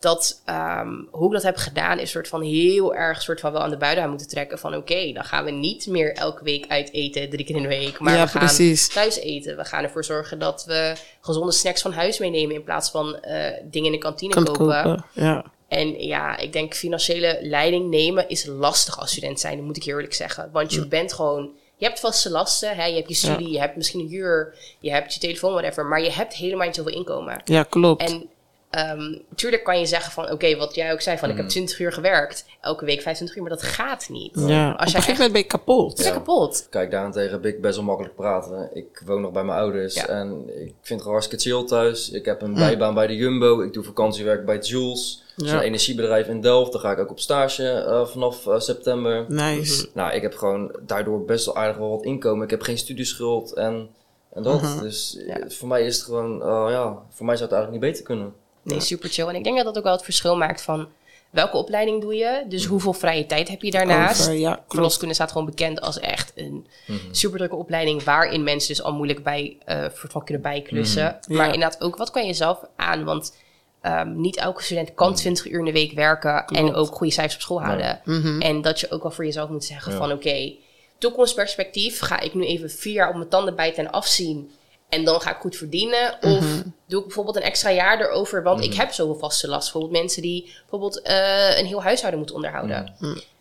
dat, 0.00 0.42
ehm, 0.44 0.94
hoe 1.10 1.26
ik 1.26 1.32
dat 1.32 1.42
heb 1.42 1.56
gedaan, 1.56 1.98
is 1.98 2.10
soort 2.10 2.28
van 2.28 2.42
heel 2.42 2.94
erg 2.94 3.22
soort 3.22 3.40
van 3.40 3.52
wel 3.52 3.60
aan 3.62 3.70
de 3.70 3.76
buiten 3.76 4.08
moeten 4.08 4.28
trekken. 4.28 4.58
Van 4.58 4.74
oké, 4.76 5.12
dan 5.12 5.24
gaan 5.24 5.44
we 5.44 5.50
niet 5.50 5.86
meer 5.86 6.14
elke 6.14 6.44
week 6.44 6.64
uit 6.68 6.92
eten, 6.92 7.30
drie 7.30 7.44
keer 7.44 7.56
in 7.56 7.62
de 7.62 7.68
week. 7.68 7.98
Maar 7.98 8.14
Ja, 8.16 8.24
we 8.24 8.30
gaan 8.30 8.46
precies. 8.46 8.88
thuis 8.88 9.18
eten. 9.18 9.56
We 9.56 9.64
gaan 9.64 9.82
ervoor 9.84 10.04
zorgen 10.04 10.38
dat 10.38 10.64
we 10.64 10.94
gezonde 11.20 11.52
snacks 11.52 11.82
van 11.82 11.92
huis 11.92 12.18
meenemen. 12.18 12.54
In 12.54 12.64
plaats 12.64 12.90
van 12.90 13.16
eh, 13.20 13.52
dingen 13.64 13.86
in 13.86 13.92
de 13.92 13.98
kantine 13.98 14.34
kopen. 14.34 14.52
kopen. 14.52 15.04
Ja. 15.12 15.44
En 15.68 16.00
ja, 16.06 16.36
ik 16.36 16.52
denk 16.52 16.74
financiële 16.74 17.38
leiding 17.40 17.90
nemen 17.90 18.28
is 18.28 18.46
lastig 18.46 19.00
als 19.00 19.10
student 19.10 19.40
zijn, 19.40 19.56
dat 19.56 19.64
moet 19.66 19.76
ik 19.76 19.84
eerlijk 19.84 20.14
zeggen. 20.14 20.48
Want 20.52 20.72
je 20.72 20.86
bent 20.88 21.12
gewoon, 21.12 21.50
je 21.80 21.86
hebt 21.86 22.00
vaste 22.00 22.30
lasten, 22.30 22.76
hè? 22.76 22.84
je 22.84 22.94
hebt 22.94 23.08
je 23.08 23.14
studie, 23.14 23.50
je 23.50 23.60
hebt 23.60 23.76
misschien 23.76 24.00
een 24.00 24.08
huur, 24.08 24.54
je 24.80 24.90
hebt 24.90 25.14
je 25.14 25.20
telefoon, 25.20 25.52
whatever. 25.52 25.86
Maar 25.86 26.02
je 26.02 26.10
hebt 26.10 26.34
helemaal 26.34 26.66
niet 26.66 26.74
zoveel 26.74 26.92
inkomen. 26.92 27.42
ja, 27.44 27.62
klopt. 27.62 28.02
En 28.02 28.28
ehm 28.70 29.16
natuurlijk 29.28 29.64
kan 29.64 29.78
je 29.78 29.86
zeggen 29.86 30.12
van, 30.12 30.30
oké, 30.30 30.56
wat 30.56 30.74
jij 30.74 30.92
ook 30.92 31.00
zei, 31.00 31.18
van 31.18 31.30
ik 31.30 31.36
heb 31.36 31.48
20 31.48 31.78
uur 31.78 31.92
gewerkt, 31.92 32.44
elke 32.60 32.84
week 32.84 33.00
25 33.02 33.36
uur, 33.36 33.42
maar 33.42 33.52
dat 33.52 33.62
gaat 33.62 34.08
niet. 34.08 34.32
ja. 34.34 34.40
Op 34.42 34.48
een 34.48 34.76
Als 34.76 34.92
jij 34.92 35.00
gegeven 35.00 35.08
echt, 35.08 35.08
moment 35.08 35.32
ben 35.32 35.40
je 35.40 35.46
kapot. 35.46 35.96
je 35.98 36.02
bent 36.02 36.14
kapot. 36.16 36.66
Kijk, 36.70 36.90
daarentegen 36.90 37.30
heb 37.30 37.44
ik 37.46 37.60
best 37.60 37.76
wel 37.76 37.84
makkelijk 37.84 38.14
praten. 38.14 38.70
Ik 38.74 39.02
woon 39.06 39.20
nog 39.20 39.32
bij 39.32 39.44
mijn 39.44 39.58
ouders 39.58 39.94
Ja. 39.94 40.06
en 40.06 40.42
ik 40.48 40.56
vind 40.58 40.74
het 40.88 40.98
gewoon 41.00 41.12
hartstikke 41.12 41.44
chill 41.44 41.64
thuis. 41.64 42.10
Ik 42.10 42.24
heb 42.24 42.42
een 42.42 42.54
bijbaan 42.54 42.94
bij 42.94 43.06
de 43.06 43.16
Jumbo. 43.16 43.60
Ik 43.60 43.72
doe 43.72 43.84
vakantiewerk 43.84 44.44
bij 44.44 44.58
Jules. 44.58 45.22
Ja. 45.36 45.54
een 45.54 45.60
energiebedrijf 45.60 46.26
in 46.26 46.40
Delft. 46.40 46.72
Daar 46.72 46.80
ga 46.80 46.90
ik 46.92 46.98
ook 46.98 47.10
op 47.10 47.20
stage 47.20 47.70
eh, 47.70 48.06
vanaf 48.06 48.46
eh, 48.46 48.58
september. 48.60 49.24
Nice. 49.28 49.88
Nou, 49.94 50.12
ik 50.14 50.22
heb 50.22 50.36
gewoon 50.36 50.74
daardoor 50.86 51.24
best 51.24 51.44
wel 51.46 51.56
aardig 51.56 51.76
wel 51.76 51.90
wat 51.90 52.04
inkomen. 52.04 52.44
Ik 52.44 52.50
heb 52.50 52.62
geen 52.62 52.78
studieschuld 52.78 53.52
en, 53.52 53.88
en 54.32 54.42
dat. 54.42 54.78
Dus 54.80 55.16
eh, 55.16 55.36
voor 55.48 55.68
mij 55.68 55.82
is 55.86 55.96
het 55.96 56.04
gewoon, 56.04 56.42
eh, 56.42 56.66
ja, 56.70 56.98
voor 57.10 57.26
mij 57.26 57.36
zou 57.36 57.48
het 57.50 57.58
eigenlijk 57.58 57.70
niet 57.70 57.80
beter 57.80 58.02
kunnen. 58.04 58.32
Nee, 58.62 58.80
super 58.80 59.08
chill. 59.08 59.26
En 59.26 59.34
ik 59.34 59.44
denk 59.44 59.56
dat 59.56 59.64
dat 59.64 59.78
ook 59.78 59.84
wel 59.84 59.92
het 59.92 60.04
verschil 60.04 60.36
maakt 60.36 60.62
van 60.62 60.88
welke 61.30 61.56
opleiding 61.56 62.00
doe 62.00 62.14
je, 62.14 62.44
dus 62.48 62.64
hoeveel 62.64 62.92
vrije 62.92 63.26
tijd 63.26 63.48
heb 63.48 63.62
je 63.62 63.70
daarnaast. 63.70 64.20
Over, 64.20 64.34
ja. 64.34 64.64
Verloskunde 64.68 65.14
staat 65.14 65.32
gewoon 65.32 65.46
bekend 65.46 65.80
als 65.80 66.00
echt 66.00 66.32
een 66.34 66.66
super 67.10 67.38
drukke 67.38 67.56
opleiding 67.56 68.02
waarin 68.04 68.42
mensen 68.42 68.68
dus 68.68 68.82
al 68.82 68.92
moeilijk 68.92 69.22
bij 69.22 69.56
eh, 69.64 69.84
soort 69.94 70.12
van 70.12 70.24
kunnen 70.24 70.42
bijklussen. 70.42 71.02
Ja. 71.02 71.20
Maar 71.26 71.46
inderdaad 71.46 71.80
ook, 71.80 71.96
wat 71.96 72.10
kan 72.10 72.26
je 72.26 72.34
zelf 72.34 72.58
aan? 72.76 73.04
Want 73.04 73.36
ehm, 73.80 74.20
niet 74.20 74.36
elke 74.36 74.62
student 74.62 74.94
kan 74.94 75.14
20 75.14 75.50
uur 75.50 75.58
in 75.58 75.64
de 75.64 75.72
week 75.72 75.92
werken 75.92 76.44
en 76.46 76.74
ook 76.74 76.94
goede 76.94 77.12
cijfers 77.12 77.34
op 77.34 77.40
school 77.40 77.62
houden. 77.62 78.00
En 78.40 78.62
dat 78.62 78.80
je 78.80 78.90
ook 78.90 79.02
wel 79.02 79.12
voor 79.12 79.24
jezelf 79.24 79.48
moet 79.48 79.64
zeggen 79.64 79.92
van 79.92 80.12
oké, 80.12 80.54
toekomstperspectief, 80.98 82.00
ga 82.00 82.20
ik 82.20 82.34
nu 82.34 82.46
even 82.46 82.70
vier 82.70 82.92
jaar 82.92 83.08
op 83.08 83.14
mijn 83.16 83.28
tanden 83.28 83.56
bijten 83.56 83.84
en 83.84 83.90
afzien 83.90 84.50
en 84.90 85.04
dan 85.04 85.20
ga 85.20 85.30
ik 85.30 85.40
goed 85.40 85.56
verdienen? 85.56 86.18
Of 86.20 86.44
doe 86.86 87.00
ik 87.00 87.06
bijvoorbeeld 87.06 87.36
een 87.36 87.42
extra 87.42 87.70
jaar 87.70 88.00
erover, 88.00 88.42
want 88.42 88.64
ik 88.64 88.74
heb 88.74 88.92
zoveel 88.92 89.18
vaste 89.18 89.48
last. 89.48 89.72
Bijvoorbeeld 89.72 90.02
mensen 90.02 90.22
die 90.22 90.52
bijvoorbeeld 90.60 91.02
eh, 91.02 91.58
een 91.58 91.66
heel 91.66 91.82
huishouden 91.82 92.18
moeten 92.18 92.36
onderhouden. 92.36 92.94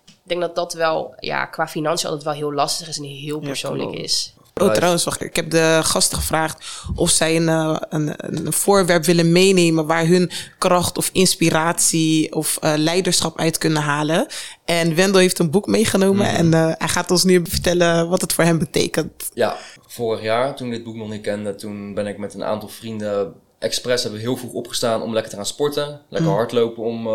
Ik 0.06 0.36
denk 0.36 0.42
dat 0.42 0.56
dat 0.56 0.74
wel, 0.74 1.16
ja, 1.20 1.46
qua 1.46 1.68
financiën 1.68 2.10
altijd 2.10 2.26
wel 2.26 2.34
heel 2.34 2.54
lastig 2.54 2.88
is 2.88 2.98
en 2.98 3.04
heel 3.04 3.40
persoonlijk 3.40 3.92
is. 3.92 4.34
Oh, 4.68 4.74
trouwens, 4.74 5.04
wacht. 5.04 5.24
Ik 5.24 5.36
heb 5.36 5.50
de 5.50 5.80
gasten 5.84 6.18
gevraagd 6.18 6.66
of 6.96 7.10
zij 7.10 7.36
een, 7.36 7.50
eh, 7.50 7.76
een, 7.90 8.14
een 8.18 8.54
voorwerp 8.54 9.06
willen 9.06 9.32
meenemen 9.32 9.86
waar 9.86 10.06
hun 10.06 10.32
kracht 10.58 10.98
of 10.98 11.10
inspiratie 11.14 12.36
of 12.36 12.58
eh, 12.62 12.74
leiderschap 12.76 13.40
uit 13.40 13.58
kunnen 13.58 13.82
halen. 13.82 14.28
En 14.66 14.96
Wendel 14.96 15.20
heeft 15.20 15.40
een 15.40 15.52
boek 15.52 15.68
meegenomen 15.68 16.28
en 16.28 16.54
eh, 16.54 16.72
hij 16.78 16.88
gaat 16.88 17.12
ons 17.12 17.24
nu 17.24 17.42
vertellen 17.44 18.10
wat 18.10 18.22
het 18.22 18.34
voor 18.34 18.44
hem 18.44 18.60
betekent. 18.60 19.30
Ja, 19.34 19.58
vorig 19.88 20.22
jaar, 20.22 20.56
toen 20.56 20.68
ik 20.68 20.74
dit 20.74 20.84
boek 20.84 20.96
nog 20.96 21.10
niet 21.10 21.22
kende, 21.22 21.56
toen 21.56 21.94
ben 21.94 22.08
ik 22.08 22.18
met 22.18 22.34
een 22.34 22.44
aantal 22.44 22.70
vrienden 22.70 23.34
expres 23.60 24.02
hebben 24.02 24.20
we 24.20 24.26
heel 24.26 24.38
vroeg 24.38 24.54
opgestaan 24.54 25.02
om 25.02 25.14
lekker 25.14 25.32
te 25.32 25.38
gaan 25.38 25.46
sporten. 25.46 26.02
Lekker 26.10 26.32
hardlopen 26.32 26.84
om 26.84 27.08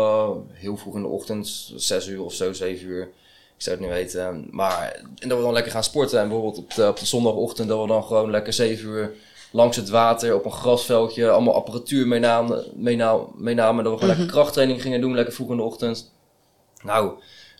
heel 0.51 0.77
vroeg 0.77 0.95
in 0.95 1.01
de 1.01 1.07
ochtend, 1.07 1.71
6 1.75 2.07
uur 2.07 2.21
of 2.21 2.33
zo, 2.33 2.53
7 2.53 2.87
uur. 2.87 3.09
Ik 3.57 3.61
zou 3.61 3.75
het 3.75 3.85
niet 3.85 3.95
weten. 3.95 4.47
Maar 4.51 5.01
en 5.19 5.29
dat 5.29 5.37
we 5.37 5.43
dan 5.43 5.53
lekker 5.53 5.71
gaan 5.71 5.83
sporten. 5.83 6.19
En 6.19 6.27
bijvoorbeeld 6.27 6.57
op 6.57 6.73
de, 6.73 6.87
op 6.87 6.99
de 6.99 7.05
zondagochtend 7.05 7.67
dat 7.67 7.81
we 7.81 7.87
dan 7.87 8.03
gewoon 8.03 8.29
lekker 8.31 8.53
7 8.53 8.87
uur 8.89 9.11
langs 9.51 9.77
het 9.77 9.89
water 9.89 10.35
op 10.35 10.45
een 10.45 10.51
grasveldje 10.51 11.29
allemaal 11.29 11.53
apparatuur 11.55 12.07
meenamen. 12.07 12.65
meenamen, 12.75 13.27
meenamen 13.35 13.83
dat 13.83 13.93
we 13.93 13.99
gewoon 13.99 14.15
lekker 14.15 14.33
krachttraining 14.35 14.81
gingen 14.81 15.01
doen, 15.01 15.15
lekker 15.15 15.33
vroeg 15.33 15.49
in 15.49 15.57
de 15.57 15.63
ochtend. 15.63 16.11
Nou, 16.83 17.11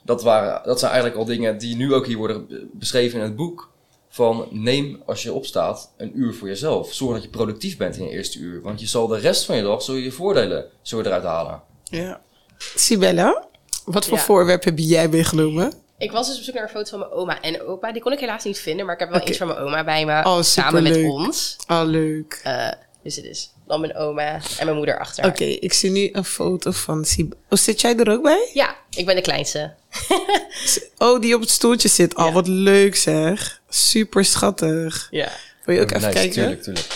dat, 0.04 0.24
waren, 0.24 0.62
dat 0.64 0.80
zijn 0.80 0.92
eigenlijk 0.92 1.22
al 1.22 1.28
dingen 1.28 1.58
die 1.58 1.76
nu 1.76 1.94
ook 1.94 2.06
hier 2.06 2.18
worden 2.18 2.48
be- 2.48 2.68
beschreven 2.74 3.18
in 3.20 3.26
het 3.26 3.36
boek. 3.36 3.74
Van 4.10 4.48
neem 4.52 5.02
als 5.06 5.24
je 5.24 5.34
opstaat 5.34 5.92
een 5.98 6.20
uur 6.20 6.34
voor 6.34 6.48
jezelf. 6.48 6.94
Zorg 6.94 7.14
dat 7.14 7.24
je 7.24 7.30
productief 7.30 7.78
bent 7.78 7.98
in 7.98 8.04
je 8.06 8.10
eerste 8.12 8.40
uur. 8.40 8.62
Want 8.62 8.80
je 8.80 8.88
zal 8.88 9.08
de 9.08 9.20
rest 9.20 9.46
van 9.46 9.56
je 9.56 9.62
dag, 9.64 9.82
zul 9.82 9.96
je 9.96 10.04
je 10.04 10.12
voordelen 10.12 10.66
zul 10.82 11.00
je 11.00 11.06
eruit 11.06 11.24
halen. 11.24 11.62
Ja. 11.84 12.22
Sibella, 12.58 13.48
wat 13.86 14.06
voor 14.06 14.18
Ja. 14.18 14.24
voorwerp 14.24 14.64
heb 14.64 14.80
jij 14.80 15.08
meegenomen? 15.10 15.74
Ik 15.98 16.12
was 16.12 16.28
dus 16.28 16.38
op 16.38 16.44
zoek 16.44 16.54
naar 16.54 16.64
een 16.64 16.70
foto 16.70 16.90
van 16.90 17.00
mijn 17.00 17.12
oma 17.12 17.42
en 17.42 17.62
opa. 17.62 17.92
Die 17.92 18.02
kon 18.02 18.12
ik 18.12 18.20
helaas 18.20 18.44
niet 18.44 18.60
vinden, 18.60 18.86
maar 18.86 18.94
ik 18.94 19.00
heb 19.00 19.10
wel 19.10 19.20
Oké. 19.20 19.30
iets 19.30 19.38
van 19.38 19.48
mijn 19.48 19.60
oma 19.60 19.84
bij 19.84 20.06
me. 20.06 20.24
Oh, 20.24 20.42
samen 20.42 20.84
met 20.84 21.04
ons. 21.04 21.56
Oh, 21.68 21.82
leuk. 21.86 22.40
Eh, 22.44 22.72
dus 23.04 23.16
het 23.16 23.26
is 23.26 23.52
dan 23.68 23.80
mijn 23.80 23.96
oma 23.96 24.34
en 24.34 24.66
mijn 24.66 24.78
moeder 24.78 25.00
achter. 25.00 25.26
Oké, 25.26 25.44
ik 25.44 25.74
zie 25.74 25.92
nu 25.92 26.10
een 26.12 26.26
foto 26.26 26.72
van 26.72 27.06
Sibella. 27.06 27.42
Oh, 27.50 27.58
zit 27.58 27.82
jij 27.82 27.98
er 27.98 28.12
ook 28.12 28.24
bij? 28.24 28.50
Ja, 28.54 28.76
ik 28.90 29.06
ben 29.06 29.16
de 29.16 29.22
kleinste. 29.22 29.74
Oh, 30.98 31.22
die 31.22 31.36
op 31.36 31.42
het 31.42 31.50
stoeltje 31.50 31.88
zit. 31.88 32.16
Oh, 32.16 32.34
wat 32.34 32.48
leuk 32.48 32.96
zeg. 32.96 33.62
Super 33.70 34.26
schattig. 34.26 35.08
Ja. 35.12 35.30
Wil 35.66 35.76
je 35.76 35.82
ook 35.82 35.92
even 35.92 36.02
Nice, 36.02 36.14
kijken? 36.14 36.34
Tuurlijk, 36.34 36.62
tuurlijk. 36.64 36.88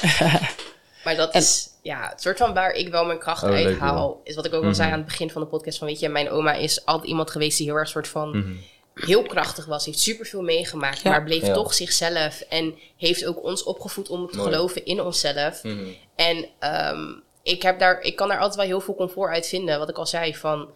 Maar 1.04 1.16
dat 1.16 1.36
is 1.36 1.70
ja, 1.82 2.10
het 2.10 2.22
soort 2.22 2.38
van 2.38 2.54
waar 2.54 2.72
ik 2.72 2.90
wel 2.90 3.06
mijn 3.06 3.20
kracht 3.20 3.44
Oh, 3.44 3.50
uit 3.50 3.78
haal. 3.78 4.22
Is 4.24 4.36
wat 4.36 4.46
ik 4.46 4.54
ook 4.54 4.64
al 4.64 4.76
zei 4.76 4.92
aan 4.92 4.98
het 4.98 5.08
begin 5.08 5.30
van 5.30 5.42
de 5.42 5.48
podcast. 5.48 5.78
Van 5.78 5.88
weet 5.88 6.00
je, 6.00 6.10
mijn 6.10 6.30
oma 6.30 6.54
is 6.54 6.86
altijd 6.86 7.08
iemand 7.10 7.32
geweest 7.32 7.58
die 7.58 7.68
heel 7.68 7.76
erg 7.76 7.90
soort 7.90 8.08
van 8.08 8.58
heel 9.06 9.24
krachtig 9.24 9.66
was. 9.66 9.86
Heeft 9.86 10.00
superveel 10.00 10.42
meegemaakt. 10.42 11.02
Ja. 11.02 11.10
Maar 11.10 11.24
bleef 11.24 11.46
Ja. 11.46 11.54
toch 11.54 11.74
zichzelf. 11.74 12.42
En 12.42 12.76
heeft 12.98 13.26
ook 13.26 13.44
ons 13.44 13.64
opgevoed 13.64 14.10
om 14.10 14.28
te 14.32 14.38
Mooi. 14.38 14.52
geloven 14.52 14.86
in 14.86 15.02
onszelf. 15.02 15.64
Mhm. 15.64 15.86
En 16.16 16.46
ehm, 16.60 17.06
ik, 17.44 17.62
heb 17.62 17.80
daar, 17.80 18.02
ik 18.02 18.16
kan 18.16 18.28
daar 18.28 18.38
altijd 18.40 18.56
wel 18.58 18.66
heel 18.66 18.82
veel 18.82 18.96
comfort 18.96 19.32
uit 19.32 19.48
vinden. 19.48 19.80
Wat 19.80 19.90
ik 19.90 19.98
al 19.98 20.06
zei 20.08 20.36
van, 20.36 20.70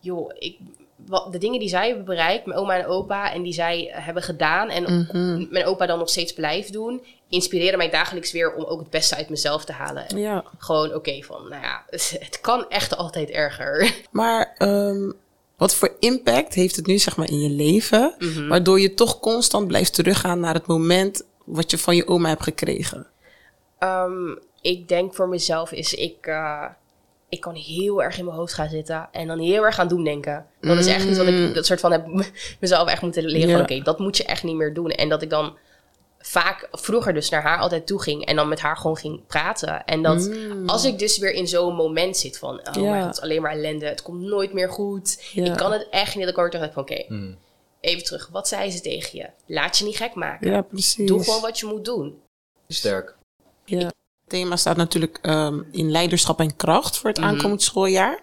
joh, 0.00 0.30
ik, 0.38 0.56
wat, 0.96 1.32
de 1.32 1.38
dingen 1.38 1.60
die 1.60 1.68
zij 1.68 1.86
hebben 1.86 2.04
bereikt, 2.04 2.46
mijn 2.46 2.58
oma 2.58 2.76
en 2.78 2.86
opa, 2.86 3.32
en 3.32 3.42
die 3.42 3.52
zij 3.52 3.88
hebben 3.92 4.22
gedaan, 4.22 4.68
en 4.70 4.82
Mhm. 4.82 5.46
mijn 5.50 5.64
opa 5.64 5.86
dan 5.86 5.98
nog 5.98 6.08
steeds 6.08 6.32
blijft 6.32 6.72
doen, 6.72 7.04
inspireren 7.28 7.78
mij 7.78 7.90
dagelijks 7.90 8.32
weer 8.32 8.54
om 8.54 8.64
ook 8.64 8.80
het 8.80 8.90
beste 8.90 9.16
uit 9.16 9.28
mezelf 9.28 9.64
te 9.64 9.72
halen. 9.72 10.08
En 10.08 10.18
Ja. 10.18 10.44
Gewoon 10.58 10.94
oké 10.94 11.22
van, 11.22 11.48
nou 11.48 11.62
ja, 11.62 11.84
het 12.26 12.38
kan 12.40 12.68
echt 12.68 12.96
altijd 12.96 13.30
erger. 13.30 13.94
Maar 14.10 14.54
ehm, 14.58 15.10
wat 15.56 15.74
voor 15.74 15.96
impact 16.00 16.54
heeft 16.54 16.76
het 16.76 16.86
nu 16.86 16.98
zeg 16.98 17.16
maar 17.16 17.30
in 17.30 17.40
je 17.40 17.50
leven, 17.50 18.14
Mhm. 18.18 18.48
waardoor 18.48 18.80
je 18.80 18.94
toch 18.94 19.20
constant 19.20 19.66
blijft 19.68 19.94
teruggaan 19.94 20.40
naar 20.40 20.54
het 20.54 20.66
moment 20.66 21.22
wat 21.44 21.70
je 21.70 21.78
van 21.78 21.96
je 21.96 22.06
oma 22.08 22.28
hebt 22.28 22.42
gekregen? 22.42 23.06
Ehm, 23.78 24.34
ik 24.60 24.88
denk 24.88 25.14
voor 25.14 25.28
mezelf 25.28 25.72
is 25.72 25.94
ik, 25.94 26.26
eh, 26.26 26.64
ik 27.28 27.40
kan 27.40 27.54
heel 27.54 28.02
erg 28.02 28.18
in 28.18 28.24
mijn 28.24 28.36
hoofd 28.36 28.52
gaan 28.54 28.68
zitten 28.68 29.08
en 29.12 29.26
dan 29.26 29.38
heel 29.38 29.64
erg 29.64 29.74
gaan 29.74 29.88
doen 29.88 30.04
denken. 30.04 30.46
Dat 30.60 30.78
is 30.78 30.86
echt 30.86 31.04
iets 31.08 31.18
wat 31.18 31.26
ik 31.26 31.54
dat 31.54 31.66
soort 31.66 31.80
van 31.80 31.92
heb 31.92 32.06
mezelf 32.60 32.88
echt 32.88 33.02
moeten 33.02 33.24
leren. 33.24 33.48
Ja. 33.48 33.60
Oké, 33.60 33.80
dat 33.82 33.98
moet 33.98 34.16
je 34.16 34.24
echt 34.24 34.42
niet 34.42 34.56
meer 34.56 34.74
doen. 34.74 34.90
En 34.90 35.08
dat 35.08 35.22
ik 35.22 35.30
dan 35.30 35.56
vaak 36.26 36.68
vroeger 36.70 37.14
dus 37.14 37.28
naar 37.28 37.42
haar 37.42 37.58
altijd 37.58 37.86
toe 37.86 38.02
ging 38.02 38.24
en 38.24 38.36
dan 38.36 38.48
met 38.48 38.60
haar 38.60 38.76
gewoon 38.76 38.96
ging 38.96 39.26
praten. 39.26 39.84
En 39.84 40.02
dat 40.02 40.30
als 40.66 40.84
ik 40.84 40.98
dus 40.98 41.18
weer 41.18 41.32
in 41.32 41.48
zo'n 41.48 41.74
moment 41.74 42.16
zit 42.16 42.38
van, 42.38 42.58
oh 42.68 42.74
Mm. 42.74 42.82
Ja. 42.82 42.90
mijn 42.90 42.96
god, 42.98 43.06
het 43.06 43.16
is 43.16 43.22
alleen 43.22 43.42
maar 43.42 43.52
ellende, 43.52 43.86
het 43.86 44.02
komt 44.02 44.20
nooit 44.20 44.52
meer 44.52 44.70
goed. 44.70 45.22
Ja. 45.32 45.44
Ik 45.44 45.56
kan 45.56 45.72
het 45.72 45.86
echt 45.90 46.16
niet. 46.16 46.24
Dan 46.24 46.34
kom 46.34 46.44
ik 46.44 46.50
terug 46.50 46.72
van, 46.72 46.82
oké, 46.82 47.04
even 47.80 48.04
terug. 48.04 48.28
Wat 48.32 48.48
zei 48.48 48.70
ze 48.70 48.80
tegen 48.80 49.18
je? 49.18 49.26
Laat 49.46 49.78
je 49.78 49.84
niet 49.84 49.96
gek 49.96 50.14
maken. 50.14 50.50
Ja, 50.50 50.60
precies. 50.62 51.06
Doe 51.06 51.24
gewoon 51.24 51.40
wat 51.40 51.58
je 51.58 51.66
moet 51.66 51.84
doen. 51.84 52.18
Sterk. 52.68 53.14
Ja. 53.64 53.78
Het 53.86 53.94
thema 54.32 54.56
staat 54.56 54.76
natuurlijk 54.76 55.18
ehm, 55.22 55.60
in 55.70 55.90
leiderschap 55.90 56.40
en 56.40 56.56
kracht 56.56 56.96
voor 56.98 57.10
het 57.10 57.18
Mhm. 57.18 57.28
aankomend 57.28 57.62
schooljaar. 57.62 58.18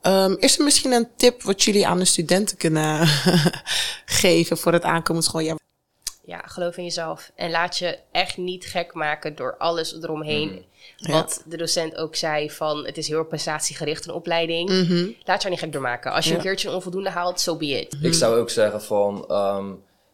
Ehm, 0.00 0.34
is 0.38 0.58
er 0.58 0.64
misschien 0.64 0.92
een 0.92 1.08
tip 1.16 1.42
wat 1.42 1.62
jullie 1.62 1.86
aan 1.86 1.98
de 1.98 2.04
studenten 2.04 2.56
kunnen 2.56 3.06
geven 4.04 4.58
voor 4.58 4.72
het 4.72 4.82
aankomend 4.82 5.24
schooljaar? 5.24 5.56
Ja, 6.26 6.38
geloof 6.46 6.76
in 6.76 6.84
jezelf. 6.84 7.30
En 7.34 7.50
laat 7.50 7.78
je 7.78 7.98
echt 8.12 8.36
niet 8.36 8.64
gek 8.64 8.94
maken 8.94 9.36
door 9.36 9.56
alles 9.58 9.94
eromheen. 10.02 10.64
Wat 10.98 11.42
de 11.46 11.56
docent 11.56 11.96
ook 11.96 12.14
zei 12.16 12.50
van 12.50 12.86
het 12.86 12.98
is 12.98 13.08
heel 13.08 13.24
prestatiegericht 13.24 14.06
een 14.06 14.14
opleiding. 14.14 14.68
Laat 15.24 15.38
je 15.38 15.44
er 15.44 15.50
niet 15.50 15.58
gek 15.58 15.72
door 15.72 15.82
maken. 15.82 16.12
Als 16.12 16.24
je 16.24 16.30
Ja. 16.30 16.36
een 16.36 16.42
keertje 16.42 16.68
een 16.68 16.74
onvoldoende 16.74 17.10
haalt, 17.10 17.40
so 17.40 17.56
be 17.56 17.66
it. 17.66 17.96
Ik 18.02 18.14
zou 18.14 18.38
ook 18.38 18.50
zeggen 18.50 18.82
van, 18.82 19.24
ehm, 19.28 19.72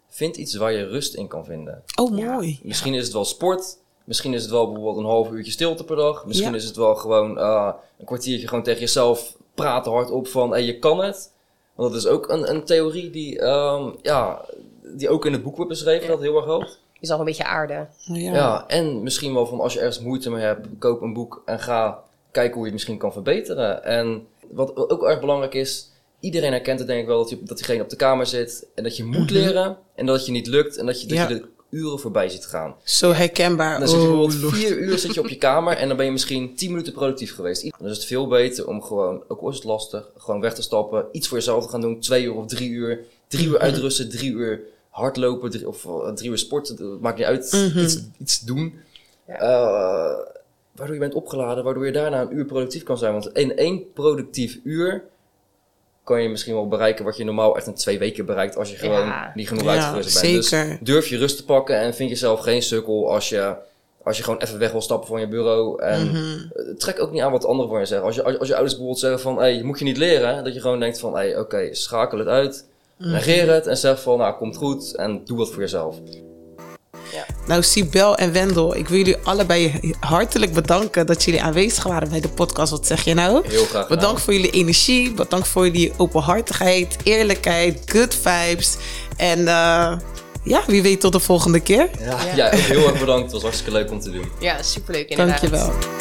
vind 0.09 0.37
iets 0.37 0.55
waar 0.55 0.73
je 0.73 0.87
rust 0.87 1.15
in 1.15 1.29
kan 1.29 1.45
vinden. 1.45 1.83
Oh, 2.01 2.19
Ja. 2.19 2.33
mooi. 2.35 2.61
Misschien 2.63 2.95
is 2.95 3.05
het 3.05 3.13
wel 3.13 3.25
sport. 3.25 3.79
Misschien 4.05 4.35
is 4.35 4.43
het 4.43 4.51
wel 4.51 4.67
bijvoorbeeld 4.67 4.97
een 5.05 5.11
half 5.11 5.31
uurtje 5.31 5.53
stilte 5.53 5.85
per 5.85 5.97
dag. 5.97 6.27
Misschien 6.27 6.51
Ja. 6.51 6.57
is 6.57 6.65
het 6.65 6.77
wel 6.77 6.95
gewoon 6.95 7.39
eh, 7.39 7.73
een 7.99 8.05
kwartiertje 8.07 8.49
gewoon 8.49 8.65
tegen 8.65 8.81
jezelf 8.81 9.37
praten 9.55 9.93
hardop 9.93 10.29
van 10.29 10.51
hey, 10.51 10.63
je 10.63 10.79
kan 10.79 10.99
het. 11.05 11.33
Want 11.75 11.93
dat 11.93 12.01
is 12.01 12.07
ook 12.09 12.29
een, 12.29 12.51
een 12.51 12.65
theorie 12.65 13.11
die, 13.11 13.39
ehm, 13.41 13.91
ja, 14.03 14.45
die 14.97 15.09
ook 15.09 15.27
in 15.27 15.33
het 15.33 15.43
boek 15.43 15.57
wordt 15.57 15.71
beschreven, 15.71 16.09
dat 16.09 16.21
heel 16.21 16.37
erg 16.37 16.45
helpt. 16.45 16.79
Je 17.01 17.07
zal 17.07 17.19
een 17.19 17.25
beetje 17.25 17.45
aarden. 17.45 17.89
Ja. 17.99 18.33
Ja. 18.35 18.65
en 18.67 19.03
misschien 19.03 19.35
wel 19.35 19.47
van 19.47 19.61
als 19.61 19.73
je 19.73 19.79
ergens 19.79 20.01
moeite 20.01 20.31
mee 20.31 20.43
hebt, 20.43 20.67
koop 20.79 21.03
een 21.03 21.13
boek 21.13 21.43
en 21.45 21.61
ga 21.61 22.03
kijken 22.31 22.53
hoe 22.53 22.61
je 22.61 22.65
het 22.67 22.73
misschien 22.75 22.99
kan 22.99 23.13
verbeteren. 23.13 23.85
En 23.85 24.27
wat 24.51 24.77
ook 24.91 25.05
erg 25.05 25.21
belangrijk 25.21 25.55
is, 25.55 25.91
iedereen 26.21 26.51
herkent 26.53 26.79
het 26.79 26.89
denk 26.89 27.01
ik 27.01 27.07
wel 27.07 27.19
dat, 27.19 27.31
je, 27.31 27.39
dat 27.43 27.57
diegene 27.57 27.83
op 27.83 27.89
de 27.89 27.97
kamer 27.97 28.27
zit 28.27 28.67
en 28.75 28.83
dat 28.83 28.97
je 28.97 29.05
moet 29.05 29.31
leren 29.31 29.77
en 29.95 30.07
dat 30.07 30.17
het 30.17 30.27
je 30.27 30.33
niet 30.33 30.47
lukt 30.47 30.77
en 30.77 30.87
dat 30.87 31.01
je, 31.01 31.07
dat 31.07 31.19
Mhm. 31.19 31.29
Ja. 31.29 31.35
je 31.35 31.41
de 31.41 31.49
uren 31.71 31.99
voorbij 31.99 32.29
ziet 32.29 32.47
gaan. 32.47 32.75
Zo 32.85 33.13
herkenbaar. 33.13 33.79
Dan 33.79 33.89
zit 33.89 33.97
je 34.03 34.03
Oh, 34.07 34.09
bijvoorbeeld 34.13 34.43
Lord. 34.43 34.55
vier 34.57 34.79
uur 34.79 34.99
zit 34.99 35.15
je 35.15 35.21
op 35.21 35.29
je 35.29 35.37
kamer 35.49 35.77
en 35.77 35.89
dan 35.89 35.97
ben 35.97 36.07
je 36.07 36.13
misschien 36.13 36.55
tien 36.57 36.71
minuten 36.71 36.93
productief 36.93 37.35
geweest. 37.35 37.71
Dan 37.79 37.89
is 37.89 37.97
het 37.97 38.07
veel 38.07 38.27
beter 38.27 38.67
om 38.69 38.83
gewoon, 38.83 39.23
ook 39.29 39.41
al 39.41 39.49
is 39.49 39.55
het 39.55 39.65
lastig, 39.65 40.11
gewoon 40.17 40.41
weg 40.41 40.55
te 40.55 40.63
stappen, 40.63 41.07
iets 41.13 41.29
voor 41.29 41.37
jezelf 41.39 41.65
te 41.65 41.71
gaan 41.71 41.81
doen, 41.81 42.01
twee 42.01 42.25
uur 42.25 42.35
of 42.35 42.47
drie 42.47 42.71
uur. 42.71 43.05
Drie 43.29 43.47
uur 43.47 43.59
uitrusten, 43.69 44.09
drie 44.11 44.31
uur 44.33 44.61
hardlopen 44.91 45.51
drie, 45.51 45.69
of 45.69 45.85
eh, 45.85 46.13
drie 46.13 46.31
uur 46.31 46.39
sporten, 46.39 46.99
maakt 47.01 47.17
niet 47.19 47.27
uit. 47.27 47.53
Mhm. 47.53 47.79
iets, 47.79 48.01
iets 48.19 48.41
doen. 48.41 48.75
Ja. 49.27 49.35
Eh, 49.35 50.19
waardoor 50.73 50.95
je 50.95 51.01
bent 51.01 51.15
opgeladen, 51.15 51.65
waardoor 51.65 51.87
je 51.87 51.93
daarna 51.93 52.21
een 52.21 52.37
uur 52.37 52.45
productief 52.45 52.83
kan 52.83 52.99
zijn. 52.99 53.13
Want 53.13 53.33
in 53.33 53.57
één 53.57 53.93
productief 53.93 54.59
uur 54.65 55.05
kan 56.05 56.23
je 56.23 56.29
misschien 56.29 56.55
wel 56.55 56.69
bereiken 56.69 57.05
wat 57.05 57.17
je 57.17 57.25
normaal 57.25 57.57
echt 57.57 57.67
in 57.67 57.75
twee 57.75 57.99
weken 57.99 58.27
bereikt 58.27 58.57
als 58.57 58.71
je 58.71 58.77
gewoon 58.77 59.07
Ja. 59.07 59.33
niet 59.35 59.49
genoeg 59.49 59.63
Ja, 59.65 59.71
uitgerust 59.71 60.21
bent. 60.21 60.45
zeker. 60.45 60.69
Dus 60.69 60.79
durf 60.83 61.07
je 61.09 61.17
rust 61.17 61.37
te 61.37 61.45
pakken 61.45 61.77
en 61.77 61.95
vind 61.95 62.11
jezelf 62.11 62.41
geen 62.41 62.63
sukkel 62.63 63.13
als 63.13 63.29
je, 63.29 63.55
als 64.03 64.17
je 64.17 64.23
gewoon 64.23 64.39
even 64.41 64.59
weg 64.59 64.73
wil 64.73 64.81
stappen 64.81 65.09
van 65.09 65.21
je 65.21 65.29
bureau. 65.29 65.83
En 65.83 66.07
Mhm. 66.09 66.17
eh, 66.17 66.75
trek 66.77 67.01
ook 67.01 67.11
niet 67.13 67.23
aan 67.23 67.33
wat 67.33 67.45
anderen 67.45 67.71
voor 67.71 67.79
je 67.81 67.87
zeggen. 67.87 68.07
Als 68.07 68.17
je, 68.17 68.23
als, 68.23 68.39
als 68.39 68.49
je 68.49 68.55
ouders 68.55 68.73
bijvoorbeeld 68.75 69.05
zeggen 69.05 69.21
van, 69.21 69.39
hey, 69.39 69.63
moet 69.63 69.79
je 69.79 69.85
niet 69.85 69.97
leren, 69.97 70.45
dat 70.45 70.55
je 70.55 70.61
gewoon 70.61 70.81
denkt 70.81 70.99
van, 71.01 71.15
hey, 71.15 71.39
oké, 71.39 71.75
schakel 71.75 72.19
het 72.19 72.29
uit. 72.29 72.69
Negeer 73.09 73.53
het 73.53 73.67
en 73.67 73.77
zeg 73.77 74.03
van, 74.03 74.19
nou, 74.19 74.37
komt 74.37 74.57
goed 74.57 74.97
en 74.97 75.25
doe 75.25 75.39
wat 75.39 75.51
voor 75.51 75.61
jezelf. 75.61 75.97
Nou, 77.47 77.63
Sibel 77.63 78.17
en 78.17 78.33
Wendel, 78.33 78.77
ik 78.77 78.89
wil 78.89 78.99
jullie 78.99 79.17
allebei 79.23 79.95
hartelijk 80.01 80.53
bedanken 80.53 81.07
dat 81.07 81.25
jullie 81.25 81.43
aanwezig 81.43 81.85
waren 81.85 82.09
bij 82.09 82.21
de 82.21 82.29
podcast. 82.29 82.71
Wat 82.71 82.87
zeg 82.87 83.05
je 83.05 83.15
nou? 83.15 83.49
Heel 83.49 83.65
graag 83.65 83.83
gedaan. 83.83 83.99
Bedankt 83.99 84.21
voor 84.21 84.33
jullie 84.33 84.51
energie, 84.51 85.13
bedankt 85.13 85.49
voor 85.49 85.65
jullie 85.65 85.93
openhartigheid, 85.97 86.97
eerlijkheid, 87.03 87.83
good 87.87 88.15
vibes. 88.15 88.77
En 89.17 89.39
eh, 89.39 89.99
ja, 90.45 90.63
wie 90.67 90.83
weet 90.83 91.01
tot 91.01 91.13
de 91.13 91.21
volgende 91.21 91.61
keer. 91.61 91.91
Ja, 92.01 92.19
ja. 92.35 92.49
heel 92.57 92.89
erg 92.89 92.99
bedankt. 92.99 93.23
Het 93.23 93.33
was 93.33 93.43
hartstikke 93.43 93.73
leuk 93.73 93.91
om 93.91 94.01
te 94.01 94.11
doen. 94.11 94.25
Ja, 94.41 94.63
superleuk 94.63 95.09
inderdaad. 95.09 95.41
Dankjewel. 95.41 96.00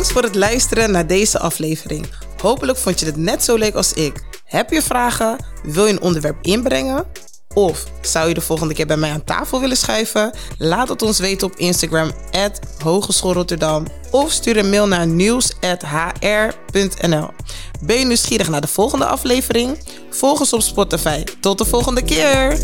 Thanks 0.00 0.14
voor 0.14 0.24
het 0.24 0.34
luisteren 0.34 0.90
naar 0.90 1.06
deze 1.06 1.38
aflevering. 1.38 2.06
Hopelijk 2.42 2.78
vond 2.78 3.00
je 3.00 3.06
het 3.06 3.16
net 3.16 3.44
zo 3.44 3.56
leuk 3.56 3.74
als 3.74 3.92
ik. 3.92 4.22
Heb 4.44 4.70
je 4.70 4.82
vragen? 4.82 5.36
Wil 5.62 5.86
je 5.86 5.92
een 5.92 6.00
onderwerp 6.00 6.36
inbrengen? 6.42 7.06
Of 7.54 7.84
zou 8.00 8.28
je 8.28 8.34
de 8.34 8.40
volgende 8.40 8.74
keer 8.74 8.86
bij 8.86 8.96
mij 8.96 9.10
aan 9.10 9.24
tafel 9.24 9.60
willen 9.60 9.76
schuiven? 9.76 10.34
Laat 10.58 10.88
het 10.88 11.02
ons 11.02 11.18
weten 11.18 11.46
op 11.46 11.56
Instagram, 11.56 12.12
Hogeschool 12.82 13.32
Rotterdam. 13.32 13.86
Of 14.10 14.30
stuur 14.30 14.56
een 14.56 14.70
mail 14.70 14.86
naar 14.86 15.06
nieuws.hr.nl. 15.06 15.68
Ben 17.80 17.98
je 17.98 18.04
nieuwsgierig 18.04 18.48
naar 18.48 18.60
de 18.60 18.66
volgende 18.66 19.06
aflevering? 19.06 19.78
Volg 20.10 20.40
ons 20.40 20.52
op 20.52 20.62
Spotify. 20.62 21.24
Tot 21.40 21.58
de 21.58 21.64
volgende 21.64 22.02
keer! 22.02 22.58